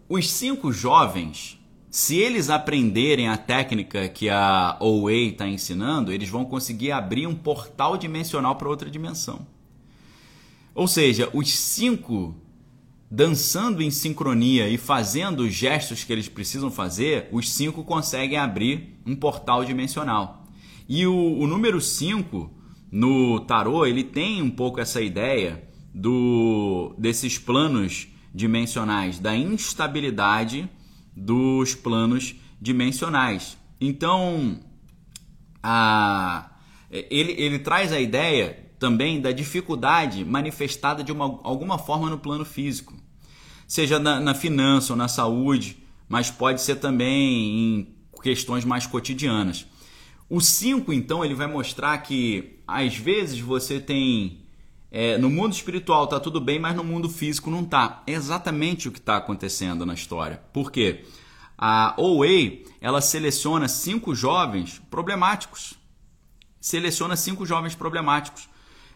Os 0.07 0.29
cinco 0.29 0.71
jovens, 0.71 1.59
se 1.95 2.17
eles 2.17 2.49
aprenderem 2.49 3.29
a 3.29 3.37
técnica 3.37 4.09
que 4.09 4.27
a 4.27 4.75
Owei 4.81 5.29
está 5.29 5.47
ensinando, 5.47 6.11
eles 6.11 6.27
vão 6.27 6.43
conseguir 6.43 6.91
abrir 6.91 7.25
um 7.25 7.33
portal 7.33 7.95
dimensional 7.95 8.57
para 8.57 8.67
outra 8.67 8.89
dimensão. 8.91 9.47
Ou 10.73 10.89
seja, 10.89 11.29
os 11.31 11.49
cinco 11.49 12.35
dançando 13.09 13.81
em 13.81 13.89
sincronia 13.89 14.67
e 14.67 14.77
fazendo 14.77 15.43
os 15.43 15.53
gestos 15.53 16.03
que 16.03 16.11
eles 16.11 16.27
precisam 16.27 16.69
fazer, 16.69 17.29
os 17.31 17.49
cinco 17.49 17.81
conseguem 17.81 18.37
abrir 18.37 18.99
um 19.05 19.15
portal 19.15 19.63
dimensional. 19.63 20.45
E 20.89 21.07
o, 21.07 21.15
o 21.15 21.47
número 21.47 21.79
5 21.79 22.51
no 22.91 23.39
tarô, 23.39 23.85
ele 23.85 24.03
tem 24.03 24.41
um 24.41 24.51
pouco 24.51 24.81
essa 24.81 25.01
ideia 25.01 25.63
do 25.93 26.93
desses 26.97 27.37
planos 27.37 28.09
dimensionais, 28.33 29.17
da 29.17 29.33
instabilidade 29.33 30.69
dos 31.15 31.73
planos 31.73 32.35
dimensionais. 32.61 33.57
Então, 33.79 34.59
a, 35.61 36.49
ele, 36.89 37.33
ele 37.33 37.59
traz 37.59 37.91
a 37.91 37.99
ideia 37.99 38.65
também 38.79 39.21
da 39.21 39.31
dificuldade 39.31 40.25
manifestada 40.25 41.03
de 41.03 41.11
uma, 41.11 41.39
alguma 41.43 41.77
forma 41.77 42.09
no 42.09 42.17
plano 42.17 42.45
físico, 42.45 42.93
seja 43.67 43.97
na, 43.99 44.19
na 44.19 44.33
finança 44.33 44.93
ou 44.93 44.97
na 44.97 45.07
saúde, 45.07 45.77
mas 46.07 46.29
pode 46.29 46.61
ser 46.61 46.75
também 46.75 47.79
em 47.79 47.95
questões 48.21 48.65
mais 48.65 48.85
cotidianas. 48.85 49.65
O 50.29 50.41
5, 50.41 50.91
então, 50.91 51.23
ele 51.23 51.35
vai 51.35 51.47
mostrar 51.47 51.97
que 51.99 52.59
às 52.67 52.95
vezes 52.95 53.39
você 53.39 53.79
tem. 53.79 54.44
É, 54.91 55.17
no 55.17 55.29
mundo 55.29 55.53
espiritual 55.53 56.07
tá 56.07 56.19
tudo 56.19 56.39
bem, 56.39 56.59
mas 56.59 56.75
no 56.75 56.83
mundo 56.83 57.09
físico 57.09 57.49
não 57.49 57.65
tá. 57.65 58.03
É 58.07 58.13
exatamente 58.13 58.87
o 58.87 58.91
que 58.91 58.99
está 58.99 59.17
acontecendo 59.17 59.85
na 59.85 59.93
história. 59.93 60.41
Por 60.53 60.71
quê? 60.71 61.03
A 61.57 61.95
OA 61.97 62.63
ela 62.81 63.01
seleciona 63.01 63.67
cinco 63.67 64.13
jovens 64.13 64.81
problemáticos. 64.89 65.73
Seleciona 66.59 67.15
cinco 67.15 67.45
jovens 67.45 67.75
problemáticos. 67.75 68.49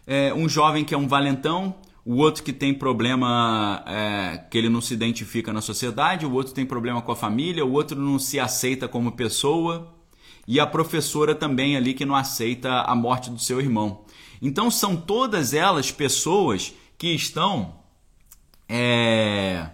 É, 0.05 0.33
um 0.33 0.47
jovem 0.47 0.83
que 0.83 0.93
é 0.93 0.97
um 0.97 1.07
valentão, 1.07 1.75
o 2.05 2.15
outro 2.15 2.43
que 2.43 2.51
tem 2.51 2.73
problema 2.73 3.83
é, 3.85 4.37
que 4.49 4.57
ele 4.57 4.69
não 4.69 4.81
se 4.81 4.93
identifica 4.93 5.53
na 5.53 5.61
sociedade, 5.61 6.25
o 6.25 6.31
outro 6.31 6.53
tem 6.53 6.65
problema 6.65 7.01
com 7.01 7.11
a 7.11 7.15
família, 7.15 7.65
o 7.65 7.71
outro 7.71 7.99
não 7.99 8.17
se 8.17 8.39
aceita 8.39 8.87
como 8.87 9.11
pessoa 9.11 9.93
e 10.47 10.59
a 10.59 10.65
professora 10.65 11.35
também 11.35 11.77
ali 11.77 11.93
que 11.93 12.05
não 12.05 12.15
aceita 12.15 12.81
a 12.81 12.95
morte 12.95 13.29
do 13.29 13.37
seu 13.37 13.61
irmão. 13.61 14.03
Então 14.41 14.71
são 14.71 14.95
todas 14.95 15.53
elas 15.53 15.91
pessoas 15.91 16.73
que 16.97 17.13
estão. 17.13 17.75
É, 18.67 19.69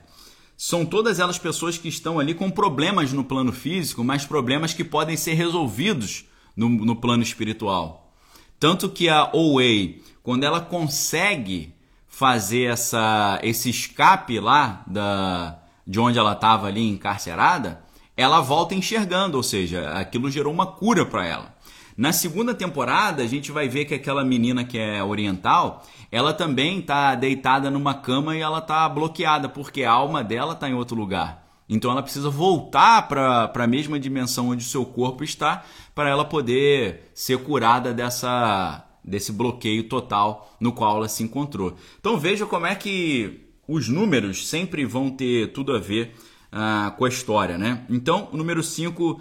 são 0.57 0.85
todas 0.85 1.19
elas 1.19 1.37
pessoas 1.37 1.77
que 1.77 1.89
estão 1.89 2.19
ali 2.19 2.33
com 2.33 2.49
problemas 2.49 3.11
no 3.11 3.23
plano 3.23 3.51
físico, 3.51 4.03
mas 4.03 4.25
problemas 4.25 4.73
que 4.73 4.83
podem 4.83 5.17
ser 5.17 5.33
resolvidos 5.33 6.25
no, 6.55 6.69
no 6.69 6.95
plano 6.95 7.21
espiritual. 7.21 8.13
Tanto 8.59 8.89
que 8.89 9.09
a 9.09 9.29
OA, 9.33 9.95
quando 10.23 10.43
ela 10.45 10.61
consegue 10.61 11.73
fazer 12.07 12.71
essa, 12.71 13.39
esse 13.43 13.69
escape 13.69 14.39
lá 14.39 14.83
da, 14.87 15.59
de 15.85 15.99
onde 15.99 16.17
ela 16.17 16.31
estava 16.31 16.67
ali 16.67 16.87
encarcerada, 16.87 17.83
ela 18.15 18.39
volta 18.39 18.73
enxergando, 18.73 19.35
ou 19.35 19.43
seja, 19.43 19.89
aquilo 19.91 20.31
gerou 20.31 20.53
uma 20.53 20.65
cura 20.65 21.05
para 21.05 21.25
ela. 21.25 21.54
Na 21.97 22.11
segunda 22.11 22.53
temporada, 22.53 23.23
a 23.23 23.27
gente 23.27 23.53
vai 23.53 23.69
ver 23.69 23.85
que 23.85 23.93
aquela 23.93 24.23
menina 24.23 24.65
que 24.65 24.77
é 24.77 25.01
oriental, 25.01 25.85
ela 26.11 26.33
também 26.33 26.79
está 26.79 27.15
deitada 27.15 27.71
numa 27.71 27.93
cama 27.93 28.35
e 28.35 28.41
ela 28.41 28.59
está 28.59 28.87
bloqueada, 28.89 29.47
porque 29.47 29.83
a 29.83 29.91
alma 29.91 30.21
dela 30.21 30.53
está 30.53 30.69
em 30.69 30.73
outro 30.73 30.95
lugar. 30.95 31.45
Então 31.69 31.89
ela 31.89 32.03
precisa 32.03 32.29
voltar 32.29 33.07
para 33.07 33.51
a 33.55 33.67
mesma 33.67 33.97
dimensão 33.97 34.49
onde 34.49 34.63
o 34.63 34.67
seu 34.67 34.85
corpo 34.85 35.23
está 35.23 35.63
para 35.95 36.09
ela 36.09 36.25
poder 36.25 37.09
ser 37.13 37.37
curada 37.39 37.93
dessa, 37.93 38.85
desse 39.03 39.31
bloqueio 39.31 39.87
total 39.87 40.53
no 40.59 40.73
qual 40.73 40.97
ela 40.97 41.07
se 41.07 41.23
encontrou. 41.23 41.75
Então 41.99 42.19
veja 42.19 42.45
como 42.45 42.67
é 42.67 42.75
que 42.75 43.45
os 43.67 43.87
números 43.87 44.47
sempre 44.47 44.85
vão 44.85 45.09
ter 45.09 45.53
tudo 45.53 45.73
a 45.73 45.79
ver 45.79 46.13
ah, 46.57 46.95
com 46.97 47.03
a 47.03 47.09
história, 47.09 47.57
né? 47.57 47.85
Então, 47.89 48.29
o 48.31 48.37
número 48.37 48.63
5 48.63 49.19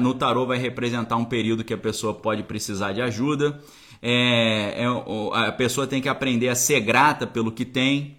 no 0.00 0.14
tarô 0.14 0.44
vai 0.44 0.58
representar 0.58 1.16
um 1.16 1.24
período 1.24 1.62
que 1.62 1.72
a 1.72 1.78
pessoa 1.78 2.12
pode 2.12 2.42
precisar 2.42 2.92
de 2.92 3.00
ajuda. 3.00 3.62
É, 4.02 4.82
é, 4.82 5.46
a 5.46 5.52
pessoa 5.52 5.86
tem 5.86 6.02
que 6.02 6.08
aprender 6.08 6.48
a 6.48 6.56
ser 6.56 6.80
grata 6.80 7.24
pelo 7.24 7.52
que 7.52 7.64
tem 7.64 8.16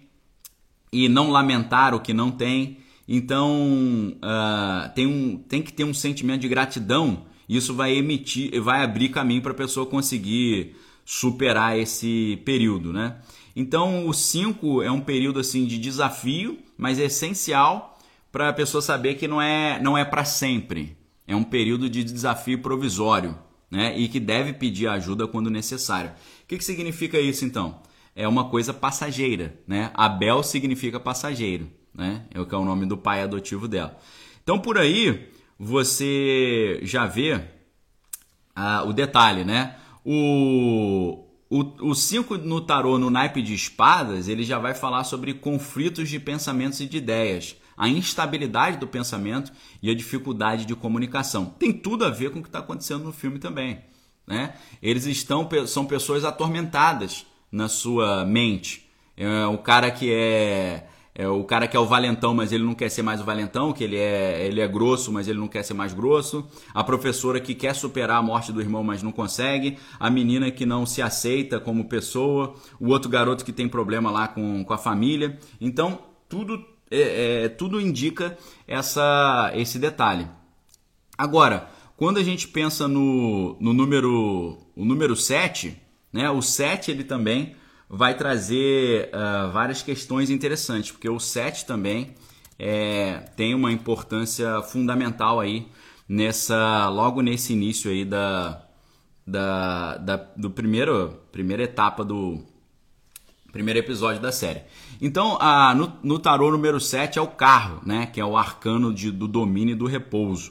e 0.90 1.10
não 1.10 1.30
lamentar 1.30 1.94
o 1.94 2.00
que 2.00 2.14
não 2.14 2.30
tem. 2.30 2.78
Então, 3.06 4.16
uh, 4.16 4.88
tem, 4.94 5.06
um, 5.06 5.36
tem 5.36 5.60
que 5.60 5.70
ter 5.70 5.84
um 5.84 5.92
sentimento 5.92 6.40
de 6.40 6.48
gratidão. 6.48 7.26
Isso 7.46 7.74
vai 7.74 7.94
emitir, 7.94 8.58
vai 8.62 8.82
abrir 8.82 9.10
caminho 9.10 9.42
para 9.42 9.52
a 9.52 9.54
pessoa 9.54 9.84
conseguir 9.84 10.74
superar 11.04 11.78
esse 11.78 12.40
período, 12.46 12.94
né? 12.94 13.18
Então, 13.54 14.08
o 14.08 14.14
5 14.14 14.82
é 14.82 14.90
um 14.90 15.00
período 15.00 15.38
assim 15.38 15.66
de 15.66 15.76
desafio, 15.76 16.56
mas 16.78 16.98
é 16.98 17.04
essencial 17.04 17.93
para 18.34 18.48
a 18.48 18.52
pessoa 18.52 18.82
saber 18.82 19.14
que 19.14 19.28
não 19.28 19.40
é, 19.40 19.78
não 19.80 19.96
é 19.96 20.04
para 20.04 20.24
sempre. 20.24 20.96
É 21.24 21.36
um 21.36 21.44
período 21.44 21.88
de 21.88 22.02
desafio 22.02 22.60
provisório 22.60 23.38
né? 23.70 23.96
e 23.96 24.08
que 24.08 24.18
deve 24.18 24.52
pedir 24.52 24.88
ajuda 24.88 25.28
quando 25.28 25.48
necessário. 25.48 26.10
O 26.10 26.46
que, 26.48 26.58
que 26.58 26.64
significa 26.64 27.20
isso 27.20 27.44
então? 27.44 27.80
É 28.12 28.26
uma 28.26 28.50
coisa 28.50 28.74
passageira. 28.74 29.56
Né? 29.68 29.92
Abel 29.94 30.42
significa 30.42 30.98
passageiro, 30.98 31.70
né? 31.94 32.24
é 32.34 32.40
o 32.40 32.44
que 32.44 32.52
é 32.52 32.58
o 32.58 32.64
nome 32.64 32.86
do 32.86 32.96
pai 32.96 33.22
adotivo 33.22 33.68
dela. 33.68 33.96
Então 34.42 34.58
por 34.58 34.78
aí 34.78 35.28
você 35.56 36.80
já 36.82 37.06
vê 37.06 37.40
ah, 38.52 38.82
o 38.82 38.92
detalhe, 38.92 39.44
né? 39.44 39.76
O, 40.04 41.24
o 41.48 41.94
5 41.94 42.38
no 42.38 42.60
tarô, 42.60 42.98
no 42.98 43.10
naipe 43.10 43.40
de 43.40 43.54
espadas, 43.54 44.26
ele 44.26 44.42
já 44.42 44.58
vai 44.58 44.74
falar 44.74 45.04
sobre 45.04 45.34
conflitos 45.34 46.08
de 46.08 46.18
pensamentos 46.18 46.80
e 46.80 46.86
de 46.86 46.96
ideias 46.96 47.56
a 47.76 47.88
instabilidade 47.88 48.78
do 48.78 48.86
pensamento 48.86 49.52
e 49.82 49.90
a 49.90 49.94
dificuldade 49.94 50.64
de 50.64 50.74
comunicação. 50.74 51.46
Tem 51.46 51.72
tudo 51.72 52.04
a 52.04 52.10
ver 52.10 52.30
com 52.30 52.38
o 52.38 52.42
que 52.42 52.48
está 52.48 52.60
acontecendo 52.60 53.04
no 53.04 53.12
filme 53.12 53.38
também. 53.38 53.80
Né? 54.26 54.54
Eles 54.82 55.04
estão 55.06 55.48
são 55.66 55.84
pessoas 55.84 56.24
atormentadas 56.24 57.26
na 57.50 57.68
sua 57.68 58.24
mente. 58.24 58.88
É 59.16 59.46
o 59.46 59.58
cara 59.58 59.90
que 59.90 60.12
é, 60.12 60.86
é 61.14 61.28
o 61.28 61.44
cara 61.44 61.68
que 61.68 61.76
é 61.76 61.80
o 61.80 61.86
valentão, 61.86 62.34
mas 62.34 62.50
ele 62.50 62.64
não 62.64 62.74
quer 62.74 62.88
ser 62.88 63.02
mais 63.02 63.20
o 63.20 63.24
valentão, 63.24 63.72
que 63.72 63.84
ele 63.84 63.96
é 63.96 64.44
ele 64.44 64.60
é 64.60 64.66
grosso, 64.66 65.12
mas 65.12 65.28
ele 65.28 65.38
não 65.38 65.46
quer 65.46 65.62
ser 65.62 65.74
mais 65.74 65.94
grosso. 65.94 66.48
A 66.72 66.82
professora 66.82 67.38
que 67.38 67.54
quer 67.54 67.74
superar 67.74 68.18
a 68.18 68.22
morte 68.22 68.50
do 68.50 68.60
irmão, 68.60 68.82
mas 68.82 69.02
não 69.02 69.12
consegue. 69.12 69.78
A 70.00 70.10
menina 70.10 70.50
que 70.50 70.66
não 70.66 70.84
se 70.84 71.00
aceita 71.00 71.60
como 71.60 71.84
pessoa. 71.84 72.54
O 72.80 72.88
outro 72.88 73.08
garoto 73.08 73.44
que 73.44 73.52
tem 73.52 73.68
problema 73.68 74.10
lá 74.10 74.26
com, 74.26 74.64
com 74.64 74.72
a 74.72 74.78
família. 74.78 75.38
Então 75.60 76.00
tudo 76.28 76.73
é, 77.02 77.44
é, 77.44 77.48
tudo 77.48 77.80
indica 77.80 78.36
essa, 78.66 79.52
esse 79.54 79.78
detalhe. 79.78 80.26
Agora, 81.16 81.68
quando 81.96 82.18
a 82.18 82.22
gente 82.22 82.48
pensa 82.48 82.88
no, 82.88 83.56
no 83.60 83.72
número 83.72 84.58
o 84.76 84.84
número 84.84 85.14
7, 85.14 85.76
né, 86.12 86.28
o 86.30 86.42
7 86.42 86.90
ele 86.90 87.04
também 87.04 87.54
vai 87.88 88.16
trazer 88.16 89.10
uh, 89.10 89.52
várias 89.52 89.82
questões 89.82 90.30
interessantes, 90.30 90.90
porque 90.90 91.08
o 91.08 91.20
7 91.20 91.66
também 91.66 92.14
é, 92.58 93.18
tem 93.36 93.54
uma 93.54 93.70
importância 93.70 94.62
fundamental 94.62 95.40
aí 95.40 95.68
nessa 96.08 96.88
logo 96.88 97.20
nesse 97.22 97.52
início 97.52 97.90
aí 97.90 98.04
da, 98.04 98.62
da, 99.26 99.96
da 99.98 100.16
do 100.36 100.50
primeiro 100.50 101.20
primeira 101.32 101.62
etapa 101.62 102.04
do 102.04 102.44
primeiro 103.52 103.78
episódio 103.78 104.20
da 104.20 104.32
série. 104.32 104.62
Então, 105.06 105.36
a, 105.38 105.74
no, 105.74 105.92
no 106.02 106.18
tarô 106.18 106.50
número 106.50 106.80
7 106.80 107.18
é 107.18 107.22
o 107.22 107.26
carro, 107.26 107.82
né? 107.84 108.06
Que 108.06 108.22
é 108.22 108.24
o 108.24 108.38
arcano 108.38 108.90
de, 108.90 109.10
do 109.10 109.28
domínio 109.28 109.72
e 109.74 109.76
do 109.76 109.84
repouso. 109.84 110.50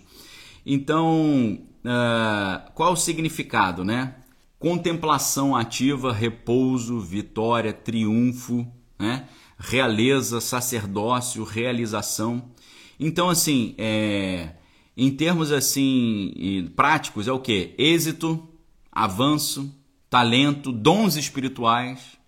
Então, 0.63 1.57
uh, 1.83 2.71
qual 2.75 2.93
o 2.93 2.95
significado, 2.95 3.83
né? 3.83 4.13
Contemplação 4.59 5.55
ativa, 5.55 6.13
repouso, 6.13 6.99
vitória, 6.99 7.73
triunfo, 7.73 8.67
né? 8.99 9.27
realeza, 9.57 10.39
sacerdócio, 10.39 11.43
realização. 11.43 12.51
Então, 12.99 13.31
assim, 13.31 13.73
é, 13.79 14.51
em 14.95 15.09
termos 15.09 15.51
assim 15.51 16.71
práticos, 16.75 17.27
é 17.27 17.31
o 17.31 17.39
que? 17.39 17.73
Êxito, 17.75 18.47
avanço, 18.91 19.75
talento, 20.11 20.71
dons 20.71 21.15
espirituais, 21.15 22.21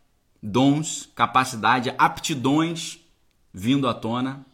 dons, 0.45 1.10
capacidade, 1.15 1.93
aptidões 1.97 2.99
vindo 3.51 3.88
à 3.88 3.93
tona, 3.93 4.45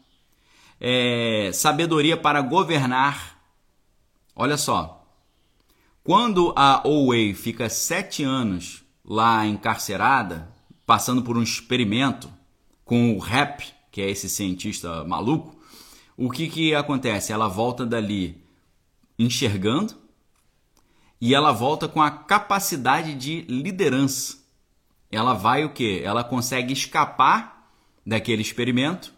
é, 0.79 1.51
sabedoria 1.53 2.15
para 2.15 2.41
governar. 2.41 3.39
Olha 4.35 4.57
só, 4.57 5.05
quando 6.03 6.53
a 6.55 6.87
Owei 6.87 7.33
fica 7.33 7.69
sete 7.69 8.23
anos 8.23 8.83
lá 9.03 9.45
encarcerada, 9.45 10.49
passando 10.85 11.21
por 11.21 11.37
um 11.37 11.43
experimento 11.43 12.31
com 12.85 13.15
o 13.15 13.19
Rap, 13.19 13.65
que 13.91 14.01
é 14.01 14.09
esse 14.09 14.29
cientista 14.29 15.03
maluco, 15.03 15.59
o 16.15 16.29
que, 16.29 16.47
que 16.47 16.73
acontece? 16.73 17.33
Ela 17.33 17.47
volta 17.47 17.85
dali 17.85 18.41
enxergando 19.19 19.95
e 21.19 21.35
ela 21.35 21.51
volta 21.51 21.87
com 21.87 22.01
a 22.01 22.09
capacidade 22.09 23.13
de 23.13 23.41
liderança 23.41 24.40
ela 25.11 25.33
vai 25.33 25.65
o 25.65 25.69
que? 25.69 26.01
Ela 26.03 26.23
consegue 26.23 26.73
escapar 26.73 27.69
daquele 28.05 28.41
experimento 28.41 29.13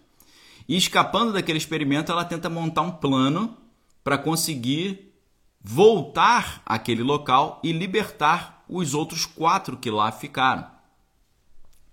e 0.68 0.78
escapando 0.78 1.34
daquele 1.34 1.58
experimento, 1.58 2.12
ela 2.12 2.26
tenta 2.26 2.50
montar 2.50 2.82
um 2.82 2.92
plano 2.92 3.58
para 4.04 4.18
conseguir 4.18 5.14
voltar 5.62 6.62
àquele 6.66 7.04
local 7.04 7.60
e 7.64 7.72
libertar 7.72 8.64
os 8.68 8.94
outros 8.94 9.26
quatro 9.26 9.78
que 9.78 9.90
lá 9.90 10.12
ficaram. 10.12 10.68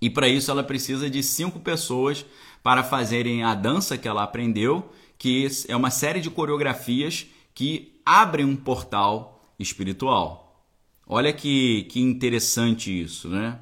E 0.00 0.08
para 0.08 0.28
isso 0.28 0.50
ela 0.50 0.64
precisa 0.64 1.10
de 1.10 1.22
cinco 1.22 1.60
pessoas 1.60 2.24
para 2.62 2.82
fazerem 2.82 3.42
a 3.44 3.54
dança 3.54 3.98
que 3.98 4.08
ela 4.08 4.22
aprendeu, 4.22 4.90
que 5.18 5.46
é 5.68 5.76
uma 5.76 5.90
série 5.90 6.20
de 6.20 6.30
coreografias 6.30 7.26
que 7.54 8.00
abrem 8.04 8.46
um 8.46 8.56
portal 8.56 9.42
espiritual. 9.58 10.64
Olha 11.06 11.32
que, 11.32 11.84
que 11.84 12.00
interessante 12.00 13.02
isso, 13.02 13.28
né? 13.28 13.58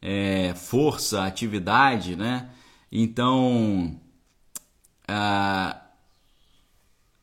É, 0.00 0.54
força, 0.54 1.24
atividade, 1.24 2.16
né? 2.16 2.50
Então, 2.90 4.00
ah, 5.06 5.80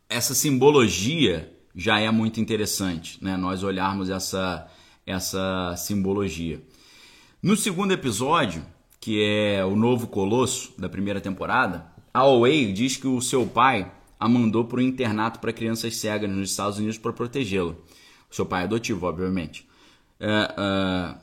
essa 0.10 0.34
simbologia 0.34 1.52
já 1.76 2.00
é 2.00 2.10
muito 2.12 2.40
interessante, 2.40 3.24
né? 3.24 3.36
Nós 3.38 3.64
olharmos 3.64 4.10
essa, 4.10 4.68
essa 5.06 5.76
simbologia. 5.78 6.62
No 7.42 7.56
segundo 7.56 7.92
episódio, 7.92 8.66
que 9.00 9.24
é 9.24 9.64
o 9.64 9.76
novo 9.76 10.08
Colosso 10.08 10.74
da 10.78 10.90
primeira 10.90 11.22
temporada, 11.22 11.86
a 12.14 12.24
diz 12.74 12.98
que 12.98 13.08
o 13.08 13.22
seu 13.22 13.46
pai 13.46 13.92
a 14.20 14.28
mandou 14.30 14.66
para 14.66 14.80
um 14.80 14.82
internato 14.82 15.40
para 15.40 15.54
crianças 15.54 15.98
cegas 15.98 16.30
nos 16.30 16.50
Estados 16.50 16.78
Unidos 16.78 16.98
para 16.98 17.14
protegê-la. 17.14 17.74
O 18.32 18.36
seu 18.36 18.46
pai 18.46 18.62
é 18.62 18.64
adotivo, 18.64 19.06
obviamente. 19.06 19.68
É, 20.20 20.56
é, 20.58 21.16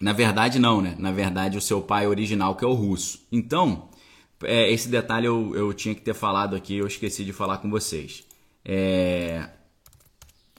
na 0.00 0.12
verdade, 0.12 0.58
não, 0.58 0.80
né? 0.80 0.94
Na 0.98 1.10
verdade, 1.10 1.56
o 1.56 1.60
seu 1.60 1.80
pai 1.80 2.06
original, 2.06 2.54
que 2.54 2.64
é 2.64 2.68
o 2.68 2.74
russo. 2.74 3.26
Então, 3.32 3.88
é, 4.42 4.70
esse 4.70 4.88
detalhe 4.88 5.26
eu, 5.26 5.54
eu 5.54 5.72
tinha 5.72 5.94
que 5.94 6.02
ter 6.02 6.14
falado 6.14 6.54
aqui, 6.54 6.76
eu 6.76 6.86
esqueci 6.86 7.24
de 7.24 7.32
falar 7.32 7.58
com 7.58 7.70
vocês. 7.70 8.24
É, 8.64 9.48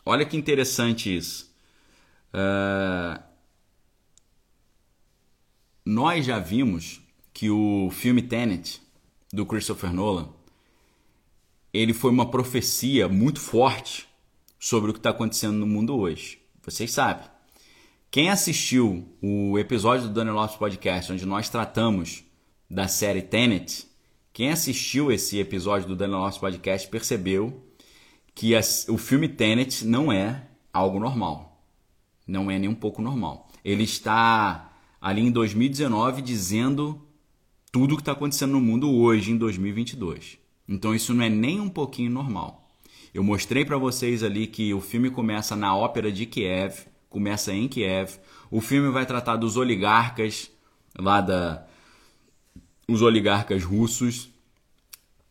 olha 0.06 0.26
que 0.26 0.38
interessante 0.38 1.16
isso. 1.16 1.54
Uh, 2.34 3.22
nós 5.86 6.26
já 6.26 6.40
vimos 6.40 7.02
que 7.34 7.50
o 7.50 7.90
filme 7.92 8.22
Tenet 8.22 8.82
do 9.32 9.46
Christopher 9.46 9.94
Nolan 9.94 10.30
ele 11.74 11.94
foi 11.94 12.12
uma 12.12 12.30
profecia 12.30 13.08
muito 13.08 13.40
forte 13.40 14.08
sobre 14.60 14.90
o 14.90 14.94
que 14.94 15.00
está 15.00 15.12
acontecendo 15.12 15.58
no 15.58 15.68
mundo 15.68 15.96
hoje. 15.96 16.42
Vocês 16.64 16.92
sabem. 16.92 17.37
Quem 18.10 18.30
assistiu 18.30 19.06
o 19.22 19.60
episódio 19.60 20.08
do 20.08 20.14
Daniel 20.14 20.36
Lopes 20.36 20.56
Podcast, 20.56 21.12
onde 21.12 21.26
nós 21.26 21.50
tratamos 21.50 22.24
da 22.70 22.88
série 22.88 23.22
Tenet, 23.22 23.86
quem 24.32 24.50
assistiu 24.50 25.12
esse 25.12 25.38
episódio 25.40 25.90
do 25.90 25.96
Daniel 25.96 26.20
Lopes 26.20 26.38
Podcast 26.38 26.88
percebeu 26.88 27.62
que 28.34 28.54
o 28.88 28.98
filme 28.98 29.28
Tenet 29.28 29.86
não 29.86 30.10
é 30.10 30.48
algo 30.72 31.00
normal. 31.00 31.62
Não 32.26 32.50
é 32.50 32.58
nem 32.58 32.70
um 32.70 32.76
pouco 32.76 33.02
normal. 33.02 33.50
Ele 33.64 33.84
está 33.84 34.74
ali 35.02 35.22
em 35.22 35.32
2019 35.32 36.22
dizendo 36.22 37.02
tudo 37.74 37.94
o 37.94 37.98
que 37.98 38.02
está 38.02 38.14
acontecendo 38.14 38.54
no 38.54 38.62
mundo 38.62 38.90
hoje, 38.90 39.32
em 39.32 39.38
2022. 39.38 40.38
Então 40.68 40.96
isso 40.96 41.14
não 41.14 41.26
é 41.26 41.30
nem 41.30 41.60
um 41.60 41.70
pouquinho 41.70 42.10
normal. 42.10 42.70
Eu 43.14 43.24
mostrei 43.24 43.66
para 43.66 43.78
vocês 43.78 44.24
ali 44.24 44.48
que 44.48 44.74
o 44.74 44.80
filme 44.80 45.10
começa 45.10 45.58
na 45.58 45.76
ópera 45.76 46.10
de 46.10 46.26
Kiev, 46.26 46.88
começa 47.10 47.54
em 47.54 47.68
Kiev. 47.68 48.18
O 48.50 48.62
filme 48.62 48.90
vai 48.90 49.06
tratar 49.06 49.36
dos 49.36 49.58
oligarcas 49.58 50.50
lá 50.98 51.22
da 51.22 51.66
os 52.88 53.02
oligarcas 53.02 53.64
russos. 53.64 54.30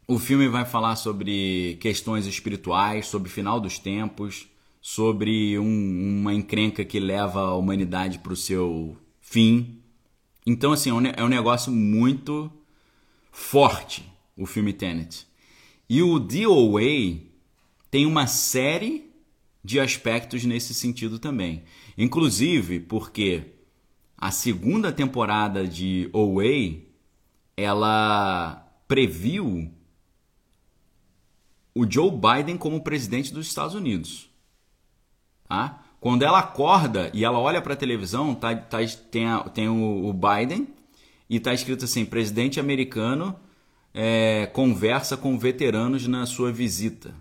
O 0.07 0.19
filme 0.19 0.49
vai 0.49 0.65
falar 0.65 0.97
sobre 0.97 1.79
questões 1.81 2.27
espirituais, 2.27 3.07
sobre 3.07 3.31
final 3.31 3.59
dos 3.59 3.79
tempos, 3.79 4.47
sobre 4.81 5.59
um, 5.59 6.21
uma 6.21 6.35
encrenca 6.35 6.85
que 6.85 7.01
leva 7.01 7.41
a 7.41 7.55
humanidade 7.55 8.19
para 8.19 8.33
o 8.33 8.37
seu 8.37 8.97
fim. 9.21 9.81
Então, 10.47 10.73
assim, 10.73 10.91
é 10.91 10.95
um 10.95 11.27
é 11.27 11.29
negócio 11.29 11.73
muito 11.73 12.53
forte 13.33 14.05
o 14.37 14.47
filme 14.47 14.73
Tenet. 14.73 15.27
E 15.89 16.03
o 16.03 16.19
DOA 16.19 17.19
tem 17.91 18.07
uma 18.07 18.27
série 18.27 19.06
de 19.67 19.81
aspectos 19.81 20.45
nesse 20.45 20.73
sentido 20.73 21.19
também. 21.19 21.65
Inclusive 21.99 22.79
porque 22.79 23.43
a 24.17 24.31
segunda 24.31 24.93
temporada 24.93 25.67
de 25.67 26.09
OA 26.13 26.85
ela 27.57 28.65
previu 28.87 29.69
o 31.75 31.91
Joe 31.91 32.11
Biden 32.11 32.57
como 32.57 32.81
presidente 32.81 33.35
dos 33.35 33.49
Estados 33.49 33.75
Unidos. 33.75 34.31
Tá? 35.49 35.83
Quando 36.01 36.23
ela 36.23 36.39
acorda 36.39 37.11
e 37.13 37.25
ela 37.25 37.41
olha 37.41 37.61
para 37.61 37.75
a 37.75 37.77
televisão, 37.77 38.35
tá, 38.35 38.55
tá, 38.55 38.79
tem, 39.11 39.27
a, 39.27 39.41
tem 39.41 39.69
o, 39.69 40.07
o, 40.07 40.13
Biden 40.13 40.69
e 41.29 41.37
está 41.37 41.53
escrito 41.53 41.85
assim: 41.85 42.05
presidente 42.05 42.61
americano 42.61 43.35
é, 43.93 44.47
conversa 44.47 45.17
com 45.17 45.37
veteranos 45.37 46.07
na 46.07 46.25
sua 46.25 46.53
visita. 46.53 47.13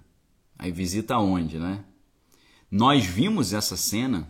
Aí 0.58 0.72
visita 0.72 1.18
onde, 1.18 1.58
né? 1.58 1.84
Nós 2.78 3.06
vimos 3.06 3.54
essa 3.54 3.78
cena 3.78 4.28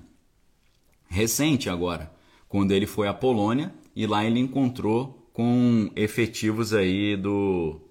recente 1.08 1.67
agora, 1.67 2.13
quando 2.47 2.73
ele 2.73 2.86
foi 2.86 3.08
à 3.08 3.13
Polônia 3.13 3.73
e 3.95 4.05
lá 4.05 4.23
ele 4.23 4.39
encontrou 4.39 5.27
com 5.34 5.89
efetivos 5.95 6.71
aí 6.71 7.17
do. 7.17 7.81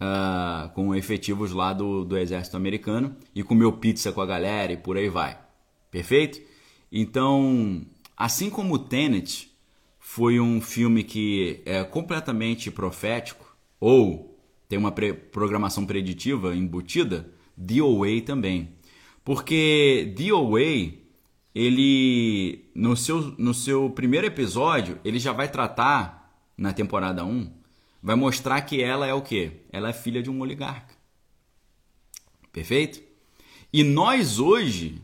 Uh, 0.00 0.72
com 0.72 0.94
efetivos 0.94 1.52
lá 1.52 1.74
do, 1.74 2.06
do 2.06 2.16
exército 2.16 2.56
americano 2.56 3.16
e 3.34 3.42
comeu 3.42 3.70
pizza 3.70 4.10
com 4.12 4.22
a 4.22 4.26
galera 4.26 4.72
e 4.72 4.78
por 4.78 4.96
aí 4.96 5.10
vai. 5.10 5.38
Perfeito? 5.90 6.40
Então, 6.90 7.84
assim 8.16 8.48
como 8.48 8.76
o 8.76 8.78
Tenet 8.78 9.54
foi 9.98 10.40
um 10.40 10.58
filme 10.58 11.04
que 11.04 11.60
é 11.66 11.84
completamente 11.84 12.70
profético 12.70 13.54
ou 13.78 14.40
tem 14.70 14.78
uma 14.78 14.90
pre 14.90 15.12
programação 15.12 15.84
preditiva 15.84 16.56
embutida, 16.56 17.30
DOA 17.54 18.22
também. 18.24 18.75
Porque 19.26 20.14
DOA, 20.16 20.92
ele 21.52 22.64
no 22.72 22.96
seu, 22.96 23.34
no 23.36 23.52
seu 23.52 23.90
primeiro 23.90 24.24
episódio, 24.24 25.00
ele 25.04 25.18
já 25.18 25.32
vai 25.32 25.50
tratar 25.50 26.32
na 26.56 26.72
temporada 26.72 27.24
1, 27.24 27.52
vai 28.00 28.14
mostrar 28.14 28.60
que 28.60 28.80
ela 28.80 29.04
é 29.04 29.12
o 29.12 29.20
quê? 29.20 29.62
Ela 29.72 29.88
é 29.88 29.92
filha 29.92 30.22
de 30.22 30.30
um 30.30 30.40
oligarca. 30.40 30.94
Perfeito? 32.52 33.02
E 33.72 33.82
nós 33.82 34.38
hoje, 34.38 35.02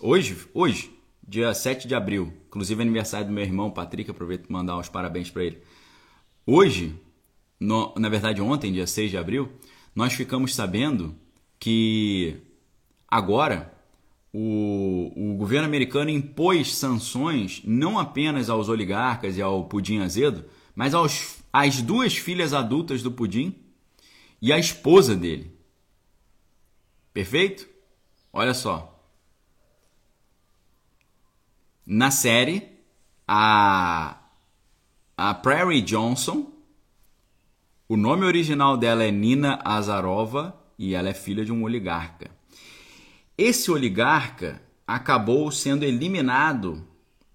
hoje, 0.00 0.48
hoje, 0.54 0.90
dia 1.22 1.52
7 1.52 1.86
de 1.86 1.94
abril, 1.94 2.32
inclusive 2.46 2.80
aniversário 2.80 3.26
do 3.26 3.32
meu 3.34 3.44
irmão 3.44 3.70
Patrick, 3.70 4.10
aproveito 4.10 4.46
para 4.46 4.56
mandar 4.56 4.78
os 4.78 4.88
parabéns 4.88 5.30
para 5.30 5.44
ele. 5.44 5.62
Hoje, 6.46 6.98
no, 7.60 7.92
na 7.98 8.08
verdade 8.08 8.40
ontem, 8.40 8.72
dia 8.72 8.86
6 8.86 9.10
de 9.10 9.18
abril, 9.18 9.52
nós 9.94 10.14
ficamos 10.14 10.54
sabendo 10.54 11.14
que 11.60 12.47
agora 13.08 13.74
o, 14.32 15.12
o 15.16 15.36
governo 15.36 15.66
americano 15.66 16.10
impôs 16.10 16.76
sanções 16.76 17.62
não 17.64 17.98
apenas 17.98 18.50
aos 18.50 18.68
oligarcas 18.68 19.36
e 19.36 19.42
ao 19.42 19.64
Pudim 19.64 20.00
Azedo, 20.00 20.44
mas 20.74 20.94
aos, 20.94 21.38
às 21.52 21.80
duas 21.80 22.16
filhas 22.16 22.52
adultas 22.52 23.02
do 23.02 23.10
Pudim 23.10 23.54
e 24.40 24.52
à 24.52 24.58
esposa 24.58 25.16
dele. 25.16 25.56
Perfeito? 27.12 27.68
Olha 28.32 28.54
só. 28.54 28.94
Na 31.84 32.10
série, 32.10 32.68
a, 33.26 34.18
a 35.16 35.34
Prairie 35.34 35.80
Johnson, 35.80 36.52
o 37.88 37.96
nome 37.96 38.24
original 38.24 38.76
dela 38.76 39.02
é 39.02 39.10
Nina 39.10 39.58
Azarova 39.64 40.54
e 40.78 40.94
ela 40.94 41.08
é 41.08 41.14
filha 41.14 41.44
de 41.44 41.50
um 41.50 41.64
oligarca. 41.64 42.37
Esse 43.38 43.70
oligarca 43.70 44.60
acabou 44.84 45.48
sendo 45.52 45.84
eliminado 45.84 46.84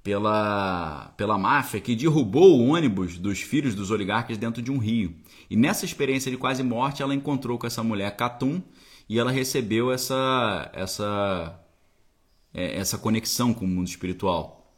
pela, 0.04 1.14
pela 1.16 1.38
máfia 1.38 1.80
que 1.80 1.96
derrubou 1.96 2.60
o 2.60 2.68
ônibus 2.68 3.18
dos 3.18 3.40
filhos 3.40 3.74
dos 3.74 3.90
oligarcas 3.90 4.38
dentro 4.38 4.62
de 4.62 4.70
um 4.70 4.78
rio. 4.78 5.16
E 5.50 5.56
nessa 5.56 5.86
experiência 5.86 6.30
de 6.30 6.36
quase 6.36 6.62
morte, 6.62 7.02
ela 7.02 7.16
encontrou 7.16 7.58
com 7.58 7.66
essa 7.66 7.82
mulher 7.82 8.18
Catum 8.18 8.62
e 9.08 9.18
ela 9.18 9.32
recebeu 9.32 9.94
essa, 9.94 10.70
essa, 10.74 11.58
é, 12.54 12.78
essa 12.78 12.98
conexão 12.98 13.54
com 13.54 13.64
o 13.64 13.68
mundo 13.68 13.88
espiritual. 13.88 14.76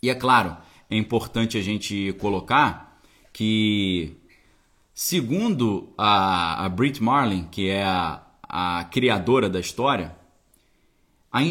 E 0.00 0.08
é 0.08 0.14
claro, 0.14 0.56
é 0.88 0.96
importante 0.96 1.58
a 1.58 1.62
gente 1.62 2.12
colocar 2.20 3.00
que, 3.32 4.16
segundo 4.94 5.92
a, 5.98 6.64
a 6.64 6.68
Brit 6.68 7.02
Marlin, 7.02 7.48
que 7.50 7.68
é 7.68 7.82
a, 7.82 8.22
a 8.48 8.84
criadora 8.84 9.50
da 9.50 9.58
história, 9.58 10.14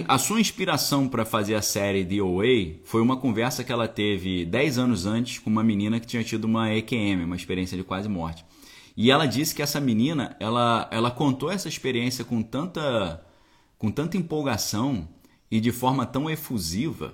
A, 0.07 0.17
sua 0.17 0.39
inspiração 0.39 1.09
para 1.09 1.25
fazer 1.25 1.55
a 1.55 1.61
série 1.61 2.05
The 2.05 2.19
Away 2.19 2.79
foi 2.85 3.01
uma 3.01 3.17
conversa 3.17 3.65
que 3.65 3.71
ela 3.71 3.85
teve 3.85 4.45
10 4.45 4.77
anos 4.77 5.05
antes 5.05 5.39
com 5.39 5.49
uma 5.49 5.61
menina 5.61 5.99
que 5.99 6.07
tinha 6.07 6.23
tido 6.23 6.45
uma 6.45 6.73
EQM, 6.73 7.25
uma 7.25 7.35
experiência 7.35 7.75
de 7.75 7.83
quase 7.83 8.07
morte. 8.07 8.45
E 8.95 9.11
ela 9.11 9.25
disse 9.25 9.53
que 9.53 9.61
essa 9.61 9.81
menina, 9.81 10.37
ela, 10.39 10.87
ela 10.89 11.11
contou 11.11 11.51
essa 11.51 11.67
experiência 11.67 12.23
com 12.23 12.41
tanta, 12.41 13.25
com 13.77 13.91
tanta 13.91 14.15
empolgação 14.15 15.05
e 15.51 15.59
de 15.59 15.73
forma 15.73 16.05
tão 16.05 16.29
efusiva, 16.29 17.13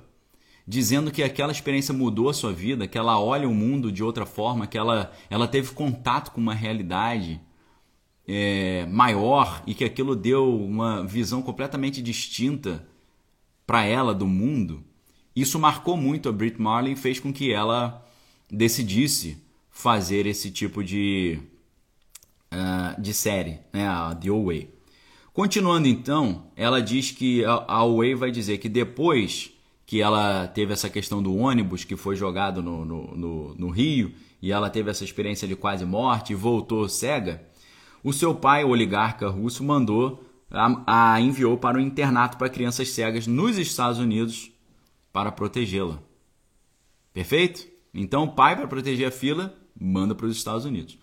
dizendo 0.68 1.10
que 1.10 1.24
aquela 1.24 1.52
experiência 1.52 1.92
mudou 1.92 2.30
a 2.30 2.36
sua 2.36 2.54
vida, 2.54 2.88
que 2.88 3.00
ela 3.00 3.20
olha 3.20 3.50
o 3.50 3.54
mundo 3.56 3.92
de 3.92 4.04
outra 4.04 4.28
forma, 4.28 4.68
que 4.68 4.78
ela, 4.78 5.12
ela 5.28 5.48
teve 5.48 5.72
contato 5.72 6.30
com 6.30 6.40
uma 6.40 6.54
realidade 6.54 7.42
é, 8.32 8.86
maior 8.86 9.64
e 9.66 9.74
que 9.74 9.84
aquilo 9.84 10.16
deu 10.16 10.56
uma 10.56 11.04
visão 11.04 11.42
completamente 11.42 12.00
distinta 12.00 12.88
para 13.66 13.84
ela 13.84 14.14
do 14.14 14.28
mundo. 14.28 14.84
Isso 15.36 15.58
marcou 15.58 15.98
muito 15.98 16.30
a 16.30 16.32
Brit 16.32 16.62
Marley 16.62 16.94
e 16.94 16.96
fez 16.96 17.20
com 17.20 17.34
que 17.34 17.52
ela 17.52 18.06
decidisse 18.48 19.38
fazer 19.72 20.28
esse 20.28 20.52
tipo 20.52 20.84
de 20.84 21.40
uh, 22.54 23.02
de 23.02 23.16
série, 23.16 23.60
né, 23.74 23.88
a 23.88 24.14
The 24.14 24.30
Way. 24.30 24.70
Continuando 25.34 25.88
então, 25.88 26.52
ela 26.56 26.82
diz 26.82 27.10
que 27.10 27.44
a, 27.46 27.66
a 27.68 27.86
Way 27.86 28.14
vai 28.14 28.30
dizer 28.30 28.60
que 28.60 28.70
depois 28.70 29.52
que 29.88 30.02
ela 30.02 30.48
teve 30.48 30.72
essa 30.72 30.88
questão 30.88 31.24
do 31.24 31.36
ônibus 31.36 31.84
que 31.84 31.96
foi 31.96 32.16
jogado 32.16 32.62
no, 32.62 32.86
no, 32.86 33.16
no, 33.16 33.56
no 33.56 33.70
rio 33.70 34.14
e 34.40 34.52
ela 34.52 34.70
teve 34.70 34.92
essa 34.92 35.04
experiência 35.04 35.48
de 35.48 35.56
quase 35.56 35.84
morte 35.84 36.34
e 36.34 36.36
voltou 36.36 36.88
cega, 36.88 37.42
o 38.04 38.14
seu 38.14 38.34
pai, 38.34 38.64
o 38.64 38.70
oligarca 38.70 39.30
russo, 39.30 39.64
mandou 39.64 40.24
a, 40.52 41.14
a 41.14 41.22
enviou 41.22 41.58
para 41.58 41.78
um 41.78 41.82
internato 41.82 42.38
para 42.38 42.50
crianças 42.50 42.90
cegas 42.90 43.28
nos 43.28 43.58
Estados 43.58 44.00
Unidos 44.00 44.52
para 45.12 45.32
protegê-la. 45.32 46.00
Perfeito? 47.14 47.68
Então 47.94 48.24
o 48.24 48.32
pai, 48.32 48.56
para 48.56 48.68
proteger 48.68 49.08
a 49.08 49.12
fila, 49.12 49.54
manda 49.80 50.16
para 50.16 50.26
os 50.26 50.36
Estados 50.36 50.66
Unidos. 50.66 50.98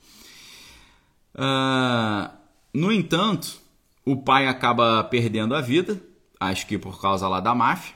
Uh, 1.34 2.30
no 2.72 2.92
entanto, 2.92 3.61
o 4.05 4.16
pai 4.16 4.47
acaba 4.47 5.03
perdendo 5.05 5.55
a 5.55 5.61
vida, 5.61 6.01
acho 6.38 6.66
que 6.66 6.78
por 6.78 7.01
causa 7.01 7.28
lá 7.28 7.40
da 7.40 7.55
máfia, 7.55 7.94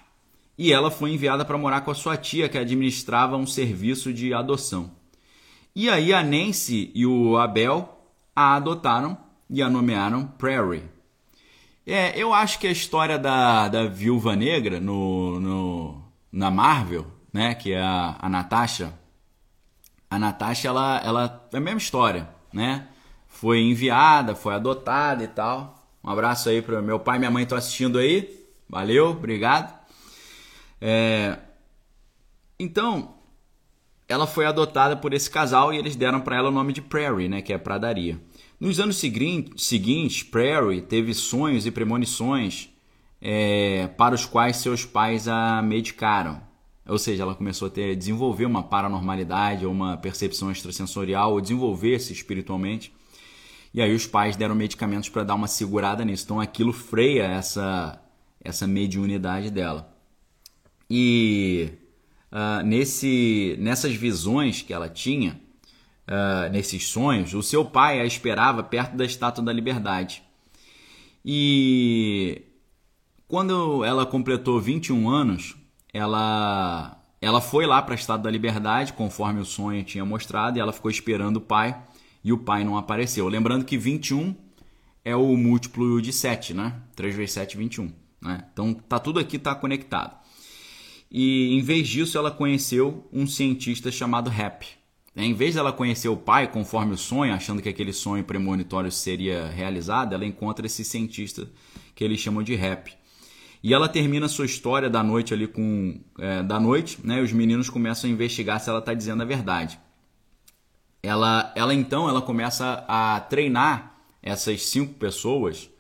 e 0.59 0.73
ela 0.73 0.91
foi 0.91 1.13
enviada 1.13 1.45
para 1.45 1.57
morar 1.57 1.81
com 1.81 1.91
a 1.91 1.95
sua 1.95 2.17
tia, 2.17 2.49
que 2.49 2.59
administrava 2.59 3.37
um 3.37 3.47
serviço 3.47 4.13
de 4.13 4.35
adoção. 4.35 4.91
E 5.75 5.89
aí 5.89 6.13
a 6.13 6.23
Nancy 6.23 6.91
e 6.95 7.07
o 7.07 7.39
Abel 7.39 8.00
a 8.35 8.57
adotaram 8.57 9.17
e 9.49 9.63
a 9.63 9.69
nomearam 9.69 10.27
Prairie. 10.27 10.85
É, 11.87 12.17
eu 12.19 12.33
acho 12.33 12.59
que 12.59 12.67
a 12.67 12.73
história 12.73 13.19
da, 13.19 13.69
da 13.69 13.87
Viúva 13.87 14.37
Negra 14.37 14.79
no, 14.79 15.41
no, 15.41 16.05
na 16.31 16.51
Marvel, 16.51 17.07
né, 17.33 17.55
que 17.55 17.73
é 17.73 17.81
a, 17.81 18.17
a 18.21 18.29
Natasha, 18.29 18.93
a 20.09 20.19
Natasha, 20.19 20.69
ela, 20.69 21.01
ela 21.05 21.49
é 21.53 21.57
a 21.57 21.61
mesma 21.61 21.79
história, 21.79 22.29
né? 22.53 22.87
foi 23.41 23.63
enviada, 23.63 24.35
foi 24.35 24.55
adotada 24.55 25.25
e 25.25 25.29
tal. 25.29 25.83
Um 26.05 26.11
abraço 26.11 26.51
aí 26.51 26.61
para 26.61 26.83
meu 26.83 27.01
pai 27.01 27.17
e 27.17 27.19
minha 27.21 27.31
mãe 27.31 27.45
estão 27.45 27.57
assistindo 27.57 27.99
aí. 27.99 28.47
Valeu, 28.69 29.11
obrigado. 29.11 29.73
É... 30.79 31.39
Então, 32.59 33.15
ela 34.11 34.27
foi 34.27 34.45
adotada 34.45 34.97
por 34.97 35.15
esse 35.15 35.31
casal 35.31 35.73
e 35.73 35.79
eles 35.79 35.95
deram 35.95 36.21
para 36.21 36.37
ela 36.37 36.49
o 36.49 36.53
nome 36.53 36.73
de 36.73 36.83
Prairie, 36.83 37.29
né, 37.29 37.41
que 37.41 37.53
é 37.53 37.59
pradaria. 37.59 38.21
Nos 38.59 38.81
anos 38.81 38.97
seguintes, 38.97 40.25
Prairie 40.25 40.83
teve 40.83 41.15
sonhos 41.15 41.65
e 41.65 41.71
premonições 41.71 42.69
é, 43.23 43.87
para 43.97 44.17
os 44.17 44.27
quais 44.27 44.57
seus 44.57 44.85
pais 44.85 45.29
a 45.29 45.63
medicaram. 45.63 46.43
Ou 46.89 46.99
seja, 46.99 47.23
ela 47.23 47.37
começou 47.37 47.69
a 47.69 47.71
ter, 47.71 47.95
desenvolver 47.95 48.47
uma 48.47 48.65
paranormalidade 48.65 49.65
ou 49.65 49.71
uma 49.71 49.97
percepção 49.97 50.51
extrasensorial, 50.51 51.33
ou 51.33 51.41
desenvolver-se 51.41 52.13
espiritualmente. 52.13 52.93
E 53.73 53.81
aí 53.81 53.95
os 53.95 54.09
pais 54.09 54.35
deram 54.35 54.57
medicamentos 54.57 55.09
para 55.09 55.23
dar 55.23 55.37
uma 55.37 55.47
segurada 55.47 56.05
nisso. 56.05 56.25
Então 56.25 56.41
aquilo 56.41 56.73
freia 56.73 57.23
essa, 57.23 58.03
essa 58.43 58.67
mediunidade 58.67 59.51
dela. 59.51 59.95
E 60.91 61.71
uh, 62.33 62.65
nesse, 62.65 63.57
nessas 63.59 63.95
visões 63.95 64.63
que 64.63 64.73
ela 64.73 64.89
tinha, 64.89 65.41
uh, 66.07 66.51
nesses 66.51 66.87
sonhos, 66.87 67.35
o 67.35 67.43
seu 67.43 67.65
pai 67.65 68.01
a 68.01 68.05
esperava 68.05 68.63
perto 68.63 68.97
da 68.97 69.05
Estátua 69.05 69.45
da 69.45 69.53
Liberdade. 69.53 70.23
E 71.25 72.43
quando 73.29 73.85
ela 73.85 74.07
completou 74.07 74.61
21 74.61 75.09
anos, 75.09 75.57
ela, 75.93 77.01
ela 77.21 77.41
foi 77.41 77.67
lá 77.67 77.81
para 77.83 77.95
a 77.95 77.99
Estátua 77.99 78.25
da 78.25 78.31
Liberdade, 78.31 78.93
conforme 78.93 79.41
o 79.41 79.45
sonho 79.45 79.85
tinha 79.85 80.05
mostrado, 80.05 80.57
e 80.57 80.61
ela 80.61 80.73
ficou 80.73 80.91
esperando 80.91 81.37
o 81.37 81.41
pai 81.41 81.81
e 82.23 82.33
o 82.33 82.39
pai 82.39 82.65
não 82.65 82.77
apareceu. 82.77 83.29
Lembrando 83.29 83.65
que 83.65 83.79
21 83.79 84.35
é 85.05 85.17
o 85.17 85.37
múltiplo 85.37 86.01
de 86.03 86.13
7, 86.13 86.55
né? 86.55 86.75
3 86.95 87.15
vezes 87.15 87.33
7, 87.33 87.57
21. 87.57 87.93
Né? 88.21 88.45
Então 88.53 88.75
tá 88.75 88.99
tudo 88.99 89.19
aqui 89.19 89.39
tá 89.39 89.55
conectado. 89.55 90.20
E 91.11 91.57
em 91.57 91.61
vez 91.61 91.89
disso, 91.89 92.17
ela 92.17 92.31
conheceu 92.31 93.09
um 93.13 93.27
cientista 93.27 93.91
chamado 93.91 94.31
Rap. 94.31 94.67
Em 95.17 95.35
vez 95.35 95.57
dela 95.57 95.73
conhecer 95.73 96.09
o 96.09 96.17
pai 96.17 96.51
conforme 96.51 96.95
o 96.95 96.99
sonho, 96.99 97.35
achando 97.35 97.61
que 97.61 97.69
aquele 97.69 97.93
sonho 97.93 98.23
premonitório 98.23 98.93
seria 98.93 99.49
realizado, 99.49 100.15
ela 100.15 100.25
encontra 100.25 100.67
esse 100.67 100.85
cientista 100.85 101.51
que 101.95 102.05
eles 102.05 102.21
chamam 102.21 102.43
de 102.43 102.55
Rap. 102.55 102.93
E 103.63 103.75
ela 103.75 103.89
termina 103.89 104.29
sua 104.29 104.47
história 104.47 104.89
da 104.89 105.03
noite 105.03 105.35
ali 105.35 105.47
com 105.47 106.01
é, 106.19 106.43
da 106.43 106.59
noite, 106.59 106.99
né? 107.05 107.19
E 107.19 107.23
os 107.23 107.33
meninos 107.33 107.69
começam 107.69 108.09
a 108.09 108.13
investigar 108.13 108.61
se 108.61 108.71
ela 108.71 108.79
está 108.79 108.95
dizendo 108.95 109.23
a 109.23 109.27
verdade 109.27 109.79
ela, 111.03 111.53
ela 111.55 111.75
então 111.75 112.09
ela 112.09 112.21
começa 112.21 112.85
a 112.87 113.21
treinar 113.21 113.95
essas 114.23 114.67
cinco 114.67 114.95
pessoas, 114.95 115.71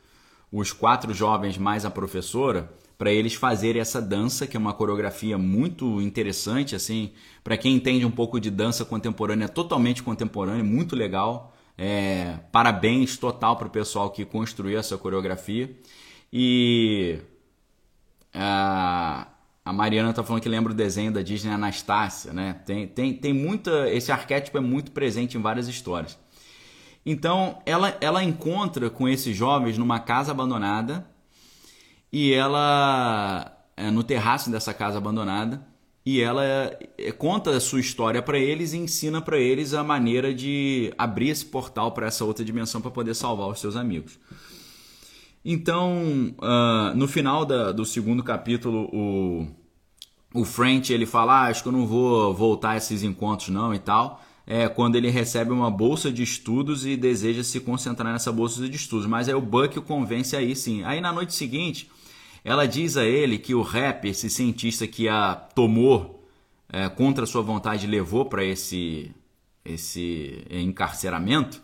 os 0.50 0.72
quatro 0.72 1.12
jovens 1.12 1.58
mais 1.58 1.84
a 1.84 1.90
professora, 1.90 2.72
para 3.00 3.10
eles 3.10 3.32
fazerem 3.32 3.80
essa 3.80 3.98
dança, 3.98 4.46
que 4.46 4.58
é 4.58 4.60
uma 4.60 4.74
coreografia 4.74 5.38
muito 5.38 6.02
interessante, 6.02 6.76
assim, 6.76 7.12
para 7.42 7.56
quem 7.56 7.74
entende 7.74 8.04
um 8.04 8.10
pouco 8.10 8.38
de 8.38 8.50
dança 8.50 8.84
contemporânea, 8.84 9.48
totalmente 9.48 10.02
contemporânea, 10.02 10.62
muito 10.62 10.94
legal. 10.94 11.56
É, 11.78 12.40
parabéns 12.52 13.16
total 13.16 13.56
para 13.56 13.68
o 13.68 13.70
pessoal 13.70 14.10
que 14.10 14.22
construiu 14.26 14.78
essa 14.78 14.98
coreografia. 14.98 15.74
E 16.30 17.20
uh, 18.34 19.26
a 19.64 19.72
Mariana 19.72 20.10
está 20.10 20.22
falando 20.22 20.42
que 20.42 20.48
lembra 20.50 20.70
o 20.70 20.76
desenho 20.76 21.10
da 21.10 21.22
Disney 21.22 21.54
Anastácia, 21.54 22.34
né? 22.34 22.60
Tem, 22.66 22.86
tem, 22.86 23.14
tem 23.14 23.32
muita. 23.32 23.88
Esse 23.88 24.12
arquétipo 24.12 24.58
é 24.58 24.60
muito 24.60 24.90
presente 24.92 25.38
em 25.38 25.40
várias 25.40 25.68
histórias. 25.68 26.18
Então, 27.06 27.62
ela, 27.64 27.96
ela 27.98 28.22
encontra 28.22 28.90
com 28.90 29.08
esses 29.08 29.34
jovens 29.34 29.78
numa 29.78 30.00
casa 30.00 30.32
abandonada 30.32 31.08
e 32.12 32.32
ela. 32.32 33.56
É, 33.76 33.90
no 33.90 34.04
terraço 34.04 34.50
dessa 34.50 34.74
casa 34.74 34.98
abandonada 34.98 35.66
e 36.04 36.20
ela 36.20 36.44
é, 36.44 37.12
conta 37.12 37.50
a 37.50 37.60
sua 37.60 37.80
história 37.80 38.22
para 38.22 38.38
eles 38.38 38.72
e 38.72 38.78
ensina 38.78 39.20
para 39.20 39.38
eles 39.38 39.74
a 39.74 39.84
maneira 39.84 40.34
de 40.34 40.92
abrir 40.96 41.28
esse 41.28 41.44
portal 41.44 41.92
para 41.92 42.06
essa 42.06 42.24
outra 42.24 42.44
dimensão 42.44 42.80
para 42.80 42.90
poder 42.90 43.14
salvar 43.14 43.48
os 43.48 43.60
seus 43.60 43.76
amigos. 43.76 44.18
Então, 45.44 46.34
uh, 46.38 46.96
no 46.96 47.06
final 47.06 47.44
da, 47.44 47.72
do 47.72 47.84
segundo 47.84 48.22
capítulo, 48.22 48.88
o, 48.92 49.46
o 50.34 50.44
French 50.44 50.92
ele 50.92 51.06
fala, 51.06 51.44
ah, 51.44 51.46
acho 51.46 51.62
que 51.62 51.68
eu 51.68 51.72
não 51.72 51.86
vou 51.86 52.34
voltar 52.34 52.70
a 52.70 52.76
esses 52.76 53.02
encontros 53.02 53.48
não 53.48 53.74
e 53.74 53.78
tal. 53.78 54.22
É 54.46 54.68
quando 54.68 54.96
ele 54.96 55.10
recebe 55.10 55.52
uma 55.52 55.70
bolsa 55.70 56.10
de 56.10 56.22
estudos 56.22 56.84
e 56.84 56.96
deseja 56.96 57.44
se 57.44 57.60
concentrar 57.60 58.12
nessa 58.12 58.32
bolsa 58.32 58.68
de 58.68 58.76
estudos. 58.76 59.06
Mas 59.06 59.28
aí 59.28 59.34
o 59.34 59.40
Buck 59.40 59.78
o 59.78 59.82
convence 59.82 60.34
aí 60.34 60.56
sim. 60.56 60.82
Aí 60.82 61.00
na 61.00 61.12
noite 61.12 61.34
seguinte, 61.34 61.88
ela 62.44 62.66
diz 62.66 62.96
a 62.96 63.04
ele 63.04 63.38
que 63.38 63.54
o 63.54 63.62
rap, 63.62 64.08
esse 64.08 64.30
cientista 64.30 64.86
que 64.86 65.08
a 65.08 65.34
tomou 65.34 66.24
é, 66.68 66.88
contra 66.88 67.26
sua 67.26 67.42
vontade, 67.42 67.86
levou 67.86 68.24
para 68.24 68.44
esse, 68.44 69.10
esse 69.64 70.44
encarceramento, 70.50 71.62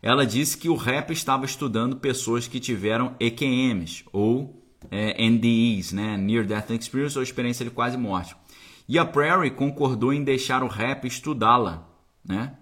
ela 0.00 0.24
disse 0.24 0.56
que 0.56 0.68
o 0.68 0.76
rap 0.76 1.10
estava 1.12 1.44
estudando 1.44 1.96
pessoas 1.96 2.46
que 2.46 2.60
tiveram 2.60 3.16
EQMs 3.18 4.04
ou 4.12 4.62
é, 4.90 5.28
NDEs, 5.28 5.92
né? 5.92 6.16
Near 6.16 6.46
Death 6.46 6.70
Experience 6.70 7.16
ou 7.16 7.22
experiência 7.22 7.64
de 7.64 7.70
quase 7.70 7.96
morte. 7.96 8.36
E 8.88 8.98
a 8.98 9.04
Prairie 9.04 9.50
concordou 9.50 10.12
em 10.12 10.22
deixar 10.22 10.62
o 10.62 10.68
rap 10.68 11.06
estudá-la, 11.06 11.86
né? 12.24 12.54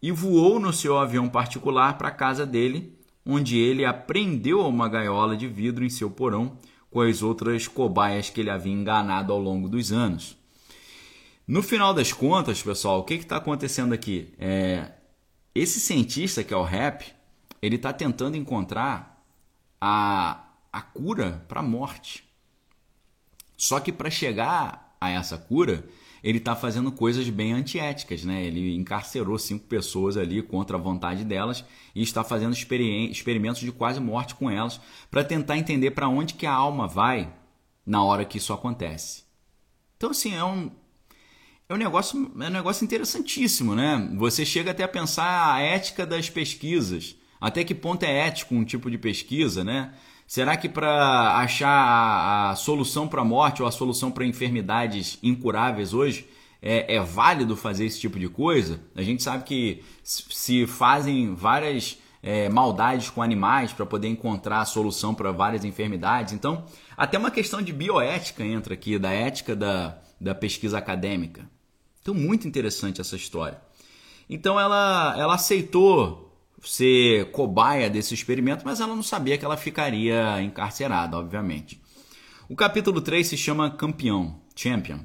E 0.00 0.10
voou 0.10 0.58
no 0.58 0.72
seu 0.72 0.98
avião 0.98 1.28
particular 1.28 1.96
para 1.96 2.08
a 2.08 2.12
casa 2.12 2.44
dele, 2.44 2.98
onde 3.24 3.58
ele 3.58 3.84
aprendeu 3.84 4.66
uma 4.66 4.88
gaiola 4.88 5.36
de 5.36 5.46
vidro 5.48 5.84
em 5.84 5.90
seu 5.90 6.10
porão 6.10 6.56
com 6.90 7.00
as 7.00 7.22
outras 7.22 7.66
cobaias 7.66 8.30
que 8.30 8.40
ele 8.40 8.50
havia 8.50 8.72
enganado 8.72 9.32
ao 9.32 9.40
longo 9.40 9.68
dos 9.68 9.92
anos. 9.92 10.36
No 11.46 11.62
final 11.62 11.92
das 11.94 12.12
contas, 12.12 12.62
pessoal, 12.62 13.00
o 13.00 13.04
que 13.04 13.14
está 13.14 13.36
acontecendo 13.36 13.92
aqui? 13.92 14.32
É, 14.38 14.92
esse 15.54 15.80
cientista 15.80 16.44
que 16.44 16.52
é 16.52 16.56
o 16.56 16.62
Rap, 16.62 17.04
ele 17.60 17.76
está 17.76 17.92
tentando 17.92 18.36
encontrar 18.36 19.24
a 19.80 20.42
a 20.72 20.80
cura 20.80 21.44
para 21.46 21.60
a 21.60 21.62
morte. 21.62 22.24
Só 23.56 23.78
que 23.78 23.92
para 23.92 24.10
chegar 24.10 24.96
a 25.00 25.10
essa 25.10 25.36
cura, 25.36 25.84
ele 26.22 26.38
está 26.38 26.54
fazendo 26.54 26.92
coisas 26.92 27.28
bem 27.28 27.52
antiéticas, 27.52 28.24
né? 28.24 28.44
Ele 28.44 28.76
encarcerou 28.76 29.38
cinco 29.38 29.66
pessoas 29.66 30.16
ali 30.16 30.40
contra 30.40 30.76
a 30.76 30.80
vontade 30.80 31.24
delas 31.24 31.64
e 31.94 32.02
está 32.02 32.22
fazendo 32.22 32.54
experimentos 32.54 33.60
de 33.60 33.72
quase 33.72 34.00
morte 34.00 34.34
com 34.34 34.50
elas 34.50 34.80
para 35.10 35.24
tentar 35.24 35.58
entender 35.58 35.90
para 35.90 36.08
onde 36.08 36.34
que 36.34 36.46
a 36.46 36.52
alma 36.52 36.86
vai 36.86 37.32
na 37.84 38.04
hora 38.04 38.24
que 38.24 38.38
isso 38.38 38.52
acontece. 38.52 39.24
Então, 39.96 40.10
assim, 40.10 40.34
é 40.34 40.44
um, 40.44 40.70
é 41.68 41.74
um 41.74 41.76
negócio, 41.76 42.32
é 42.40 42.46
um 42.46 42.50
negócio 42.50 42.84
interessantíssimo, 42.84 43.74
né? 43.74 44.10
Você 44.16 44.44
chega 44.44 44.70
até 44.70 44.84
a 44.84 44.88
pensar 44.88 45.54
a 45.54 45.60
ética 45.60 46.06
das 46.06 46.30
pesquisas. 46.30 47.16
Até 47.40 47.64
que 47.64 47.74
ponto 47.74 48.04
é 48.04 48.28
ético 48.28 48.54
um 48.54 48.64
tipo 48.64 48.88
de 48.88 48.96
pesquisa, 48.96 49.64
né? 49.64 49.92
Será 50.32 50.56
que 50.56 50.66
para 50.66 51.36
achar 51.36 51.68
a, 51.68 52.52
a 52.52 52.56
solução 52.56 53.06
para 53.06 53.20
a 53.20 53.24
morte 53.24 53.60
ou 53.60 53.68
a 53.68 53.70
solução 53.70 54.10
para 54.10 54.24
enfermidades 54.24 55.18
incuráveis 55.22 55.92
hoje 55.92 56.26
é, 56.62 56.94
é, 56.94 57.00
válido 57.00 57.54
fazer 57.54 57.84
esse 57.84 58.00
tipo 58.00 58.18
de 58.18 58.30
coisa? 58.30 58.80
A 58.96 59.02
gente 59.02 59.22
sabe 59.22 59.44
que 59.44 59.84
se 60.02 60.66
fazem 60.66 61.34
várias 61.34 61.98
é, 62.22 62.48
maldades 62.48 63.10
com 63.10 63.20
animais 63.20 63.74
para 63.74 63.84
poder 63.84 64.08
encontrar 64.08 64.62
a 64.62 64.64
solução 64.64 65.14
para 65.14 65.30
várias 65.32 65.66
enfermidades. 65.66 66.32
Então, 66.32 66.64
até 66.96 67.18
uma 67.18 67.30
questão 67.30 67.60
de 67.60 67.70
bioética 67.70 68.42
entra 68.42 68.72
aqui, 68.72 68.98
da 68.98 69.12
ética 69.12 69.54
da, 69.54 69.98
da 70.18 70.34
pesquisa 70.34 70.78
acadêmica. 70.78 71.46
Então, 72.00 72.14
muito 72.14 72.48
interessante 72.48 73.02
essa 73.02 73.16
história. 73.16 73.60
Então, 74.30 74.58
ela, 74.58 75.14
ela 75.18 75.34
aceitou 75.34 76.21
ser 76.62 77.30
cobaia 77.32 77.90
desse 77.90 78.14
experimento, 78.14 78.64
mas 78.64 78.80
ela 78.80 78.94
não 78.94 79.02
sabia 79.02 79.36
que 79.36 79.44
ela 79.44 79.56
ficaria 79.56 80.40
encarcerada, 80.42 81.18
obviamente. 81.18 81.80
O 82.48 82.54
capítulo 82.54 83.00
3 83.00 83.26
se 83.26 83.36
chama 83.36 83.70
Campeão, 83.70 84.40
Champion, 84.54 85.00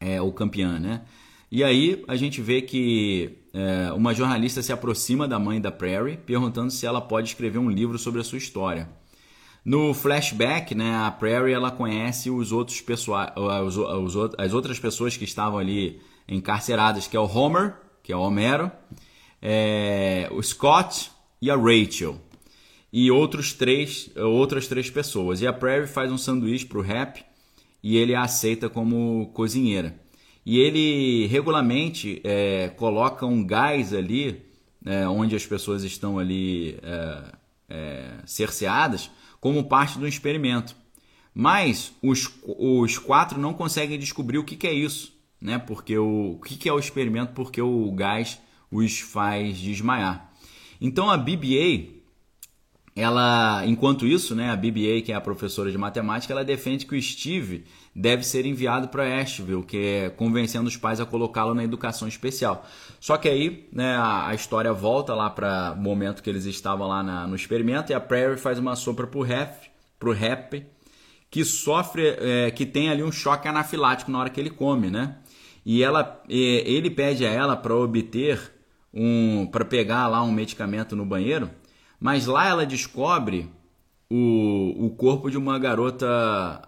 é 0.00 0.20
o 0.20 0.32
campeão, 0.32 0.78
né? 0.78 1.02
E 1.50 1.62
aí 1.62 2.02
a 2.08 2.16
gente 2.16 2.40
vê 2.40 2.62
que 2.62 3.38
é, 3.52 3.92
uma 3.92 4.14
jornalista 4.14 4.62
se 4.62 4.72
aproxima 4.72 5.28
da 5.28 5.38
mãe 5.38 5.60
da 5.60 5.70
Prairie, 5.70 6.16
perguntando 6.16 6.70
se 6.70 6.86
ela 6.86 7.00
pode 7.00 7.28
escrever 7.28 7.58
um 7.58 7.70
livro 7.70 7.98
sobre 7.98 8.20
a 8.20 8.24
sua 8.24 8.38
história. 8.38 8.88
No 9.64 9.94
flashback, 9.94 10.74
né, 10.74 10.96
a 10.96 11.10
Prairie 11.10 11.52
ela 11.52 11.70
conhece 11.70 12.30
os 12.30 12.50
outros 12.50 12.80
pessoa, 12.80 13.32
os, 13.36 13.76
os, 13.76 14.34
as 14.38 14.52
outras 14.52 14.80
pessoas 14.80 15.16
que 15.16 15.24
estavam 15.24 15.58
ali 15.58 16.00
encarceradas, 16.26 17.06
que 17.06 17.16
é 17.16 17.20
o 17.20 17.26
Homer, 17.26 17.74
que 18.02 18.12
é 18.12 18.16
o 18.16 18.20
Homero, 18.20 18.72
é, 19.42 20.28
o 20.30 20.40
Scott 20.40 21.10
e 21.40 21.50
a 21.50 21.56
Rachel. 21.56 22.20
E 22.92 23.10
outros 23.10 23.52
três, 23.52 24.10
outras 24.16 24.68
três 24.68 24.88
pessoas. 24.88 25.40
E 25.40 25.46
a 25.46 25.52
Prairie 25.52 25.88
faz 25.88 26.12
um 26.12 26.18
sanduíche 26.18 26.66
para 26.66 26.78
o 26.78 26.82
Rap 26.82 27.24
e 27.82 27.96
ele 27.96 28.14
a 28.14 28.22
aceita 28.22 28.70
como 28.70 29.30
cozinheira. 29.34 30.00
E 30.44 30.58
ele 30.58 31.26
regularmente 31.26 32.20
é, 32.22 32.68
coloca 32.76 33.26
um 33.26 33.44
gás 33.44 33.92
ali, 33.92 34.42
é, 34.84 35.08
onde 35.08 35.34
as 35.34 35.46
pessoas 35.46 35.82
estão 35.84 36.18
ali 36.18 36.78
é, 36.82 37.22
é 37.68 38.10
cerceadas, 38.26 39.10
como 39.40 39.64
parte 39.64 39.98
do 39.98 40.06
experimento. 40.06 40.76
Mas 41.34 41.92
os, 42.02 42.30
os 42.44 42.98
quatro 42.98 43.40
não 43.40 43.54
conseguem 43.54 43.98
descobrir 43.98 44.38
o 44.38 44.44
que, 44.44 44.54
que 44.54 44.66
é 44.66 44.72
isso, 44.72 45.16
né? 45.40 45.58
Porque 45.58 45.96
o, 45.96 46.32
o 46.32 46.40
que, 46.40 46.56
que 46.56 46.68
é 46.68 46.72
o 46.72 46.78
experimento, 46.78 47.32
porque 47.32 47.62
o 47.62 47.90
gás 47.92 48.38
os 48.72 48.98
faz 48.98 49.58
desmaiar. 49.58 50.32
Então 50.80 51.10
a 51.10 51.16
BBA, 51.16 52.00
ela, 52.96 53.64
enquanto 53.66 54.06
isso, 54.06 54.34
né, 54.34 54.50
a 54.50 54.56
BBA, 54.56 55.02
que 55.04 55.12
é 55.12 55.14
a 55.14 55.20
professora 55.20 55.70
de 55.70 55.78
matemática, 55.78 56.32
ela 56.32 56.44
defende 56.44 56.84
que 56.84 56.96
o 56.96 57.00
Steve 57.00 57.64
deve 57.94 58.24
ser 58.24 58.46
enviado 58.46 58.88
para 58.88 59.20
Asheville, 59.20 59.62
que 59.62 59.76
é 59.76 60.10
convencendo 60.10 60.66
os 60.66 60.76
pais 60.76 61.00
a 61.00 61.06
colocá-lo 61.06 61.54
na 61.54 61.62
educação 61.62 62.08
especial. 62.08 62.66
Só 62.98 63.16
que 63.16 63.28
aí, 63.28 63.68
né, 63.72 63.96
a, 63.96 64.34
história 64.34 64.72
volta 64.72 65.14
lá 65.14 65.30
para 65.30 65.74
o 65.78 65.80
momento 65.80 66.22
que 66.22 66.30
eles 66.30 66.46
estavam 66.46 66.88
lá 66.88 67.02
na, 67.02 67.26
no 67.26 67.36
experimento 67.36 67.92
e 67.92 67.94
a 67.94 68.00
Prairie 68.00 68.38
faz 68.38 68.58
uma 68.58 68.74
sopra 68.74 69.06
pro 69.06 69.22
rap, 69.22 69.70
pro 69.98 70.12
rap 70.12 70.66
que 71.30 71.44
sofre, 71.44 72.16
é, 72.18 72.50
que 72.50 72.66
tem 72.66 72.90
ali 72.90 73.02
um 73.02 73.12
choque 73.12 73.48
anafilático 73.48 74.10
na 74.10 74.18
hora 74.18 74.30
que 74.30 74.38
ele 74.38 74.50
come, 74.50 74.90
né? 74.90 75.16
E 75.64 75.82
ela, 75.82 76.22
ele 76.28 76.90
pede 76.90 77.24
a 77.24 77.30
ela 77.30 77.56
para 77.56 77.74
obter 77.74 78.52
um 78.92 79.46
para 79.46 79.64
pegar 79.64 80.08
lá 80.08 80.22
um 80.22 80.32
medicamento 80.32 80.94
no 80.94 81.04
banheiro, 81.04 81.50
mas 81.98 82.26
lá 82.26 82.48
ela 82.48 82.66
descobre 82.66 83.48
o, 84.10 84.86
o 84.86 84.90
corpo 84.90 85.30
de 85.30 85.38
uma 85.38 85.58
garota 85.58 86.06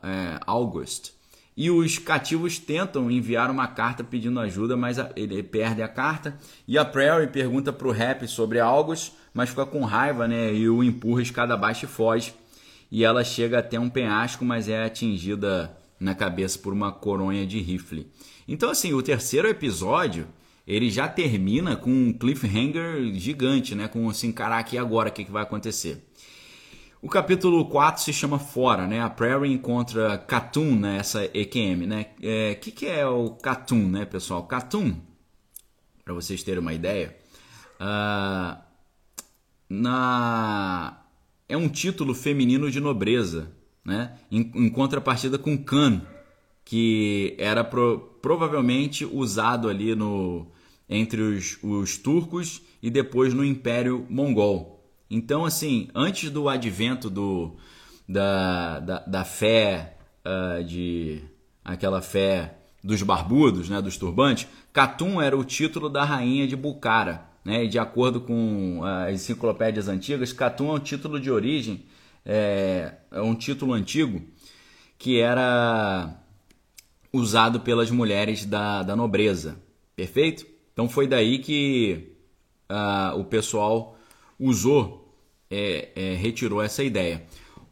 é, 0.02 0.40
August. 0.46 1.12
E 1.56 1.70
os 1.70 1.98
cativos 1.98 2.58
tentam 2.58 3.10
enviar 3.10 3.50
uma 3.50 3.68
carta 3.68 4.02
pedindo 4.02 4.40
ajuda, 4.40 4.76
mas 4.76 4.96
ele 5.14 5.40
perde 5.42 5.82
a 5.82 5.88
carta. 5.88 6.36
E 6.66 6.76
a 6.76 6.84
Prairie 6.84 7.28
pergunta 7.28 7.72
para 7.72 7.86
o 7.86 7.92
Rap 7.92 8.26
sobre 8.26 8.58
August, 8.58 9.12
mas 9.32 9.50
fica 9.50 9.64
com 9.64 9.84
raiva, 9.84 10.26
né? 10.26 10.52
E 10.52 10.68
o 10.68 10.82
empurra 10.82 11.22
escada 11.22 11.54
abaixo 11.54 11.84
e 11.84 11.88
foge. 11.88 12.34
E 12.90 13.04
ela 13.04 13.22
chega 13.22 13.60
até 13.60 13.78
um 13.78 13.88
penhasco, 13.88 14.44
mas 14.44 14.68
é 14.68 14.84
atingida 14.84 15.76
na 16.00 16.14
cabeça 16.14 16.58
por 16.58 16.72
uma 16.72 16.90
coronha 16.90 17.46
de 17.46 17.60
rifle. 17.60 18.10
Então, 18.48 18.70
assim, 18.70 18.92
o 18.92 19.02
terceiro 19.02 19.46
episódio 19.46 20.26
ele 20.66 20.90
já 20.90 21.06
termina 21.08 21.76
com 21.76 21.90
um 21.90 22.12
cliffhanger 22.12 23.12
gigante, 23.14 23.74
né? 23.74 23.86
Com 23.86 24.08
assim, 24.08 24.32
caraca, 24.32 24.74
e 24.74 24.78
agora 24.78 25.10
o 25.10 25.12
que, 25.12 25.24
que 25.24 25.32
vai 25.32 25.42
acontecer? 25.42 26.04
O 27.02 27.08
capítulo 27.08 27.66
4 27.66 28.02
se 28.02 28.14
chama 28.14 28.38
Fora, 28.38 28.86
né? 28.86 29.02
A 29.02 29.10
Prairie 29.10 29.52
encontra 29.52 30.16
Katoon, 30.16 30.74
né? 30.74 30.96
Essa 30.96 31.24
EQM, 31.34 31.86
né? 31.86 32.06
O 32.18 32.26
é, 32.26 32.54
que, 32.54 32.70
que 32.70 32.86
é 32.86 33.06
o 33.06 33.32
Katoon, 33.32 33.88
né, 33.88 34.06
pessoal? 34.06 34.44
Katoon, 34.44 34.96
para 36.02 36.14
vocês 36.14 36.42
terem 36.42 36.60
uma 36.60 36.72
ideia, 36.72 37.14
uh, 37.78 38.58
na... 39.68 40.98
é 41.46 41.58
um 41.58 41.68
título 41.68 42.14
feminino 42.14 42.70
de 42.70 42.80
nobreza, 42.80 43.52
né? 43.84 44.16
Em, 44.30 44.50
em 44.54 44.70
contrapartida 44.70 45.36
com 45.36 45.62
Khan, 45.62 46.00
que 46.64 47.36
era 47.38 47.62
pro, 47.62 48.18
provavelmente 48.22 49.04
usado 49.04 49.68
ali 49.68 49.94
no, 49.94 50.50
entre 50.88 51.20
os, 51.20 51.58
os 51.62 51.96
turcos 51.96 52.62
e 52.82 52.90
depois 52.90 53.32
no 53.32 53.44
Império 53.44 54.06
Mongol. 54.08 54.84
Então, 55.10 55.44
assim, 55.44 55.88
antes 55.94 56.30
do 56.30 56.48
advento 56.48 57.08
do, 57.08 57.56
da, 58.08 58.80
da, 58.80 58.98
da 59.00 59.24
fé, 59.24 59.96
uh, 60.24 60.62
de 60.64 61.22
aquela 61.64 62.02
fé 62.02 62.58
dos 62.82 63.02
barbudos, 63.02 63.68
né, 63.68 63.80
dos 63.80 63.96
turbantes, 63.96 64.46
Catum 64.72 65.20
era 65.22 65.36
o 65.36 65.44
título 65.44 65.88
da 65.88 66.04
rainha 66.04 66.46
de 66.46 66.56
Bucara. 66.56 67.26
Né? 67.44 67.64
E 67.64 67.68
de 67.68 67.78
acordo 67.78 68.20
com 68.20 68.80
as 68.82 69.14
enciclopédias 69.14 69.88
antigas, 69.88 70.32
Catum 70.32 70.70
é 70.70 70.74
um 70.74 70.80
título 70.80 71.20
de 71.20 71.30
origem, 71.30 71.84
é, 72.24 72.94
é 73.10 73.20
um 73.20 73.34
título 73.34 73.72
antigo 73.72 74.22
que 74.98 75.20
era 75.20 76.18
usado 77.12 77.60
pelas 77.60 77.90
mulheres 77.90 78.44
da, 78.44 78.82
da 78.82 78.96
nobreza. 78.96 79.56
Perfeito? 79.94 80.53
Então 80.74 80.88
foi 80.88 81.06
daí 81.06 81.38
que 81.38 82.12
uh, 82.70 83.18
o 83.18 83.24
pessoal 83.24 83.96
usou, 84.38 85.16
é, 85.50 85.88
é, 85.94 86.14
retirou 86.14 86.60
essa 86.60 86.82
ideia. 86.82 87.22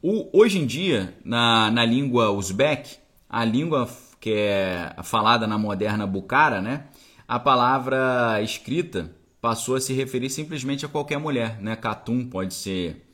O, 0.00 0.30
hoje 0.32 0.58
em 0.58 0.64
dia, 0.66 1.14
na, 1.24 1.70
na 1.70 1.84
língua 1.84 2.30
uzbek, 2.30 2.96
a 3.28 3.44
língua 3.44 3.88
que 4.20 4.32
é 4.32 4.94
falada 5.02 5.46
na 5.46 5.58
moderna 5.58 6.06
Bukhara, 6.06 6.62
né, 6.62 6.86
a 7.26 7.40
palavra 7.40 8.40
escrita 8.40 9.10
passou 9.40 9.74
a 9.74 9.80
se 9.80 9.92
referir 9.92 10.30
simplesmente 10.30 10.86
a 10.86 10.88
qualquer 10.88 11.18
mulher. 11.18 11.60
Né? 11.60 11.74
Katun 11.74 12.26
pode 12.26 12.54
ser 12.54 13.04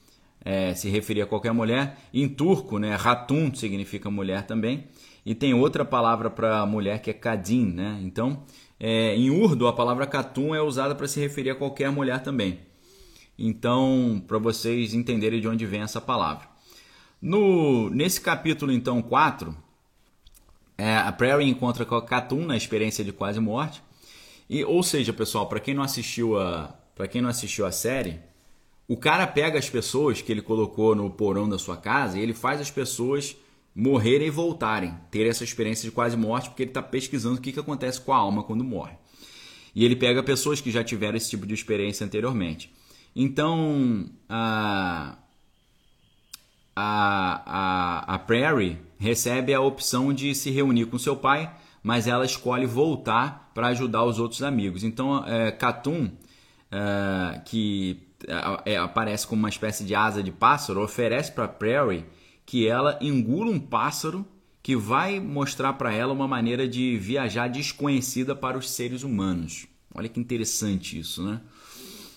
é, 0.44 0.74
se 0.74 0.90
referir 0.90 1.22
a 1.22 1.26
qualquer 1.26 1.52
mulher. 1.52 1.96
Em 2.12 2.28
turco, 2.28 2.78
né, 2.78 2.98
Hatun 3.02 3.54
significa 3.54 4.10
mulher 4.10 4.42
também. 4.42 4.84
E 5.24 5.34
tem 5.34 5.54
outra 5.54 5.84
palavra 5.84 6.28
para 6.28 6.64
mulher 6.66 7.00
que 7.00 7.10
é 7.10 7.14
Kadin. 7.14 7.66
Né? 7.72 7.98
Então, 8.02 8.42
é, 8.80 9.14
em 9.16 9.30
urdo, 9.30 9.66
a 9.66 9.72
palavra 9.72 10.06
Katun 10.06 10.54
é 10.54 10.62
usada 10.62 10.94
para 10.94 11.08
se 11.08 11.20
referir 11.20 11.50
a 11.50 11.54
qualquer 11.54 11.90
mulher 11.90 12.22
também. 12.22 12.60
Então, 13.38 14.22
para 14.26 14.38
vocês 14.38 14.94
entenderem 14.94 15.40
de 15.40 15.48
onde 15.48 15.66
vem 15.66 15.82
essa 15.82 16.00
palavra. 16.00 16.48
No, 17.20 17.90
nesse 17.90 18.20
capítulo, 18.20 18.70
então, 18.72 19.02
4, 19.02 19.56
é, 20.76 20.96
a 20.96 21.10
Prairie 21.10 21.48
encontra 21.48 21.84
com 21.84 21.96
a 21.96 22.04
Katun 22.04 22.46
na 22.46 22.56
experiência 22.56 23.04
de 23.04 23.12
quase 23.12 23.40
morte. 23.40 23.82
E, 24.48 24.64
ou 24.64 24.82
seja, 24.82 25.12
pessoal, 25.12 25.46
para 25.46 25.60
quem 25.60 25.74
não 25.74 25.82
assistiu 25.82 26.38
a 26.38 26.74
para 26.98 27.06
quem 27.06 27.22
não 27.22 27.30
assistiu 27.30 27.64
a 27.64 27.70
série, 27.70 28.18
o 28.88 28.96
cara 28.96 29.24
pega 29.24 29.56
as 29.56 29.70
pessoas 29.70 30.20
que 30.20 30.32
ele 30.32 30.42
colocou 30.42 30.96
no 30.96 31.08
porão 31.08 31.48
da 31.48 31.56
sua 31.56 31.76
casa 31.76 32.18
e 32.18 32.20
ele 32.20 32.34
faz 32.34 32.60
as 32.60 32.72
pessoas 32.72 33.36
morrerem 33.78 34.26
e 34.26 34.30
voltarem, 34.30 34.92
ter 35.08 35.24
essa 35.28 35.44
experiência 35.44 35.88
de 35.88 35.94
quase 35.94 36.16
morte, 36.16 36.48
porque 36.48 36.64
ele 36.64 36.70
está 36.70 36.82
pesquisando 36.82 37.36
o 37.36 37.40
que, 37.40 37.52
que 37.52 37.60
acontece 37.60 38.00
com 38.00 38.12
a 38.12 38.16
alma 38.16 38.42
quando 38.42 38.64
morre. 38.64 38.96
E 39.72 39.84
ele 39.84 39.94
pega 39.94 40.20
pessoas 40.20 40.60
que 40.60 40.72
já 40.72 40.82
tiveram 40.82 41.16
esse 41.16 41.30
tipo 41.30 41.46
de 41.46 41.54
experiência 41.54 42.04
anteriormente. 42.04 42.74
Então, 43.14 44.10
a, 44.28 45.16
a, 46.74 47.42
a, 47.46 48.14
a 48.14 48.18
Prairie 48.18 48.78
recebe 48.98 49.54
a 49.54 49.60
opção 49.60 50.12
de 50.12 50.34
se 50.34 50.50
reunir 50.50 50.86
com 50.86 50.98
seu 50.98 51.14
pai, 51.14 51.48
mas 51.80 52.08
ela 52.08 52.24
escolhe 52.24 52.66
voltar 52.66 53.52
para 53.54 53.68
ajudar 53.68 54.02
os 54.02 54.18
outros 54.18 54.42
amigos. 54.42 54.82
Então, 54.82 55.24
é, 55.24 55.52
Katum, 55.52 56.10
é, 56.72 57.40
que 57.44 58.02
é, 58.66 58.76
aparece 58.76 59.24
como 59.24 59.38
uma 59.38 59.48
espécie 59.48 59.84
de 59.84 59.94
asa 59.94 60.20
de 60.20 60.32
pássaro, 60.32 60.82
oferece 60.82 61.30
para 61.30 61.46
Prairie 61.46 62.04
que 62.48 62.66
ela 62.66 62.98
engula 63.02 63.50
um 63.50 63.60
pássaro 63.60 64.24
que 64.62 64.74
vai 64.74 65.20
mostrar 65.20 65.74
para 65.74 65.92
ela 65.92 66.14
uma 66.14 66.26
maneira 66.26 66.66
de 66.66 66.96
viajar 66.96 67.46
desconhecida 67.46 68.34
para 68.34 68.56
os 68.56 68.70
seres 68.70 69.02
humanos. 69.02 69.66
Olha 69.94 70.08
que 70.08 70.18
interessante 70.18 70.98
isso, 70.98 71.22
né? 71.22 71.42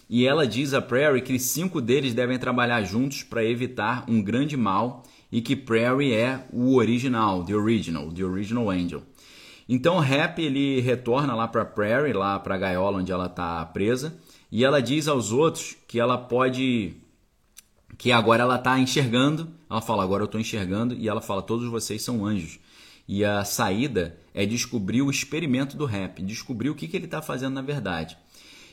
E 0.10 0.26
ela 0.26 0.48
diz 0.48 0.74
a 0.74 0.82
Prairie 0.82 1.22
que 1.22 1.38
cinco 1.38 1.82
deles 1.82 2.14
devem 2.14 2.40
trabalhar 2.40 2.82
juntos 2.84 3.24
para 3.24 3.44
evitar 3.44 4.06
um 4.08 4.22
grande 4.22 4.56
mal 4.56 5.04
e 5.30 5.42
que 5.42 5.54
Prairie 5.54 6.14
é 6.14 6.48
o 6.54 6.78
original, 6.78 7.44
the 7.44 7.54
original, 7.54 8.10
the 8.10 8.24
original 8.24 8.70
angel. 8.70 9.04
Então 9.68 10.00
Rap 10.00 10.40
ele 10.42 10.80
retorna 10.80 11.36
lá 11.36 11.46
para 11.46 11.66
Prairie, 11.66 12.14
lá 12.14 12.40
para 12.40 12.56
a 12.56 12.58
gaiola 12.58 13.00
onde 13.00 13.12
ela 13.12 13.26
está 13.26 13.66
presa, 13.66 14.18
e 14.50 14.64
ela 14.64 14.82
diz 14.82 15.10
aos 15.10 15.34
outros 15.34 15.76
que 15.90 16.00
ela 16.00 16.18
pode 16.18 16.94
que 17.98 18.14
agora 18.14 18.44
ela 18.44 18.56
está 18.56 18.80
enxergando. 18.80 19.60
Ela 19.72 19.80
fala, 19.80 20.04
agora 20.04 20.24
eu 20.24 20.26
estou 20.26 20.42
enxergando, 20.42 20.94
e 20.94 21.08
ela 21.08 21.22
fala, 21.22 21.42
todos 21.42 21.70
vocês 21.70 22.02
são 22.02 22.26
anjos. 22.26 22.60
E 23.08 23.24
a 23.24 23.46
saída 23.46 24.18
é 24.34 24.46
descobrir 24.46 25.02
o 25.02 25.10
experimento 25.10 25.78
do 25.78 25.86
rap, 25.86 26.22
descobrir 26.22 26.70
o 26.70 26.76
que, 26.76 26.90
que 26.90 26.98
ele 26.98 27.06
está 27.06 27.22
fazendo 27.22 27.54
na 27.54 27.62
verdade. 27.62 28.18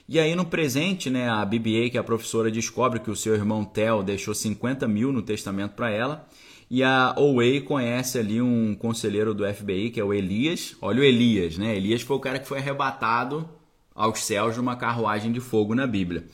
E 0.09 0.19
aí 0.19 0.35
no 0.35 0.45
presente, 0.45 1.09
né, 1.09 1.29
a 1.29 1.45
BBA, 1.45 1.91
que 1.91 1.97
é 1.97 2.01
a 2.01 2.05
professora, 2.05 2.51
descobre 2.51 2.99
que 2.99 3.13
o 3.13 3.17
seu 3.17 3.33
irmão 3.35 3.65
Theo 3.65 4.03
deixou 4.03 4.35
50 4.35 4.89
mil 4.89 5.13
no 5.13 5.23
testamento 5.23 5.75
para 5.75 5.89
ela. 5.89 6.29
E 6.69 6.83
a 6.83 7.15
Owei 7.17 7.61
conhece 7.61 8.19
ali 8.19 8.43
um 8.43 8.75
conselheiro 8.75 9.33
do 9.33 9.47
FBI, 9.47 9.91
que 9.91 10.01
é 10.01 10.05
o 10.05 10.13
Elias. 10.13 10.75
Olha 10.83 11.01
o 11.01 11.05
Elias, 11.05 11.57
né? 11.57 11.77
Elias 11.77 12.03
foi 12.03 12.17
o 12.17 12.21
cara 12.21 12.41
que 12.41 12.49
foi 12.49 12.59
arrebatado 12.59 13.49
aos 13.95 14.25
céus 14.25 14.55
de 14.55 14.61
uma 14.61 14.75
carruagem 14.75 15.31
de 15.31 15.41
fogo 15.41 15.77
na 15.77 15.87
Bíblia 15.87 16.27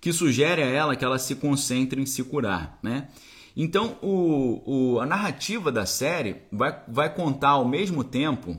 que 0.00 0.12
sugere 0.12 0.62
a 0.62 0.66
ela 0.66 0.96
que 0.96 1.04
ela 1.04 1.18
se 1.18 1.34
concentre 1.34 2.00
em 2.00 2.06
se 2.06 2.22
curar, 2.22 2.78
né? 2.82 3.08
Então, 3.60 3.98
o, 4.00 4.62
o, 4.94 5.00
a 5.00 5.04
narrativa 5.04 5.72
da 5.72 5.84
série 5.84 6.42
vai, 6.52 6.80
vai 6.86 7.12
contar 7.12 7.50
ao 7.50 7.64
mesmo 7.64 8.04
tempo 8.04 8.56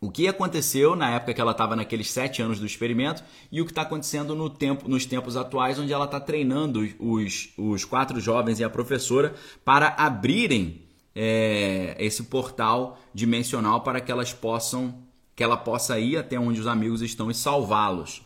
o 0.00 0.08
que 0.12 0.28
aconteceu 0.28 0.94
na 0.94 1.10
época 1.10 1.34
que 1.34 1.40
ela 1.40 1.50
estava 1.50 1.74
naqueles 1.74 2.08
sete 2.08 2.40
anos 2.40 2.60
do 2.60 2.64
experimento 2.64 3.24
e 3.50 3.60
o 3.60 3.64
que 3.64 3.72
está 3.72 3.82
acontecendo 3.82 4.32
no 4.36 4.48
tempo, 4.48 4.88
nos 4.88 5.04
tempos 5.04 5.36
atuais, 5.36 5.76
onde 5.76 5.92
ela 5.92 6.04
está 6.04 6.20
treinando 6.20 6.88
os, 7.00 7.48
os 7.58 7.84
quatro 7.84 8.20
jovens 8.20 8.60
e 8.60 8.64
a 8.64 8.70
professora 8.70 9.34
para 9.64 9.88
abrirem 9.88 10.82
é, 11.12 11.96
esse 11.98 12.22
portal 12.22 12.96
dimensional 13.12 13.80
para 13.80 14.00
que 14.00 14.12
elas 14.12 14.32
possam 14.32 14.94
que 15.34 15.42
ela 15.42 15.56
possa 15.56 15.98
ir 15.98 16.16
até 16.16 16.38
onde 16.38 16.60
os 16.60 16.66
amigos 16.66 17.02
estão 17.02 17.30
e 17.30 17.34
salvá-los. 17.34 18.22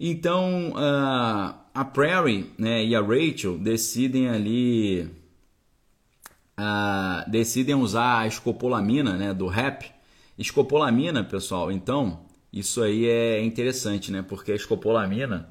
Então 0.00 0.70
uh, 0.70 1.61
a 1.74 1.84
Prairie 1.84 2.50
né, 2.58 2.84
e 2.84 2.94
a 2.94 3.00
Rachel 3.00 3.58
decidem 3.58 4.28
ali 4.28 5.10
uh, 6.58 7.30
decidem 7.30 7.74
usar 7.74 8.20
a 8.20 8.26
escopolamina 8.26 9.16
né, 9.16 9.34
do 9.34 9.46
rap. 9.46 9.90
Escopolamina, 10.38 11.22
pessoal, 11.22 11.70
então 11.70 12.20
isso 12.52 12.82
aí 12.82 13.06
é 13.06 13.42
interessante, 13.42 14.10
né? 14.10 14.22
Porque 14.26 14.52
a 14.52 14.56
escopolamina 14.56 15.50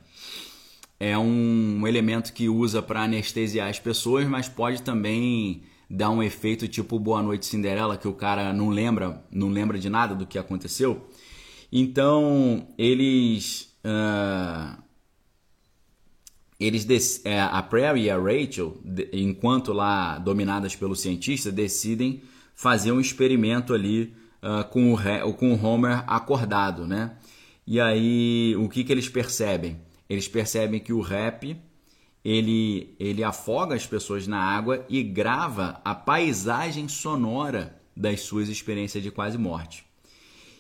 é 0.99 1.17
um 1.17 1.87
elemento 1.87 2.33
que 2.33 2.49
usa 2.49 2.81
para 2.81 3.03
anestesiar 3.03 3.69
as 3.69 3.79
pessoas, 3.79 4.27
mas 4.27 4.49
pode 4.49 4.81
também 4.81 5.63
dar 5.89 6.09
um 6.09 6.21
efeito 6.21 6.67
tipo 6.67 6.99
Boa 6.99 7.21
Noite 7.21 7.45
Cinderela, 7.45 7.97
que 7.97 8.07
o 8.07 8.13
cara 8.13 8.53
não 8.53 8.69
lembra, 8.69 9.23
não 9.31 9.49
lembra 9.49 9.77
de 9.77 9.89
nada 9.89 10.15
do 10.15 10.25
que 10.25 10.37
aconteceu. 10.37 11.07
Então, 11.71 12.67
eles 12.77 13.71
Uh, 13.83 14.77
eles 16.61 17.25
é, 17.25 17.41
a 17.41 17.61
Prairie 17.63 18.03
e 18.03 18.09
a 18.09 18.17
Rachel, 18.17 18.77
enquanto 19.11 19.73
lá 19.73 20.19
dominadas 20.19 20.75
pelo 20.75 20.95
cientista, 20.95 21.51
decidem 21.51 22.21
fazer 22.53 22.91
um 22.91 22.99
experimento 22.99 23.73
ali 23.73 24.13
uh, 24.43 24.63
com, 24.69 24.93
o, 24.93 25.33
com 25.33 25.53
o 25.53 25.65
Homer 25.65 26.03
acordado, 26.05 26.85
né? 26.85 27.15
E 27.65 27.79
aí, 27.79 28.55
o 28.57 28.69
que, 28.69 28.83
que 28.83 28.91
eles 28.91 29.09
percebem? 29.09 29.79
Eles 30.07 30.27
percebem 30.27 30.79
que 30.79 30.93
o 30.93 31.01
rap 31.01 31.57
ele, 32.23 32.95
ele 32.99 33.23
afoga 33.23 33.75
as 33.75 33.87
pessoas 33.87 34.27
na 34.27 34.39
água 34.39 34.85
e 34.87 35.01
grava 35.01 35.81
a 35.83 35.95
paisagem 35.95 36.87
sonora 36.87 37.75
das 37.95 38.21
suas 38.21 38.49
experiências 38.49 39.01
de 39.01 39.09
quase 39.09 39.37
morte. 39.37 39.83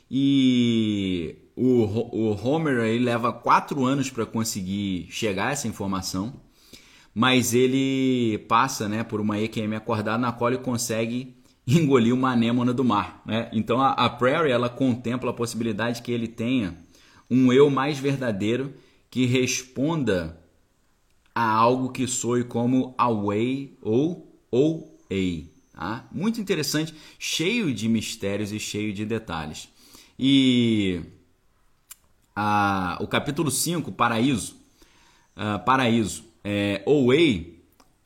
E 0.09 1.35
o, 1.55 1.83
o 1.83 2.47
Homer 2.47 2.79
ele 2.85 3.03
leva 3.03 3.31
quatro 3.31 3.85
anos 3.85 4.09
para 4.09 4.25
conseguir 4.25 5.07
chegar 5.09 5.47
a 5.47 5.51
essa 5.51 5.67
informação, 5.67 6.33
mas 7.13 7.53
ele 7.53 8.37
passa 8.47 8.87
né, 8.87 9.03
por 9.03 9.19
uma 9.19 9.39
EQM 9.39 9.75
acordada 9.75 10.17
na 10.17 10.31
qual 10.31 10.51
ele 10.51 10.61
consegue 10.61 11.35
engolir 11.67 12.13
uma 12.13 12.31
anêmona 12.31 12.73
do 12.73 12.83
mar. 12.83 13.21
Né? 13.25 13.49
Então 13.51 13.81
a, 13.81 13.91
a 13.91 14.09
Prairie 14.09 14.51
ela 14.51 14.69
contempla 14.69 15.31
a 15.31 15.33
possibilidade 15.33 16.01
que 16.01 16.11
ele 16.11 16.27
tenha 16.27 16.77
um 17.29 17.51
eu 17.51 17.69
mais 17.69 17.97
verdadeiro 17.97 18.73
que 19.09 19.25
responda 19.25 20.37
a 21.33 21.43
algo 21.43 21.89
que 21.91 22.07
soe 22.07 22.43
como 22.43 22.93
away 22.97 23.77
ou 23.81 24.27
ou 24.49 24.99
a. 25.09 25.51
Tá? 25.73 26.07
Muito 26.11 26.39
interessante, 26.39 26.93
cheio 27.17 27.73
de 27.73 27.87
mistérios 27.87 28.51
e 28.51 28.59
cheio 28.59 28.93
de 28.93 29.05
detalhes. 29.05 29.69
E 30.19 31.01
a, 32.35 32.97
o 32.99 33.07
capítulo 33.07 33.51
5, 33.51 33.91
Paraíso, 33.91 34.55
uh, 35.35 35.63
Paraíso, 35.63 36.23
é, 36.43 36.81
Owei, 36.85 37.63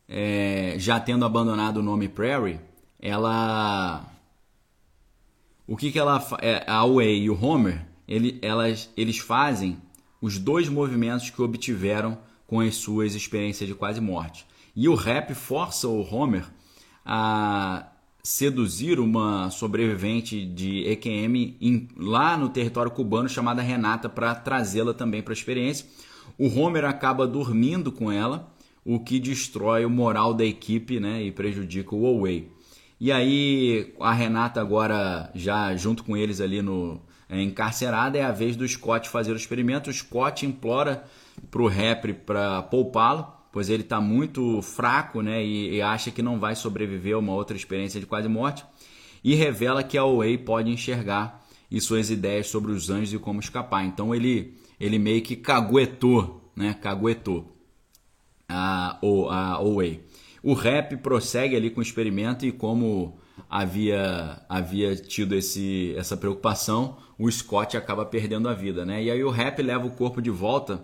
é, 0.08 0.76
já 0.78 1.00
tendo 1.00 1.26
abandonado 1.26 1.78
o 1.78 1.84
nome 1.84 2.08
Prairie, 2.08 2.60
ela. 3.00 4.06
O 5.68 5.76
que, 5.76 5.92
que 5.92 6.00
ela. 6.00 6.26
É, 6.42 6.64
a 6.68 6.84
Owei 6.84 7.24
e 7.24 7.30
o 7.30 7.44
Homer, 7.44 7.86
ele, 8.08 8.40
elas, 8.42 8.90
eles 8.96 9.18
fazem 9.18 9.78
os 10.22 10.38
dois 10.38 10.70
movimentos 10.70 11.30
que 11.30 11.42
obtiveram 11.42 12.18
com 12.48 12.60
as 12.60 12.76
suas 12.76 13.16
experiências 13.16 13.68
de 13.68 13.76
quase 13.76 14.00
morte. 14.00 14.46
E 14.76 14.88
o 14.88 14.96
rap 14.96 15.34
força 15.34 15.88
o 15.88 16.02
Homer 16.02 16.46
a 17.06 17.88
seduzir 18.26 19.00
uma 19.00 19.52
sobrevivente 19.52 20.44
de 20.44 20.84
EQM 20.90 21.56
em, 21.62 21.88
lá 21.96 22.36
no 22.36 22.50
território 22.50 22.90
cubano 22.90 23.30
chamada 23.30 23.62
Renata 23.62 24.10
para 24.10 24.34
trazê-la 24.34 24.96
também 24.96 25.22
para 25.22 25.32
a 25.32 25.36
experiência. 25.36 25.86
O 26.36 26.48
Homer 26.60 26.86
acaba 26.86 27.28
dormindo 27.28 27.92
com 27.92 28.12
ela, 28.12 28.52
o 28.84 29.00
que 29.00 29.20
destrói 29.20 29.86
o 29.86 29.92
moral 29.92 30.34
da 30.34 30.44
equipe 30.44 31.00
né, 31.00 31.22
e 31.22 31.32
prejudica 31.32 31.94
o 31.94 32.04
Owei. 32.04 32.52
E 33.00 33.12
aí 33.12 33.94
a 34.00 34.12
Renata 34.12 34.60
agora 34.60 35.30
já 35.36 35.76
junto 35.76 36.04
com 36.04 36.18
eles 36.18 36.42
ali 36.42 36.64
no 36.64 37.00
é, 37.30 37.40
encarcerada 37.40 38.18
é 38.18 38.24
a 38.24 38.32
vez 38.32 38.56
do 38.56 38.68
Scott 38.68 39.08
fazer 39.08 39.34
o 39.34 39.38
experimento. 39.38 39.92
O 39.92 39.94
Scott 39.94 40.48
implora 40.48 41.04
para 41.52 41.62
o 41.62 41.68
Rap 41.68 42.12
para 42.12 42.64
poupá-lo 42.64 43.35
pois 43.56 43.70
ele 43.70 43.84
está 43.84 44.02
muito 44.02 44.62
fraco 44.62 45.22
né, 45.22 45.42
e, 45.42 45.76
e, 45.76 45.82
acha 45.82 46.12
que 46.12 46.22
não 46.22 46.38
vai 46.38 46.58
sobreviver 46.58 47.16
a 47.16 47.20
uma 47.20 47.32
outra 47.32 47.56
experiência 47.56 48.02
de 48.02 48.06
quase 48.06 48.28
morte, 48.28 48.66
e 49.24 49.34
revela 49.34 49.82
que 49.82 49.98
a 49.98 50.04
Way 50.04 50.40
pode 50.40 50.70
enxergar 50.70 51.42
e 51.72 51.80
suas 51.80 52.10
ideias 52.10 52.48
sobre 52.48 52.74
os 52.74 52.90
anjos 52.90 53.14
e 53.14 53.18
como 53.18 53.40
escapar. 53.40 53.86
Então 53.86 54.14
ele, 54.14 54.58
ele 54.78 55.00
meio 55.00 55.22
que 55.22 55.38
caguetou, 55.38 56.52
né, 56.54 56.74
caguetou 56.74 57.58
a, 58.46 59.00
a 59.02 59.64
Way. 59.64 60.02
O 60.44 60.54
rap 60.54 60.98
prossegue 60.98 61.56
ali 61.56 61.70
com 61.70 61.80
o 61.80 61.84
experimento 61.84 62.46
e 62.46 62.52
como 62.52 63.18
havia, 63.50 64.42
havia 64.50 64.98
tido 64.98 65.34
esse, 65.34 65.96
essa 65.96 66.18
preocupação, 66.18 66.98
o 67.18 67.32
Scott 67.32 67.78
acaba 67.78 68.06
perdendo 68.06 68.50
a 68.50 68.54
vida. 68.54 68.84
Né? 68.84 69.04
E 69.04 69.10
aí 69.10 69.24
o 69.24 69.30
rap 69.30 69.62
leva 69.62 69.88
o 69.88 69.92
corpo 69.92 70.22
de 70.22 70.30
volta 70.30 70.84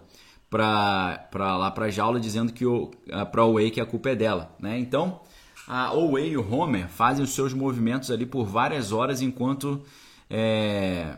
para 0.52 1.58
lá 1.58 1.72
para 1.72 1.86
a 1.86 1.90
jaula 1.90 2.20
dizendo 2.20 2.52
que 2.52 2.66
o 2.66 2.92
para 3.32 3.46
Way 3.46 3.72
que 3.72 3.80
a 3.80 3.86
culpa 3.86 4.10
é 4.10 4.16
dela, 4.16 4.54
né? 4.60 4.78
Então, 4.78 5.22
a 5.66 5.94
Oway 5.94 6.32
e 6.32 6.38
o 6.38 6.54
Homer 6.54 6.90
fazem 6.90 7.24
os 7.24 7.32
seus 7.32 7.54
movimentos 7.54 8.12
ali 8.12 8.26
por 8.26 8.46
várias 8.46 8.92
horas 8.92 9.22
enquanto 9.22 9.82
é, 10.30 11.16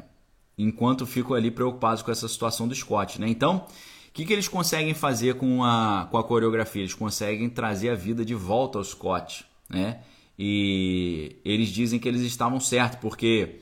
enquanto 0.56 1.08
ficam 1.08 1.36
ali 1.36 1.50
preocupados 1.50 2.04
com 2.04 2.12
essa 2.12 2.28
situação 2.28 2.68
do 2.68 2.76
Scott, 2.76 3.20
né? 3.20 3.28
Então, 3.28 3.66
o 4.08 4.14
que, 4.14 4.24
que 4.24 4.32
eles 4.32 4.48
conseguem 4.48 4.94
fazer 4.94 5.34
com 5.36 5.64
a, 5.64 6.08
com 6.12 6.20
a 6.20 6.24
coreografia? 6.24 6.84
Eles 6.84 6.94
conseguem 6.94 7.50
trazer 7.50 7.90
a 7.90 7.96
vida 7.96 8.24
de 8.24 8.36
volta 8.36 8.78
ao 8.78 8.84
Scott, 8.84 9.44
né? 9.68 10.02
E 10.38 11.38
eles 11.44 11.70
dizem 11.70 12.00
que 12.00 12.08
eles 12.08 12.22
estavam 12.22 12.60
certos, 12.60 13.00
porque 13.00 13.62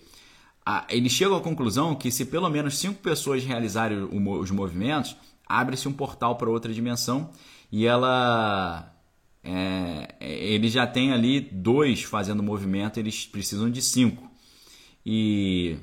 a, 0.65 0.85
eles 0.89 1.13
chegam 1.13 1.37
à 1.37 1.41
conclusão 1.41 1.95
que 1.95 2.11
se 2.11 2.25
pelo 2.25 2.49
menos 2.49 2.77
cinco 2.77 3.01
pessoas 3.01 3.45
realizarem 3.45 4.09
os 4.11 4.51
movimentos, 4.51 5.15
abre-se 5.59 5.87
um 5.87 5.93
portal 5.93 6.35
para 6.35 6.49
outra 6.49 6.73
dimensão 6.73 7.29
e 7.71 7.85
ela 7.85 8.91
é, 9.43 10.15
ele 10.19 10.69
já 10.69 10.85
tem 10.85 11.11
ali 11.11 11.39
dois 11.39 12.03
fazendo 12.03 12.43
movimento, 12.43 12.99
eles 12.99 13.25
precisam 13.25 13.69
de 13.69 13.81
cinco. 13.81 14.29
E 15.05 15.77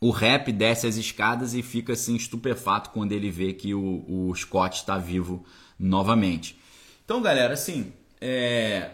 o 0.00 0.10
rap 0.10 0.50
desce 0.52 0.86
as 0.86 0.96
escadas 0.96 1.54
e 1.54 1.62
fica 1.62 1.92
assim 1.92 2.16
estupefato 2.16 2.90
quando 2.90 3.12
ele 3.12 3.30
vê 3.30 3.52
que 3.52 3.74
o, 3.74 4.04
o 4.08 4.34
Scott 4.34 4.76
está 4.76 4.96
vivo 4.96 5.44
novamente. 5.78 6.58
Então, 7.04 7.20
galera, 7.20 7.54
assim, 7.54 7.92
é, 8.20 8.90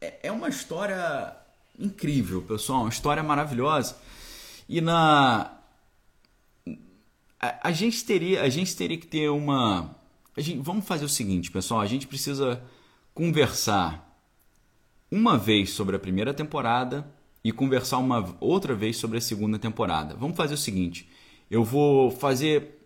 é, 0.00 0.18
é 0.24 0.32
uma 0.32 0.48
história 0.48 1.36
incrível, 1.78 2.42
pessoal, 2.42 2.82
uma 2.82 2.88
história 2.88 3.22
maravilhosa. 3.22 3.96
E 4.68 4.80
na 4.80 5.57
a, 7.40 7.68
a 7.68 7.72
gente 7.72 8.04
teria 8.04 8.42
a 8.42 8.48
gente 8.48 8.76
teria 8.76 8.98
que 8.98 9.06
ter 9.06 9.28
uma 9.28 9.96
gente, 10.36 10.60
vamos 10.60 10.86
fazer 10.86 11.04
o 11.04 11.08
seguinte, 11.08 11.50
pessoal, 11.50 11.80
a 11.80 11.86
gente 11.86 12.06
precisa 12.06 12.62
conversar 13.14 14.06
uma 15.10 15.36
vez 15.38 15.70
sobre 15.70 15.96
a 15.96 15.98
primeira 15.98 16.34
temporada 16.34 17.06
e 17.42 17.52
conversar 17.52 17.98
uma 17.98 18.36
outra 18.40 18.74
vez 18.74 18.96
sobre 18.96 19.18
a 19.18 19.20
segunda 19.20 19.58
temporada. 19.58 20.14
Vamos 20.14 20.36
fazer 20.36 20.54
o 20.54 20.58
seguinte, 20.58 21.08
eu 21.50 21.64
vou 21.64 22.10
fazer 22.10 22.76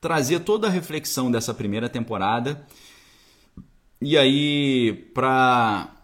trazer 0.00 0.40
toda 0.40 0.66
a 0.66 0.70
reflexão 0.70 1.30
dessa 1.30 1.54
primeira 1.54 1.88
temporada 1.88 2.66
e 4.00 4.18
aí 4.18 5.10
para 5.14 6.01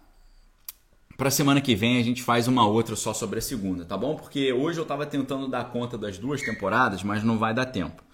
para 1.18 1.32
semana 1.32 1.60
que 1.60 1.74
vem 1.74 1.98
a 1.98 2.02
gente 2.02 2.22
faz 2.22 2.46
uma 2.46 2.64
outra 2.64 2.94
só 2.94 3.12
sobre 3.12 3.40
a 3.40 3.42
segunda, 3.42 3.84
tá 3.84 3.96
bom? 3.96 4.14
Porque 4.14 4.52
hoje 4.52 4.78
eu 4.78 4.82
estava 4.82 5.04
tentando 5.04 5.48
dar 5.48 5.64
conta 5.64 5.98
das 5.98 6.16
duas 6.16 6.40
temporadas, 6.40 7.02
mas 7.02 7.24
não 7.24 7.36
vai 7.36 7.52
dar 7.52 7.66
tempo. 7.66 8.04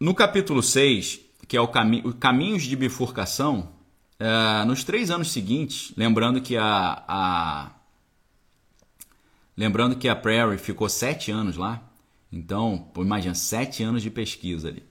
No 0.00 0.12
capítulo 0.16 0.60
6, 0.60 1.20
que 1.46 1.56
é 1.56 1.60
o 1.60 1.68
cami 1.68 2.02
Caminhos 2.14 2.64
de 2.64 2.74
Bifurcação, 2.74 3.68
é, 4.18 4.64
nos 4.64 4.82
três 4.82 5.12
anos 5.12 5.30
seguintes, 5.30 5.92
lembrando 5.96 6.40
que 6.40 6.56
a, 6.56 7.04
a 7.06 7.70
lembrando 9.56 9.94
que 9.94 10.08
a 10.08 10.16
Prairie 10.16 10.58
ficou 10.58 10.88
sete 10.88 11.30
anos 11.30 11.56
lá, 11.56 11.88
então, 12.32 12.90
imagina, 12.96 13.32
sete 13.32 13.80
anos 13.84 14.02
de 14.02 14.10
pesquisa 14.10 14.66
ali. 14.66 14.82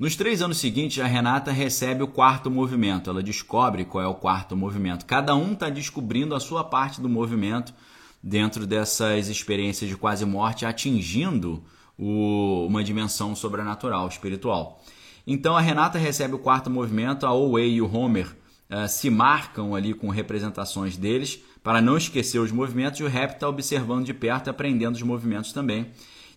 Nos 0.00 0.16
três 0.16 0.40
anos 0.40 0.56
seguintes, 0.56 0.98
a 0.98 1.06
Renata 1.06 1.52
recebe 1.52 2.02
o 2.02 2.08
quarto 2.08 2.50
movimento. 2.50 3.10
Ela 3.10 3.22
descobre 3.22 3.84
qual 3.84 4.02
é 4.02 4.06
o 4.06 4.14
quarto 4.14 4.56
movimento. 4.56 5.04
Cada 5.04 5.36
um 5.36 5.52
está 5.52 5.68
descobrindo 5.68 6.34
a 6.34 6.40
sua 6.40 6.64
parte 6.64 7.02
do 7.02 7.08
movimento 7.08 7.74
dentro 8.22 8.66
dessas 8.66 9.28
experiências 9.28 9.90
de 9.90 9.98
quase 9.98 10.24
morte, 10.24 10.64
atingindo 10.64 11.62
o, 11.98 12.64
uma 12.66 12.82
dimensão 12.82 13.36
sobrenatural, 13.36 14.08
espiritual. 14.08 14.82
Então 15.26 15.54
a 15.54 15.60
Renata 15.60 15.98
recebe 15.98 16.34
o 16.34 16.38
quarto 16.38 16.70
movimento, 16.70 17.26
a 17.26 17.34
Owe 17.34 17.60
e 17.60 17.82
o 17.82 17.94
Homer 17.94 18.34
uh, 18.70 18.88
se 18.88 19.10
marcam 19.10 19.74
ali 19.74 19.92
com 19.92 20.08
representações 20.08 20.96
deles 20.96 21.40
para 21.62 21.82
não 21.82 21.98
esquecer 21.98 22.38
os 22.38 22.50
movimentos 22.50 23.00
e 23.00 23.04
o 23.04 23.08
Rap 23.08 23.34
está 23.34 23.46
observando 23.46 24.06
de 24.06 24.14
perto 24.14 24.48
aprendendo 24.48 24.94
os 24.94 25.02
movimentos 25.02 25.52
também. 25.52 25.88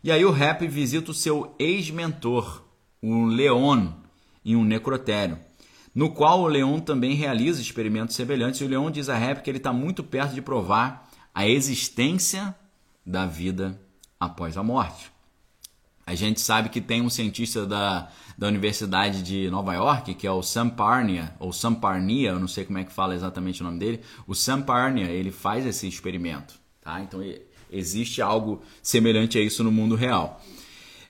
E 0.04 0.12
aí 0.12 0.26
o 0.26 0.32
Rap 0.32 0.68
visita 0.68 1.12
o 1.12 1.14
seu 1.14 1.56
ex-mentor, 1.58 2.62
o 3.04 3.26
Leon 3.26 3.90
em 4.46 4.56
um 4.56 4.64
necrotério, 4.64 5.38
no 5.94 6.10
qual 6.10 6.42
o 6.42 6.48
Leon 6.48 6.80
também 6.80 7.14
realiza 7.14 7.62
experimentos 7.62 8.16
semelhantes 8.16 8.62
e 8.62 8.64
o 8.64 8.68
Leon 8.68 8.90
diz 8.90 9.10
a 9.10 9.18
Rap 9.18 9.44
que 9.44 9.50
ele 9.50 9.58
está 9.58 9.74
muito 9.74 10.04
perto 10.04 10.34
de 10.34 10.42
provar 10.42 11.10
a 11.36 11.46
existência 11.46 12.56
da 13.06 13.26
vida 13.26 13.80
após 14.18 14.58
a 14.58 14.64
morte. 14.64 15.12
A 16.06 16.16
gente 16.16 16.40
sabe 16.40 16.70
que 16.70 16.82
tem 16.82 17.02
um 17.02 17.10
cientista 17.10 17.66
da, 17.66 18.10
da 18.38 18.48
Universidade 18.48 19.22
de 19.22 19.50
Nova 19.50 19.74
York, 19.74 20.14
que 20.14 20.28
é 20.28 20.32
o 20.32 20.42
Sam 20.42 20.70
Parnia, 20.70 21.34
ou 21.40 21.52
Sam 21.52 21.76
Parnia, 21.76 22.32
eu 22.32 22.40
não 22.40 22.48
sei 22.48 22.66
como 22.66 22.78
é 22.78 22.84
que 22.84 22.92
fala 22.92 23.16
exatamente 23.16 23.62
o 23.62 23.66
nome 23.66 23.80
dele. 23.80 24.02
O 24.28 24.34
Sam 24.34 24.62
Parnia, 24.62 25.06
ele 25.06 25.32
faz 25.32 25.66
esse 25.66 25.88
experimento, 25.88 26.56
tá? 26.82 27.02
Então 27.02 27.22
existe 27.72 28.22
algo 28.22 28.62
semelhante 28.82 29.38
a 29.38 29.42
isso 29.42 29.64
no 29.64 29.72
mundo 29.72 29.96
real. 29.96 30.42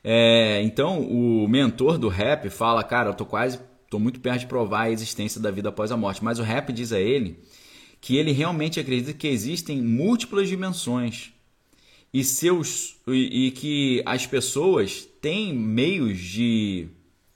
É, 0.03 0.61
então, 0.63 1.01
o 1.01 1.47
mentor 1.47 1.97
do 1.97 2.09
rap 2.09 2.49
fala: 2.49 2.83
Cara, 2.83 3.11
eu 3.11 3.13
tô 3.13 3.25
quase, 3.25 3.59
tô 3.89 3.99
muito 3.99 4.19
perto 4.19 4.41
de 4.41 4.47
provar 4.47 4.83
a 4.83 4.91
existência 4.91 5.39
da 5.39 5.49
vida 5.49 5.69
após 5.69 5.91
a 5.91 5.97
morte. 5.97 6.23
Mas 6.23 6.39
o 6.39 6.43
rap 6.43 6.73
diz 6.73 6.91
a 6.91 6.99
ele 6.99 7.39
que 8.01 8.17
ele 8.17 8.33
realmente 8.33 8.79
acredita 8.79 9.13
que 9.13 9.27
existem 9.27 9.81
múltiplas 9.81 10.49
dimensões 10.49 11.31
e, 12.13 12.21
seus, 12.21 12.97
e, 13.07 13.47
e 13.47 13.51
que 13.51 14.03
as 14.05 14.27
pessoas 14.27 15.07
têm 15.21 15.53
meios 15.53 16.19
de 16.19 16.89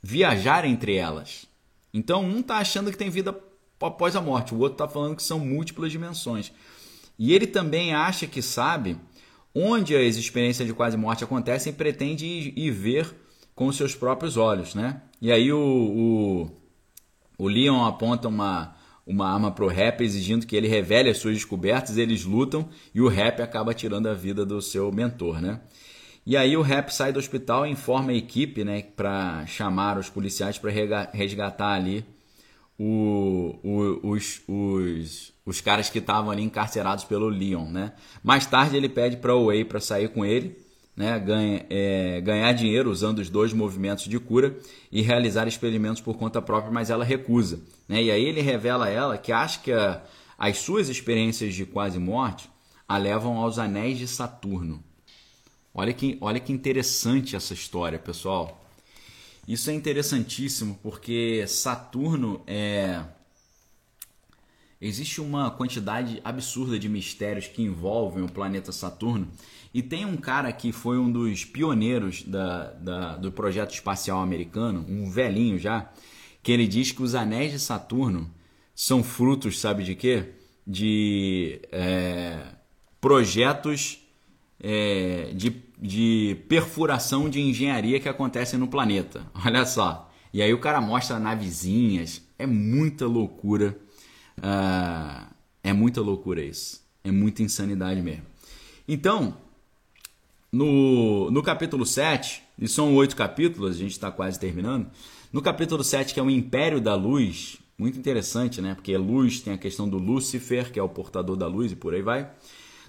viajar 0.04 0.66
entre 0.66 0.96
elas. 0.96 1.48
Então, 1.94 2.24
um 2.24 2.42
está 2.42 2.58
achando 2.58 2.92
que 2.92 2.98
tem 2.98 3.10
vida 3.10 3.34
após 3.80 4.16
a 4.16 4.22
morte, 4.22 4.54
o 4.54 4.60
outro 4.60 4.74
está 4.74 4.88
falando 4.88 5.16
que 5.16 5.24
são 5.24 5.40
múltiplas 5.40 5.92
dimensões. 5.92 6.52
E 7.18 7.34
ele 7.34 7.48
também 7.48 7.94
acha 7.94 8.28
que 8.28 8.42
sabe 8.42 8.98
onde 9.54 9.96
as 9.96 10.16
experiências 10.16 10.68
de 10.68 10.74
quase 10.74 10.98
morte 10.98 11.24
acontecem 11.24 11.74
pretende 11.74 12.26
ir, 12.26 12.72
ver 12.72 13.14
com 13.56 13.72
seus 13.72 13.96
próprios 13.96 14.38
olhos, 14.38 14.76
né? 14.76 15.02
E 15.22 15.32
aí 15.32 15.52
o, 15.52 15.60
o, 15.60 16.52
o 17.38 17.48
Leon 17.48 17.84
aponta 17.86 18.28
uma, 18.28 18.76
uma 19.06 19.28
arma 19.32 19.52
pro 19.52 19.68
rap 19.68 20.02
exigindo 20.02 20.46
que 20.46 20.56
ele 20.56 20.68
revele 20.68 21.10
as 21.10 21.18
suas 21.18 21.36
descobertas, 21.36 21.98
eles 21.98 22.24
lutam 22.24 22.70
e 22.94 23.02
o 23.02 23.08
rap 23.08 23.42
acaba 23.42 23.74
tirando 23.74 24.08
a 24.08 24.14
vida 24.14 24.46
do 24.46 24.62
seu 24.62 24.92
mentor, 24.92 25.42
né? 25.42 25.62
E 26.26 26.36
aí 26.36 26.58
o 26.58 26.62
rap 26.62 26.90
sai 26.90 27.14
do 27.14 27.20
hospital 27.20 27.66
e 27.66 27.72
informa 27.72 28.12
a 28.12 28.16
equipe, 28.16 28.66
né, 28.66 28.82
para 28.82 29.46
chamar 29.46 29.98
os 29.98 30.10
policiais 30.10 30.58
para 30.58 30.70
resgatar 31.14 31.74
ali 31.74 32.06
o, 32.80 33.56
o, 33.64 34.12
os, 34.12 34.42
os, 34.48 35.34
os 35.46 35.62
caras 35.62 35.90
que 35.90 36.00
estavam 36.00 36.30
ali 36.30 36.44
encarcerados 36.44 37.04
pelo 37.04 37.28
Leon, 37.28 37.70
né? 37.70 37.94
Mais 38.24 38.46
tarde 38.46 38.78
ele 38.78 38.88
pede 38.88 39.18
para 39.18 39.36
o 39.36 39.48
Way 39.48 39.66
para 39.66 39.80
sair 39.80 40.10
com 40.10 40.24
ele, 40.24 40.58
né? 40.96 41.20
Ganha, 41.20 41.66
é, 41.70 42.22
ganhar 42.22 42.52
dinheiro 42.54 42.92
usando 42.92 43.20
os 43.20 43.30
dois 43.30 43.52
movimentos 43.52 44.06
de 44.06 44.20
cura 44.20 44.58
e 44.92 45.02
realizar 45.02 45.48
experimentos 45.48 46.02
por 46.02 46.18
conta 46.18 46.42
própria, 46.42 46.72
mas 46.72 46.90
ela 46.90 47.04
recusa, 47.04 47.60
né? 47.88 48.04
E 48.04 48.12
aí 48.12 48.24
ele 48.24 48.42
revela 48.42 48.86
a 48.86 48.90
ela 48.90 49.18
que 49.18 49.32
acha 49.32 49.60
que 49.60 49.72
a, 49.72 50.04
as 50.38 50.60
suas 50.60 50.88
experiências 50.88 51.56
de 51.56 51.66
quase 51.66 51.98
morte 51.98 52.50
a 52.88 52.98
levam 52.98 53.38
aos 53.38 53.58
anéis 53.58 53.98
de 53.98 54.08
Saturno. 54.08 54.84
Olha 55.74 55.94
que, 55.94 56.18
olha 56.22 56.40
que 56.40 56.54
interessante 56.54 57.36
essa 57.36 57.54
história, 57.54 58.00
pessoal. 58.00 58.67
Isso 59.48 59.70
é 59.70 59.74
interessantíssimo 59.74 60.78
porque 60.84 61.46
Saturno 61.48 62.44
é 62.46 63.04
Existe 64.80 65.20
uma 65.20 65.50
quantidade 65.50 66.22
absurda 66.24 66.78
de 66.78 66.88
mistérios 66.88 67.48
que 67.48 67.64
envolvem 67.64 68.24
o 68.24 68.32
planeta 68.32 68.72
Saturno. 68.72 69.28
E 69.74 69.82
tem 69.82 70.06
um 70.06 70.16
cara 70.16 70.52
que 70.52 70.72
foi 70.72 71.00
um 71.00 71.12
dos 71.12 71.44
pioneiros 71.44 72.22
da, 72.22 72.72
da, 72.74 73.18
do 73.18 73.32
projeto 73.32 73.74
espacial 73.74 74.22
americano, 74.22 74.86
um 74.88 75.10
velhinho 75.10 75.58
já, 75.58 75.92
que 76.44 76.52
ele 76.52 76.68
diz 76.68 76.92
que 76.92 77.02
os 77.02 77.16
anéis 77.16 77.52
de 77.52 77.60
Saturno 77.60 78.30
são 78.76 79.04
frutos, 79.04 79.60
sabe 79.60 79.84
de 79.84 79.96
quê? 79.96 80.34
De 80.66 81.60
é, 81.72 82.40
projetos 83.02 84.00
é, 84.60 85.32
de, 85.34 85.50
de 85.78 86.38
perfuração 86.48 87.30
de 87.30 87.40
engenharia 87.40 88.00
que 88.00 88.10
acontecem 88.10 88.60
no 88.60 88.68
planeta. 88.68 89.26
Olha 89.46 89.66
só. 89.66 90.12
E 90.34 90.42
aí 90.42 90.54
o 90.54 90.60
cara 90.60 90.82
mostra 90.82 91.20
navezinhas. 91.20 92.22
É 92.38 92.46
muita 92.46 93.06
loucura 93.06 93.78
Uh, 94.38 95.26
é 95.64 95.74
muita 95.74 96.02
loucura 96.02 96.42
isso. 96.42 96.82
É 97.04 97.12
muita 97.12 97.42
insanidade 97.42 98.02
mesmo. 98.02 98.24
Então, 98.88 99.36
no, 100.52 101.32
no 101.32 101.42
capítulo 101.42 101.86
7, 101.86 102.44
e 102.60 102.68
são 102.68 102.96
oito 102.96 103.16
capítulos, 103.16 103.76
a 103.76 103.80
gente 103.80 103.92
está 103.92 104.12
quase 104.12 104.40
terminando. 104.40 104.88
No 105.32 105.42
capítulo 105.42 105.84
7, 105.84 106.14
que 106.14 106.20
é 106.20 106.24
o 106.24 106.30
Império 106.30 106.80
da 106.80 106.96
Luz, 106.96 107.58
muito 107.78 107.98
interessante, 107.98 108.62
né? 108.62 108.76
Porque 108.76 108.96
luz 108.98 109.42
tem 109.42 109.54
a 109.54 109.58
questão 109.58 109.88
do 109.88 109.98
Lúcifer, 109.98 110.72
que 110.72 110.80
é 110.80 110.84
o 110.84 110.90
portador 110.90 111.36
da 111.36 111.48
luz, 111.48 111.72
e 111.72 111.76
por 111.76 111.94
aí 111.94 112.02
vai. 112.02 112.30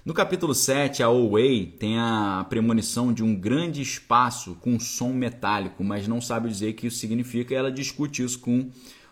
No 0.05 0.13
capítulo 0.13 0.55
7, 0.55 1.03
a 1.03 1.09
Owei 1.09 1.65
tem 1.65 1.99
a 1.99 2.45
premonição 2.49 3.11
de 3.11 3.21
um 3.21 3.35
grande 3.35 3.81
espaço 3.81 4.55
com 4.61 4.79
som 4.79 5.11
metálico, 5.11 5.83
mas 5.83 6.07
não 6.07 6.21
sabe 6.21 6.47
dizer 6.47 6.69
o 6.69 6.73
que 6.73 6.87
isso 6.87 6.97
significa, 6.97 7.53
e 7.53 7.57
ela 7.57 7.69
discute 7.69 8.23
isso 8.23 8.39
com 8.39 8.69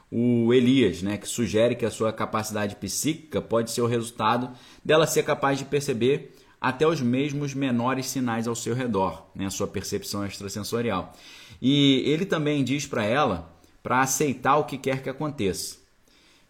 o 0.10 0.54
Elias, 0.54 1.02
né, 1.02 1.18
que 1.18 1.28
sugere 1.28 1.76
que 1.76 1.86
a 1.86 1.92
sua 1.92 2.14
capacidade 2.14 2.78
psíquica 2.78 3.42
pode 3.42 3.72
ser 3.72 3.82
o 3.82 3.86
resultado 3.86 4.50
dela 4.84 5.06
ser 5.06 5.24
capaz 5.24 5.60
de 5.60 5.66
perceber 5.66 6.34
até 6.60 6.88
os 6.88 7.02
mesmos 7.02 7.54
menores 7.54 8.06
sinais 8.06 8.48
ao 8.48 8.56
seu 8.56 8.74
redor, 8.74 9.30
né, 9.36 9.48
a 9.48 9.52
sua 9.52 9.68
percepção 9.68 10.26
extrasensorial. 10.26 11.14
E 11.62 12.02
ele 12.06 12.26
também 12.26 12.64
diz 12.64 12.88
para 12.88 13.04
ela 13.04 13.54
para 13.84 14.00
aceitar 14.00 14.56
o 14.56 14.64
que 14.64 14.78
quer 14.78 15.04
que 15.04 15.10
aconteça. 15.10 15.86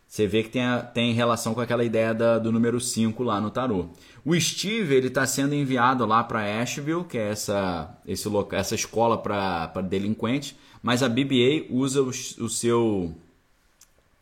Você 0.08 0.26
vê 0.26 0.41
que 0.41 0.49
tem, 0.49 0.64
a, 0.64 0.80
tem 0.82 1.14
relação 1.14 1.53
com 1.53 1.60
aquela 1.60 1.84
ideia 1.84 2.14
da, 2.14 2.39
do 2.39 2.51
número 2.51 2.80
5 2.80 3.22
lá 3.24 3.41
no 3.41 3.51
tarô. 3.51 3.89
O 4.24 4.39
Steve 4.39 4.95
ele 4.95 5.08
está 5.08 5.26
sendo 5.28 5.53
enviado 5.53 6.05
lá 6.05 6.24
para 6.24 6.62
Asheville, 6.62 7.03
que 7.03 7.18
é 7.18 7.30
essa, 7.30 7.97
esse 8.08 8.28
local, 8.30 8.58
essa 8.58 8.76
escola 8.76 9.18
para 9.18 9.82
delinquentes, 9.82 10.55
mas 10.82 11.03
a 11.03 11.10
BBA 11.10 11.66
usa 11.70 12.01
o, 12.01 12.10
o 12.10 12.49
seu 12.49 13.14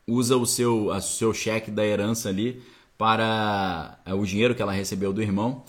usa 0.08 0.38
o 0.38 0.46
seu, 0.46 0.88
o 0.88 1.02
seu 1.02 1.34
cheque 1.34 1.72
da 1.72 1.84
herança 1.84 2.30
ali 2.30 2.62
para 2.98 3.98
é, 4.06 4.14
o 4.14 4.26
dinheiro 4.26 4.56
que 4.56 4.62
ela 4.62 4.72
recebeu 4.72 5.12
do 5.12 5.22
irmão 5.22 5.64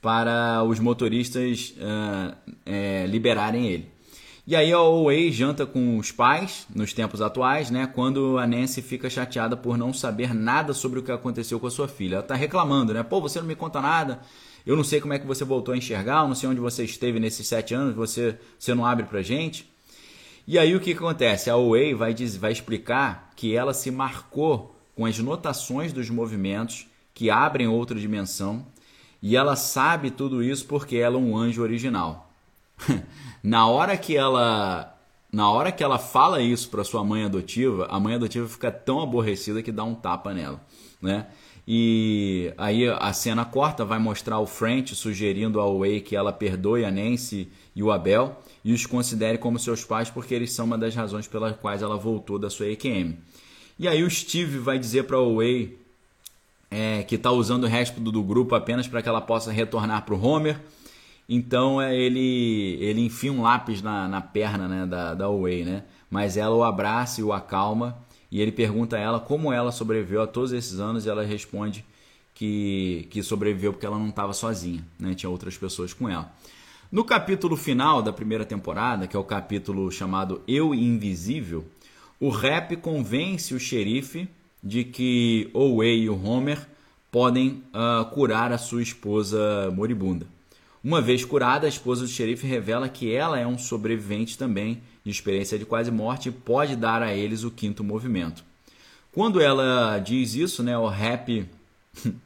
para 0.00 0.64
os 0.64 0.80
motoristas 0.80 1.74
uh, 1.78 2.36
é, 2.66 3.06
liberarem 3.06 3.68
ele. 3.68 3.91
E 4.44 4.56
aí 4.56 4.72
a 4.72 4.80
Owei 4.80 5.30
janta 5.30 5.64
com 5.64 5.98
os 5.98 6.10
pais 6.10 6.66
nos 6.74 6.92
tempos 6.92 7.22
atuais, 7.22 7.70
né? 7.70 7.86
Quando 7.86 8.38
a 8.38 8.46
Nancy 8.46 8.82
fica 8.82 9.08
chateada 9.08 9.56
por 9.56 9.78
não 9.78 9.92
saber 9.92 10.34
nada 10.34 10.74
sobre 10.74 10.98
o 10.98 11.02
que 11.02 11.12
aconteceu 11.12 11.60
com 11.60 11.68
a 11.68 11.70
sua 11.70 11.86
filha. 11.86 12.16
Ela 12.16 12.24
tá 12.24 12.34
reclamando, 12.34 12.92
né? 12.92 13.04
Pô, 13.04 13.20
você 13.20 13.38
não 13.38 13.46
me 13.46 13.54
conta 13.54 13.80
nada. 13.80 14.20
Eu 14.66 14.76
não 14.76 14.82
sei 14.82 15.00
como 15.00 15.12
é 15.12 15.18
que 15.20 15.26
você 15.26 15.44
voltou 15.44 15.74
a 15.74 15.76
enxergar, 15.76 16.22
eu 16.22 16.28
não 16.28 16.34
sei 16.34 16.48
onde 16.48 16.58
você 16.58 16.82
esteve 16.82 17.20
nesses 17.20 17.46
sete 17.46 17.72
anos, 17.72 17.94
você, 17.94 18.36
você 18.58 18.74
não 18.74 18.84
abre 18.84 19.06
pra 19.06 19.22
gente. 19.22 19.70
E 20.46 20.58
aí 20.58 20.74
o 20.74 20.80
que, 20.80 20.92
acontece? 20.92 21.48
A 21.48 21.56
Owei 21.56 21.94
vai, 21.94 22.12
vai 22.14 22.50
explicar 22.50 23.30
que 23.36 23.54
ela 23.54 23.72
se 23.72 23.92
marcou 23.92 24.76
com 24.96 25.06
as 25.06 25.18
notações 25.20 25.92
dos 25.92 26.10
movimentos 26.10 26.86
que 27.14 27.30
abrem 27.30 27.68
outra 27.68 27.98
dimensão 27.98 28.66
e 29.22 29.36
ela 29.36 29.54
sabe 29.54 30.10
tudo 30.10 30.42
isso 30.42 30.66
porque 30.66 30.96
ela 30.96 31.14
é 31.14 31.18
um 31.18 31.36
anjo 31.36 31.62
original. 31.62 32.21
na 33.42 33.66
hora 33.66 33.96
que 33.96 34.16
ela 34.16 34.88
na 35.32 35.50
hora 35.50 35.72
que 35.72 35.82
ela 35.82 35.98
fala 35.98 36.42
isso 36.42 36.68
para 36.68 36.84
sua 36.84 37.02
mãe 37.02 37.24
adotiva, 37.24 37.86
a 37.90 37.98
mãe 37.98 38.14
adotiva 38.14 38.46
fica 38.46 38.70
tão 38.70 39.00
aborrecida 39.00 39.62
que 39.62 39.72
dá 39.72 39.82
um 39.82 39.94
tapa 39.94 40.34
nela, 40.34 40.60
né? 41.00 41.26
E 41.66 42.52
aí 42.58 42.86
a 42.88 43.12
cena 43.12 43.44
corta, 43.44 43.84
vai 43.84 43.98
mostrar 43.98 44.40
o 44.40 44.46
French 44.46 44.94
sugerindo 44.94 45.60
ao 45.60 45.78
Way 45.78 46.00
que 46.00 46.16
ela 46.16 46.32
perdoe 46.32 46.84
a 46.84 46.90
Nancy 46.90 47.48
e 47.74 47.82
o 47.82 47.92
Abel 47.92 48.36
e 48.64 48.72
os 48.72 48.84
considere 48.84 49.38
como 49.38 49.58
seus 49.58 49.84
pais 49.84 50.10
porque 50.10 50.34
eles 50.34 50.52
são 50.52 50.66
uma 50.66 50.76
das 50.76 50.94
razões 50.94 51.26
pelas 51.28 51.56
quais 51.56 51.80
ela 51.80 51.96
voltou 51.96 52.38
da 52.38 52.50
sua 52.50 52.66
EQM. 52.66 53.16
E 53.78 53.88
aí 53.88 54.02
o 54.02 54.10
Steve 54.10 54.58
vai 54.58 54.78
dizer 54.78 55.04
para 55.04 55.18
o 55.18 55.36
Way 55.36 55.78
é, 56.70 57.04
que 57.04 57.14
está 57.14 57.30
usando 57.30 57.64
o 57.64 57.68
resto 57.68 58.00
do, 58.00 58.10
do 58.10 58.22
grupo 58.22 58.54
apenas 58.54 58.88
para 58.88 59.00
que 59.00 59.08
ela 59.08 59.20
possa 59.20 59.52
retornar 59.52 60.04
para 60.04 60.14
o 60.14 60.22
Homer 60.22 60.58
então 61.28 61.80
é, 61.80 61.96
ele, 61.96 62.76
ele 62.80 63.00
enfia 63.00 63.32
um 63.32 63.42
lápis 63.42 63.80
na, 63.80 64.08
na 64.08 64.20
perna 64.20 64.68
né, 64.68 64.86
da, 64.86 65.14
da 65.14 65.28
Way, 65.28 65.64
né? 65.64 65.84
Mas 66.10 66.36
ela 66.36 66.54
o 66.54 66.62
abraça 66.62 67.20
e 67.20 67.24
o 67.24 67.32
acalma. 67.32 67.96
E 68.30 68.40
ele 68.40 68.52
pergunta 68.52 68.96
a 68.96 69.00
ela 69.00 69.20
como 69.20 69.52
ela 69.52 69.72
sobreviveu 69.72 70.22
a 70.22 70.26
todos 70.26 70.52
esses 70.52 70.78
anos. 70.78 71.06
E 71.06 71.08
ela 71.08 71.24
responde 71.24 71.84
que, 72.34 73.06
que 73.10 73.22
sobreviveu 73.22 73.72
porque 73.72 73.86
ela 73.86 73.98
não 73.98 74.08
estava 74.08 74.32
sozinha, 74.32 74.84
né? 74.98 75.14
Tinha 75.14 75.30
outras 75.30 75.56
pessoas 75.56 75.92
com 75.92 76.08
ela. 76.08 76.30
No 76.90 77.04
capítulo 77.04 77.56
final 77.56 78.02
da 78.02 78.12
primeira 78.12 78.44
temporada, 78.44 79.06
que 79.06 79.16
é 79.16 79.18
o 79.18 79.24
capítulo 79.24 79.90
chamado 79.90 80.42
Eu 80.46 80.74
Invisível, 80.74 81.64
o 82.20 82.28
rap 82.28 82.76
convence 82.76 83.54
o 83.54 83.58
xerife 83.58 84.28
de 84.62 84.84
que 84.84 85.48
Owei 85.54 86.02
e 86.02 86.10
o 86.10 86.22
Homer 86.22 86.68
podem 87.10 87.62
uh, 87.72 88.04
curar 88.10 88.52
a 88.52 88.58
sua 88.58 88.82
esposa 88.82 89.70
moribunda. 89.74 90.26
Uma 90.84 91.00
vez 91.00 91.24
curada, 91.24 91.66
a 91.66 91.68
esposa 91.68 92.02
do 92.02 92.08
xerife 92.08 92.46
revela 92.46 92.88
que 92.88 93.14
ela 93.14 93.38
é 93.38 93.46
um 93.46 93.56
sobrevivente 93.56 94.36
também 94.36 94.82
de 95.04 95.10
experiência 95.10 95.58
de 95.58 95.64
quase 95.64 95.90
morte 95.90 96.28
e 96.28 96.32
pode 96.32 96.74
dar 96.74 97.02
a 97.02 97.14
eles 97.14 97.44
o 97.44 97.50
quinto 97.50 97.84
movimento. 97.84 98.44
Quando 99.12 99.40
ela 99.40 99.98
diz 99.98 100.34
isso, 100.34 100.62
né, 100.62 100.76
o 100.76 100.88
rap 100.88 101.46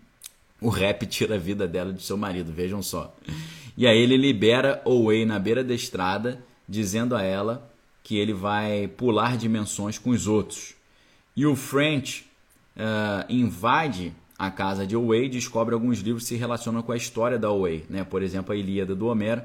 o 0.61 0.69
rap 0.69 1.05
tira 1.07 1.35
a 1.35 1.39
vida 1.39 1.67
dela 1.69 1.93
de 1.93 2.03
seu 2.03 2.17
marido, 2.17 2.53
vejam 2.53 2.83
só. 2.83 3.15
E 3.77 3.87
aí 3.87 3.99
ele 3.99 4.17
libera 4.17 4.81
Owei 4.85 5.27
na 5.27 5.39
beira 5.39 5.63
da 5.63 5.75
estrada, 5.75 6.43
dizendo 6.67 7.15
a 7.15 7.23
ela 7.23 7.71
que 8.03 8.17
ele 8.17 8.33
vai 8.33 8.89
pular 8.89 9.37
dimensões 9.37 9.99
com 9.99 10.11
os 10.11 10.27
outros. 10.27 10.75
E 11.37 11.45
o 11.45 11.55
French 11.55 12.25
uh, 12.77 13.31
invade 13.31 14.15
a 14.39 14.51
casa 14.51 14.87
de 14.87 14.97
Owei 14.97 15.29
descobre 15.29 15.75
alguns 15.75 15.99
livros 16.01 16.25
que 16.25 16.29
se 16.31 16.37
relacionam 16.37 16.83
com 16.83 16.93
a 16.93 16.97
história 16.97 17.39
da 17.39 17.51
Owei, 17.51 17.87
né? 17.89 18.05
por 18.05 18.23
exemplo, 18.23 18.53
a 18.53 18.57
Ilíada 18.57 18.95
do 18.95 19.07
Homero, 19.07 19.43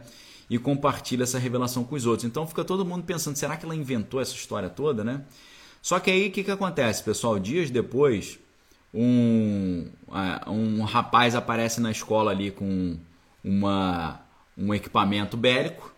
e 0.49 0.59
compartilha 0.59 1.23
essa 1.23 1.39
revelação 1.39 1.83
com 1.83 1.95
os 1.95 2.05
outros. 2.05 2.25
Então 2.25 2.45
fica 2.45 2.63
todo 2.63 2.83
mundo 2.83 3.03
pensando, 3.03 3.37
será 3.37 3.55
que 3.55 3.65
ela 3.65 3.75
inventou 3.75 4.19
essa 4.19 4.35
história 4.35 4.69
toda, 4.69 5.03
né? 5.03 5.21
Só 5.81 5.99
que 5.99 6.11
aí 6.11 6.27
o 6.27 6.31
que, 6.31 6.43
que 6.43 6.51
acontece, 6.51 7.03
pessoal? 7.03 7.39
Dias 7.39 7.71
depois, 7.71 8.37
um, 8.93 9.87
um 10.47 10.83
rapaz 10.83 11.35
aparece 11.35 11.79
na 11.79 11.89
escola 11.89 12.31
ali 12.31 12.51
com 12.51 12.97
uma, 13.43 14.19
um 14.57 14.73
equipamento 14.73 15.37
bélico, 15.37 15.93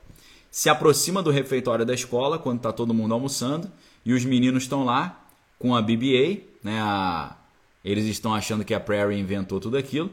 se 0.52 0.70
aproxima 0.70 1.24
do 1.24 1.32
refeitório 1.32 1.84
da 1.84 1.94
escola 1.96 2.38
quando 2.38 2.58
está 2.58 2.72
todo 2.72 2.94
mundo 2.94 3.14
almoçando, 3.14 3.70
e 4.06 4.14
os 4.14 4.24
meninos 4.24 4.64
estão 4.64 4.86
lá 4.86 5.26
com 5.58 5.76
a 5.76 5.82
BBA, 5.82 6.44
né, 6.64 6.80
a 6.80 7.36
eles 7.84 8.06
estão 8.06 8.34
achando 8.34 8.64
que 8.64 8.74
a 8.74 8.80
Prairie 8.80 9.20
inventou 9.20 9.60
tudo 9.60 9.78
aquilo. 9.78 10.10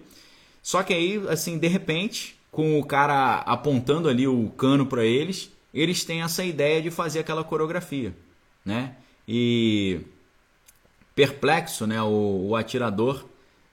Só 0.62 0.82
que 0.82 0.92
aí, 0.92 1.22
assim, 1.28 1.58
de 1.58 1.68
repente, 1.68 2.36
com 2.50 2.78
o 2.78 2.84
cara 2.84 3.38
apontando 3.46 4.08
ali 4.08 4.26
o 4.26 4.50
cano 4.50 4.86
para 4.86 5.04
eles, 5.04 5.50
eles 5.72 6.04
têm 6.04 6.22
essa 6.22 6.44
ideia 6.44 6.82
de 6.82 6.90
fazer 6.90 7.20
aquela 7.20 7.44
coreografia, 7.44 8.14
né? 8.64 8.96
E 9.26 10.00
perplexo, 11.14 11.86
né? 11.86 12.02
O, 12.02 12.48
o 12.48 12.56
atirador 12.56 13.24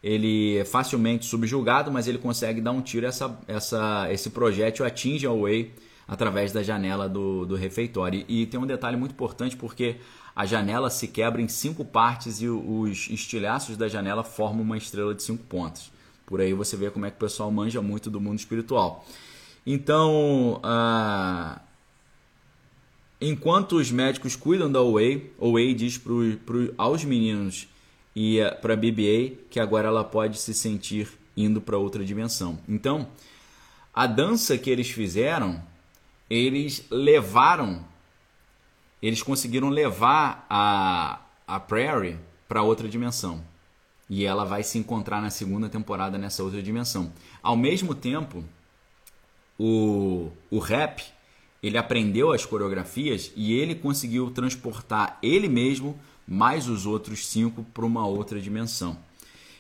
ele 0.04 0.58
é 0.58 0.66
facilmente 0.66 1.26
subjugado, 1.26 1.92
mas 1.92 2.08
ele 2.08 2.18
consegue 2.18 2.62
dar 2.62 2.72
um 2.72 2.82
tiro. 2.82 3.06
Essa, 3.06 3.38
essa, 3.48 4.08
esse 4.12 4.30
projétil 4.30 4.86
atinge 4.86 5.26
a 5.26 5.32
Way 5.32 5.74
através 6.08 6.54
da 6.54 6.64
janela 6.64 7.10
do, 7.10 7.46
do 7.46 7.56
refeitório. 7.56 8.24
E, 8.28 8.44
e 8.44 8.46
tem 8.46 8.60
um 8.60 8.66
detalhe 8.66 8.96
muito 8.96 9.12
importante 9.12 9.58
porque 9.58 9.98
a 10.38 10.46
janela 10.46 10.92
se 10.92 11.08
quebra 11.08 11.42
em 11.42 11.48
cinco 11.48 11.84
partes 11.84 12.42
e 12.42 12.48
os 12.48 13.10
estilhaços 13.10 13.76
da 13.76 13.88
janela 13.88 14.24
formam 14.24 14.62
uma 14.62 14.78
estrela 14.78 15.16
de 15.16 15.24
cinco 15.24 15.44
pontos. 15.46 15.92
Por 16.28 16.40
aí 16.40 16.54
você 16.54 16.78
vê 16.78 16.92
como 16.92 17.08
é 17.08 17.10
que 17.10 17.18
o 17.18 17.20
pessoal 17.20 17.50
manja 17.50 17.82
muito 17.82 18.12
do 18.12 18.22
mundo 18.22 18.38
espiritual. 18.38 19.04
Então, 19.66 20.62
uh, 20.64 21.60
enquanto 23.20 23.78
os 23.78 23.90
médicos 23.90 24.36
cuidam 24.36 24.72
da 24.72 24.80
Way, 24.80 25.34
Way 25.40 25.74
diz 25.74 25.98
pro, 25.98 26.38
pro, 26.46 26.72
aos 26.78 27.04
meninos 27.04 27.68
e 28.16 28.40
uh, 28.40 28.62
para 28.62 28.76
a 28.76 28.78
BBA 28.78 29.38
que 29.50 29.60
agora 29.60 29.88
ela 29.88 30.04
pode 30.04 30.38
se 30.38 30.54
sentir 30.54 31.10
indo 31.36 31.60
para 31.60 31.80
outra 31.80 32.06
dimensão. 32.06 32.60
Então, 32.70 33.08
a 33.92 34.06
dança 34.06 34.56
que 34.56 34.70
eles 34.70 34.92
fizeram, 34.92 35.64
eles 36.30 36.86
levaram 36.92 37.84
eles 39.02 39.22
conseguiram 39.22 39.70
levar 39.70 40.46
a, 40.50 41.22
a 41.48 41.60
Prairie 41.60 42.18
para 42.48 42.64
outra 42.64 42.88
dimensão. 42.88 43.44
E 44.10 44.24
ela 44.24 44.46
vai 44.46 44.64
se 44.64 44.78
encontrar 44.78 45.22
na 45.22 45.30
segunda 45.30 45.68
temporada 45.68 46.18
nessa 46.18 46.44
outra 46.44 46.62
dimensão. 46.62 47.12
Ao 47.44 47.58
mesmo 47.58 47.94
tempo, 47.94 48.44
o, 49.60 50.32
o 50.50 50.60
rap 50.60 51.04
ele 51.62 51.78
aprendeu 51.78 52.32
as 52.32 52.46
coreografias 52.46 53.32
e 53.36 53.54
ele 53.54 53.76
conseguiu 53.76 54.30
transportar 54.32 55.18
ele 55.22 55.50
mesmo 55.50 56.00
mais 56.28 56.68
os 56.68 56.86
outros 56.86 57.26
cinco 57.26 57.64
para 57.74 57.86
uma 57.86 58.06
outra 58.06 58.40
dimensão. 58.40 58.98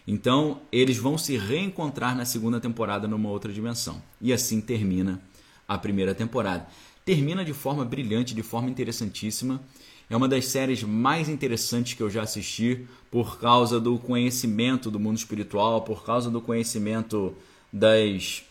Então, 0.08 0.62
eles 0.72 0.98
vão 0.98 1.18
se 1.18 1.38
reencontrar 1.38 2.16
na 2.16 2.24
segunda 2.24 2.62
temporada 2.62 3.08
numa 3.08 3.30
outra 3.30 3.52
dimensão. 3.52 4.02
E 4.22 4.32
assim 4.32 4.62
termina 4.62 5.22
a 5.68 5.78
primeira 5.78 6.16
temporada 6.16 6.66
termina 7.08 7.46
de 7.46 7.54
forma 7.54 7.86
brilhante, 7.86 8.36
de 8.36 8.44
forma 8.44 8.70
interessantíssima. 8.70 9.62
É 10.10 10.18
uma 10.18 10.28
das 10.28 10.48
séries 10.48 10.84
mais 10.84 11.30
interessantes 11.30 11.94
que 11.94 12.04
eu 12.04 12.10
já 12.10 12.24
assisti 12.24 12.86
por 13.10 13.40
causa 13.40 13.80
do 13.80 13.98
conhecimento 13.98 14.92
do 14.92 15.00
mundo 15.00 15.16
espiritual, 15.16 15.84
por 15.84 16.04
causa 16.04 16.30
do 16.30 16.42
conhecimento 16.42 17.34
das, 17.72 18.44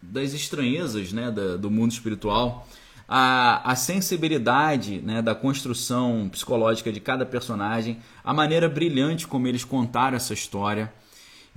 das 0.00 0.32
estranhezas 0.32 1.12
né, 1.12 1.28
da, 1.32 1.56
do 1.56 1.68
mundo 1.68 1.90
espiritual, 1.90 2.68
a, 3.08 3.68
a 3.68 3.74
sensibilidade 3.74 5.00
né, 5.00 5.20
da 5.20 5.34
construção 5.34 6.28
psicológica 6.30 6.92
de 6.92 7.00
cada 7.00 7.26
personagem, 7.26 7.98
a 8.22 8.32
maneira 8.32 8.68
brilhante 8.68 9.26
como 9.26 9.48
eles 9.48 9.64
contaram 9.64 10.16
essa 10.16 10.34
história. 10.34 10.92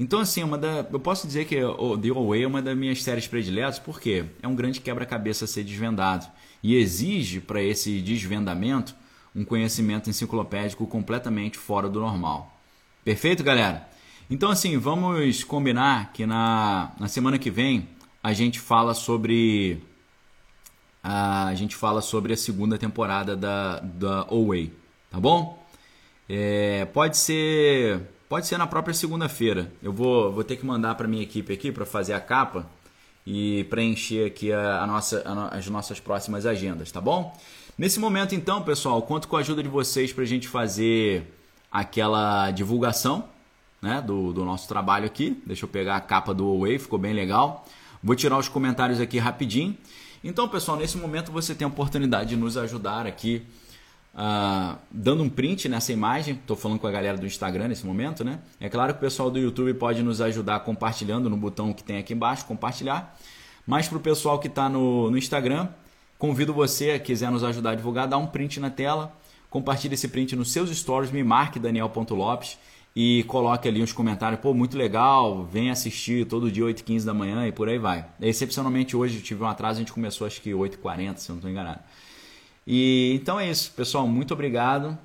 Então, 0.02 0.20
assim, 0.20 0.42
uma 0.42 0.58
da, 0.58 0.84
eu 0.92 1.00
posso 1.00 1.28
dizer 1.28 1.46
que 1.46 1.64
o 1.64 1.96
The 1.96 2.10
Away 2.10 2.42
é 2.42 2.48
uma 2.48 2.60
das 2.60 2.76
minhas 2.76 3.04
séries 3.04 3.28
prediletas, 3.28 3.78
porque 3.78 4.26
é 4.42 4.48
um 4.48 4.56
grande 4.56 4.82
quebra-cabeça 4.82 5.46
ser 5.46 5.64
desvendado 5.64 6.26
e 6.64 6.76
exige 6.76 7.40
para 7.40 7.62
esse 7.62 8.02
desvendamento 8.02 8.96
um 9.36 9.46
conhecimento 9.46 10.10
enciclopédico 10.10 10.88
completamente 10.88 11.56
fora 11.56 11.88
do 11.88 12.00
normal. 12.00 12.60
Perfeito, 13.06 13.44
galera? 13.44 13.88
Então, 14.28 14.50
assim, 14.50 14.76
vamos 14.76 15.44
combinar 15.44 16.12
que 16.14 16.26
na, 16.26 16.94
na 17.00 17.08
semana 17.08 17.38
que 17.38 17.52
vem 17.52 17.88
a 18.24 18.34
gente 18.34 18.60
fala 18.60 18.96
sobre 18.96 19.84
a, 21.04 21.46
a 21.46 21.54
gente 21.54 21.76
fala 21.76 22.02
sobre 22.02 22.34
a 22.34 22.38
segunda 22.38 22.76
temporada 22.76 23.38
da, 23.38 23.80
da 23.82 24.22
Away, 24.32 24.74
tá 25.12 25.20
bom? 25.20 25.64
É, 26.28 26.86
pode 26.86 27.18
ser 27.18 28.02
Pode 28.32 28.48
ser 28.48 28.58
na 28.58 28.66
própria 28.66 28.94
segunda-feira. 28.94 29.70
Eu 29.84 29.92
vou, 29.92 30.32
vou 30.32 30.42
ter 30.42 30.56
que 30.56 30.66
mandar 30.66 30.96
para 30.96 31.06
minha 31.06 31.22
equipe 31.22 31.52
aqui 31.52 31.70
para 31.70 31.86
fazer 31.86 32.14
a 32.14 32.20
capa 32.22 32.66
e 33.28 33.66
preencher 33.66 34.26
aqui 34.26 34.54
a, 34.54 34.82
a 34.82 34.88
nossa, 34.88 35.22
a, 35.26 35.58
as 35.58 35.68
nossas 35.68 36.00
próximas 36.00 36.46
agendas, 36.46 36.90
tá 36.94 37.02
bom? 37.02 37.38
Nesse 37.78 38.00
momento, 38.00 38.34
então, 38.34 38.62
pessoal, 38.62 39.02
conto 39.02 39.28
com 39.28 39.36
a 39.36 39.42
ajuda 39.42 39.62
de 39.62 39.68
vocês 39.68 40.14
para 40.14 40.24
a 40.24 40.26
gente 40.26 40.48
fazer 40.48 41.30
aquela 41.70 42.52
divulgação 42.52 43.26
né, 43.82 44.02
do, 44.02 44.32
do 44.32 44.46
nosso 44.46 44.66
trabalho 44.66 45.08
aqui. 45.08 45.44
Deixa 45.46 45.66
eu 45.66 45.70
pegar 45.70 45.98
a 45.98 46.00
capa 46.00 46.34
do 46.34 46.48
Away, 46.48 46.80
ficou 46.80 46.98
bem 46.98 47.12
legal. 47.12 47.68
Vou 48.02 48.16
tirar 48.16 48.38
os 48.38 48.48
comentários 48.48 49.02
aqui 49.02 49.20
rapidinho. 49.20 49.76
Então, 50.24 50.48
pessoal, 50.48 50.78
nesse 50.78 50.98
momento 50.98 51.34
você 51.34 51.54
tem 51.54 51.66
a 51.66 51.68
oportunidade 51.68 52.30
de 52.30 52.38
nos 52.38 52.56
ajudar 52.56 53.06
aqui, 53.06 53.46
uh, 54.14 54.78
dando 54.90 55.24
um 55.24 55.30
print 55.30 55.68
nessa 55.70 55.92
imagem. 55.92 56.36
Estou 56.36 56.56
falando 56.56 56.80
com 56.80 56.88
a 56.88 56.92
galera 56.92 57.18
do 57.18 57.26
Instagram 57.26 57.68
nesse 57.68 57.86
momento, 57.86 58.24
né? 58.24 58.40
É 58.60 58.70
claro 58.70 58.94
que 58.94 58.98
o 58.98 59.02
pessoal 59.02 59.30
do 59.30 59.40
YouTube 59.40 59.74
pode 59.76 60.04
nos 60.04 60.22
ajudar 60.22 60.60
compartilhando 60.62 61.30
no 61.30 61.38
botão 61.38 61.74
que 61.74 61.84
tem 61.84 61.98
aqui 61.98 62.14
embaixo, 62.14 62.46
compartilhar. 62.46 63.18
Mas 63.66 63.88
para 63.88 63.98
o 63.98 64.02
pessoal 64.02 64.40
que 64.40 64.48
está 64.48 64.68
no, 64.68 65.12
no 65.12 65.18
Instagram, 65.18 65.68
convido 66.18 66.54
você, 66.54 67.00
quiser 67.00 67.32
nos 67.32 67.44
ajudar 67.44 67.72
a 67.72 67.76
divulgar, 67.76 68.08
dá 68.08 68.18
um 68.18 68.28
print 68.28 68.60
na 68.60 68.70
tela, 68.70 69.16
compartilhe 69.50 69.94
esse 69.94 70.08
print 70.08 70.36
nos 70.36 70.52
seus 70.52 70.70
stories, 70.70 71.12
me 71.12 71.24
marque 71.24 71.60
Daniel.lopes 71.60 72.58
e 72.96 73.24
coloque 73.24 73.68
ali 73.68 73.82
uns 73.82 73.94
comentários, 73.94 74.42
pô, 74.42 74.54
muito 74.54 74.78
legal, 74.78 75.46
vem 75.46 75.72
assistir 75.72 76.26
todo 76.26 76.52
dia 76.52 76.64
8h15 76.64 77.06
da 77.06 77.14
manhã 77.14 77.48
e 77.48 77.52
por 77.52 77.70
aí 77.70 77.78
vai. 77.78 78.06
Excepcionalmente 78.20 78.98
hoje 78.98 79.22
tive 79.22 79.44
um 79.44 79.48
atraso, 79.48 79.78
a 79.78 79.80
gente 79.80 79.94
começou 79.94 80.28
acho 80.28 80.42
que 80.42 80.52
8h40, 80.52 81.18
se 81.18 81.30
eu 81.30 81.34
não 81.34 81.38
estou 81.38 81.50
enganado. 81.50 81.80
E 82.66 83.14
então 83.16 83.40
é 83.40 83.50
isso, 83.50 83.72
pessoal, 83.72 84.08
muito 84.08 84.34
obrigado. 84.34 84.98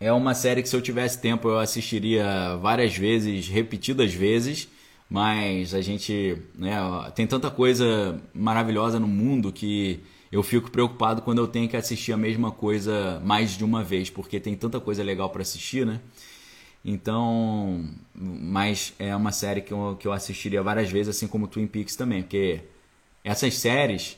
É 0.00 0.12
uma 0.12 0.34
série 0.34 0.62
que 0.62 0.68
se 0.68 0.74
eu 0.74 0.82
tivesse 0.82 1.20
tempo 1.20 1.48
eu 1.48 1.58
assistiria 1.58 2.56
várias 2.56 2.96
vezes, 2.96 3.48
repetidas 3.48 4.12
vezes, 4.12 4.68
mas 5.08 5.74
a 5.74 5.80
gente 5.80 6.36
né, 6.54 6.76
tem 7.14 7.26
tanta 7.26 7.50
coisa 7.50 8.20
maravilhosa 8.34 8.98
no 8.98 9.06
mundo 9.06 9.52
que 9.52 10.00
eu 10.32 10.42
fico 10.42 10.70
preocupado 10.70 11.22
quando 11.22 11.38
eu 11.38 11.46
tenho 11.46 11.68
que 11.68 11.76
assistir 11.76 12.12
a 12.12 12.16
mesma 12.16 12.50
coisa 12.50 13.20
mais 13.24 13.56
de 13.56 13.64
uma 13.64 13.84
vez, 13.84 14.08
porque 14.08 14.40
tem 14.40 14.56
tanta 14.56 14.80
coisa 14.80 15.02
legal 15.02 15.28
para 15.30 15.42
assistir, 15.42 15.86
né? 15.86 16.00
Então, 16.84 17.84
mas 18.14 18.92
é 18.98 19.14
uma 19.14 19.30
série 19.30 19.60
que 19.60 19.72
eu, 19.72 19.96
que 20.00 20.08
eu 20.08 20.12
assistiria 20.12 20.62
várias 20.62 20.90
vezes, 20.90 21.14
assim 21.16 21.28
como 21.28 21.46
Twin 21.46 21.66
Peaks 21.66 21.94
também, 21.94 22.22
porque 22.22 22.60
essas 23.22 23.54
séries, 23.54 24.16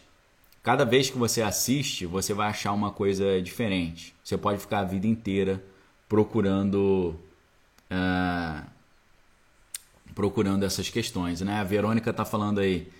cada 0.64 0.84
vez 0.84 1.10
que 1.10 1.18
você 1.18 1.42
assiste, 1.42 2.06
você 2.06 2.32
vai 2.32 2.48
achar 2.48 2.72
uma 2.72 2.90
coisa 2.90 3.40
diferente. 3.42 4.14
Você 4.24 4.36
pode 4.36 4.58
ficar 4.58 4.80
a 4.80 4.84
vida 4.84 5.06
inteira 5.06 5.62
procurando 6.08 7.14
uh, 7.90 8.66
procurando 10.14 10.64
essas 10.64 10.88
questões, 10.88 11.42
né? 11.42 11.60
A 11.60 11.64
Verônica 11.64 12.10
está 12.10 12.24
falando 12.24 12.60
aí. 12.60 12.90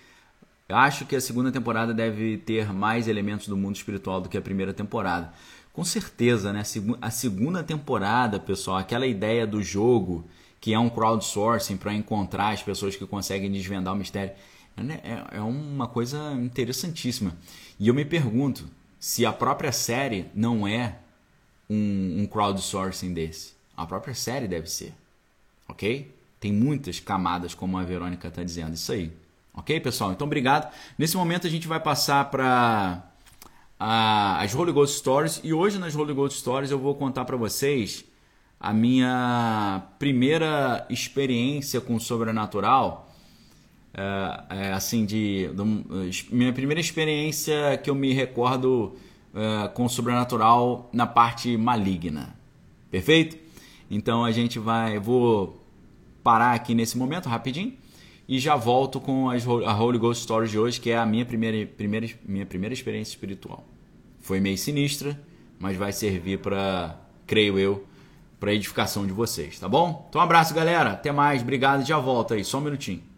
Acho 0.69 1.05
que 1.05 1.15
a 1.15 1.21
segunda 1.21 1.51
temporada 1.51 1.93
deve 1.93 2.37
ter 2.37 2.71
mais 2.71 3.07
elementos 3.07 3.47
do 3.47 3.57
mundo 3.57 3.75
espiritual 3.75 4.21
do 4.21 4.29
que 4.29 4.37
a 4.37 4.41
primeira 4.41 4.73
temporada. 4.73 5.33
Com 5.73 5.83
certeza, 5.83 6.53
né? 6.53 6.61
A 7.01 7.09
segunda 7.09 7.63
temporada, 7.63 8.39
pessoal, 8.39 8.77
aquela 8.77 9.07
ideia 9.07 9.45
do 9.47 9.61
jogo 9.61 10.27
que 10.61 10.73
é 10.73 10.79
um 10.79 10.89
crowdsourcing 10.89 11.77
para 11.77 11.93
encontrar 11.93 12.49
as 12.49 12.63
pessoas 12.63 12.95
que 12.95 13.05
conseguem 13.05 13.51
desvendar 13.51 13.93
o 13.93 13.97
mistério, 13.97 14.33
é, 14.77 15.37
é 15.37 15.41
uma 15.41 15.87
coisa 15.87 16.33
interessantíssima. 16.33 17.35
E 17.79 17.87
eu 17.87 17.93
me 17.93 18.05
pergunto 18.05 18.65
se 18.99 19.25
a 19.25 19.31
própria 19.31 19.71
série 19.71 20.25
não 20.33 20.67
é 20.67 20.97
um, 21.69 22.21
um 22.21 22.27
crowdsourcing 22.27 23.13
desse. 23.13 23.53
A 23.75 23.85
própria 23.85 24.13
série 24.13 24.47
deve 24.47 24.69
ser, 24.69 24.93
ok? 25.67 26.13
Tem 26.39 26.51
muitas 26.51 26.99
camadas, 26.99 27.53
como 27.53 27.77
a 27.77 27.83
Verônica 27.83 28.27
está 28.27 28.43
dizendo. 28.43 28.73
Isso 28.73 28.91
aí. 28.91 29.11
Ok, 29.53 29.79
pessoal? 29.79 30.11
Então, 30.11 30.27
obrigado. 30.27 30.71
Nesse 30.97 31.15
momento, 31.15 31.47
a 31.47 31.49
gente 31.49 31.67
vai 31.67 31.79
passar 31.79 32.29
para 32.29 33.03
as 33.79 34.53
Holy 34.53 34.71
Ghost 34.71 34.97
Stories. 34.97 35.41
E 35.43 35.53
hoje 35.53 35.77
nas 35.77 35.95
Holy 35.95 36.13
Ghost 36.13 36.39
Stories 36.39 36.71
eu 36.71 36.79
vou 36.79 36.95
contar 36.95 37.25
para 37.25 37.37
vocês 37.37 38.05
a 38.59 38.73
minha 38.73 39.83
primeira 39.99 40.85
experiência 40.89 41.81
com 41.81 41.95
o 41.95 41.99
sobrenatural. 41.99 43.04
É, 43.97 44.43
é, 44.49 44.73
assim, 44.73 45.05
de, 45.05 45.49
de, 46.09 46.35
minha 46.35 46.51
primeira 46.51 46.81
experiência 46.81 47.77
que 47.81 47.89
eu 47.89 47.95
me 47.95 48.11
recordo 48.11 48.93
é, 49.33 49.69
com 49.69 49.85
o 49.85 49.89
sobrenatural 49.89 50.89
na 50.91 51.07
parte 51.07 51.55
maligna. 51.55 52.35
Perfeito? 52.91 53.37
Então 53.89 54.25
a 54.25 54.31
gente 54.31 54.59
vai. 54.59 54.99
Vou 54.99 55.61
parar 56.21 56.53
aqui 56.53 56.73
nesse 56.73 56.97
momento 56.97 57.29
rapidinho 57.29 57.73
e 58.27 58.39
já 58.39 58.55
volto 58.55 58.99
com 58.99 59.29
as, 59.29 59.47
a 59.47 59.73
Holy 59.79 59.97
Ghost 59.97 60.23
Stories 60.23 60.51
de 60.51 60.59
hoje, 60.59 60.81
que 60.81 60.89
é 60.89 60.97
a 60.97 61.05
minha 61.05 61.25
primeira, 61.25 61.65
primeira, 61.65 62.09
minha 62.25 62.45
primeira 62.45 62.73
experiência 62.73 63.11
espiritual. 63.11 63.63
Foi 64.19 64.39
meio 64.39 64.57
sinistra, 64.57 65.19
mas 65.59 65.77
vai 65.77 65.93
servir 65.93 66.39
para, 66.39 66.99
creio 67.27 67.59
eu, 67.59 67.85
para 68.39 68.53
edificação 68.53 69.05
de 69.05 69.13
vocês, 69.13 69.59
tá 69.59 69.69
bom? 69.69 70.05
Então 70.09 70.19
um 70.19 70.23
abraço, 70.23 70.53
galera. 70.53 70.91
Até 70.91 71.11
mais. 71.11 71.41
Obrigado. 71.41 71.85
Já 71.85 71.97
volto 71.99 72.33
aí. 72.33 72.43
Só 72.43 72.57
um 72.57 72.61
minutinho. 72.61 73.14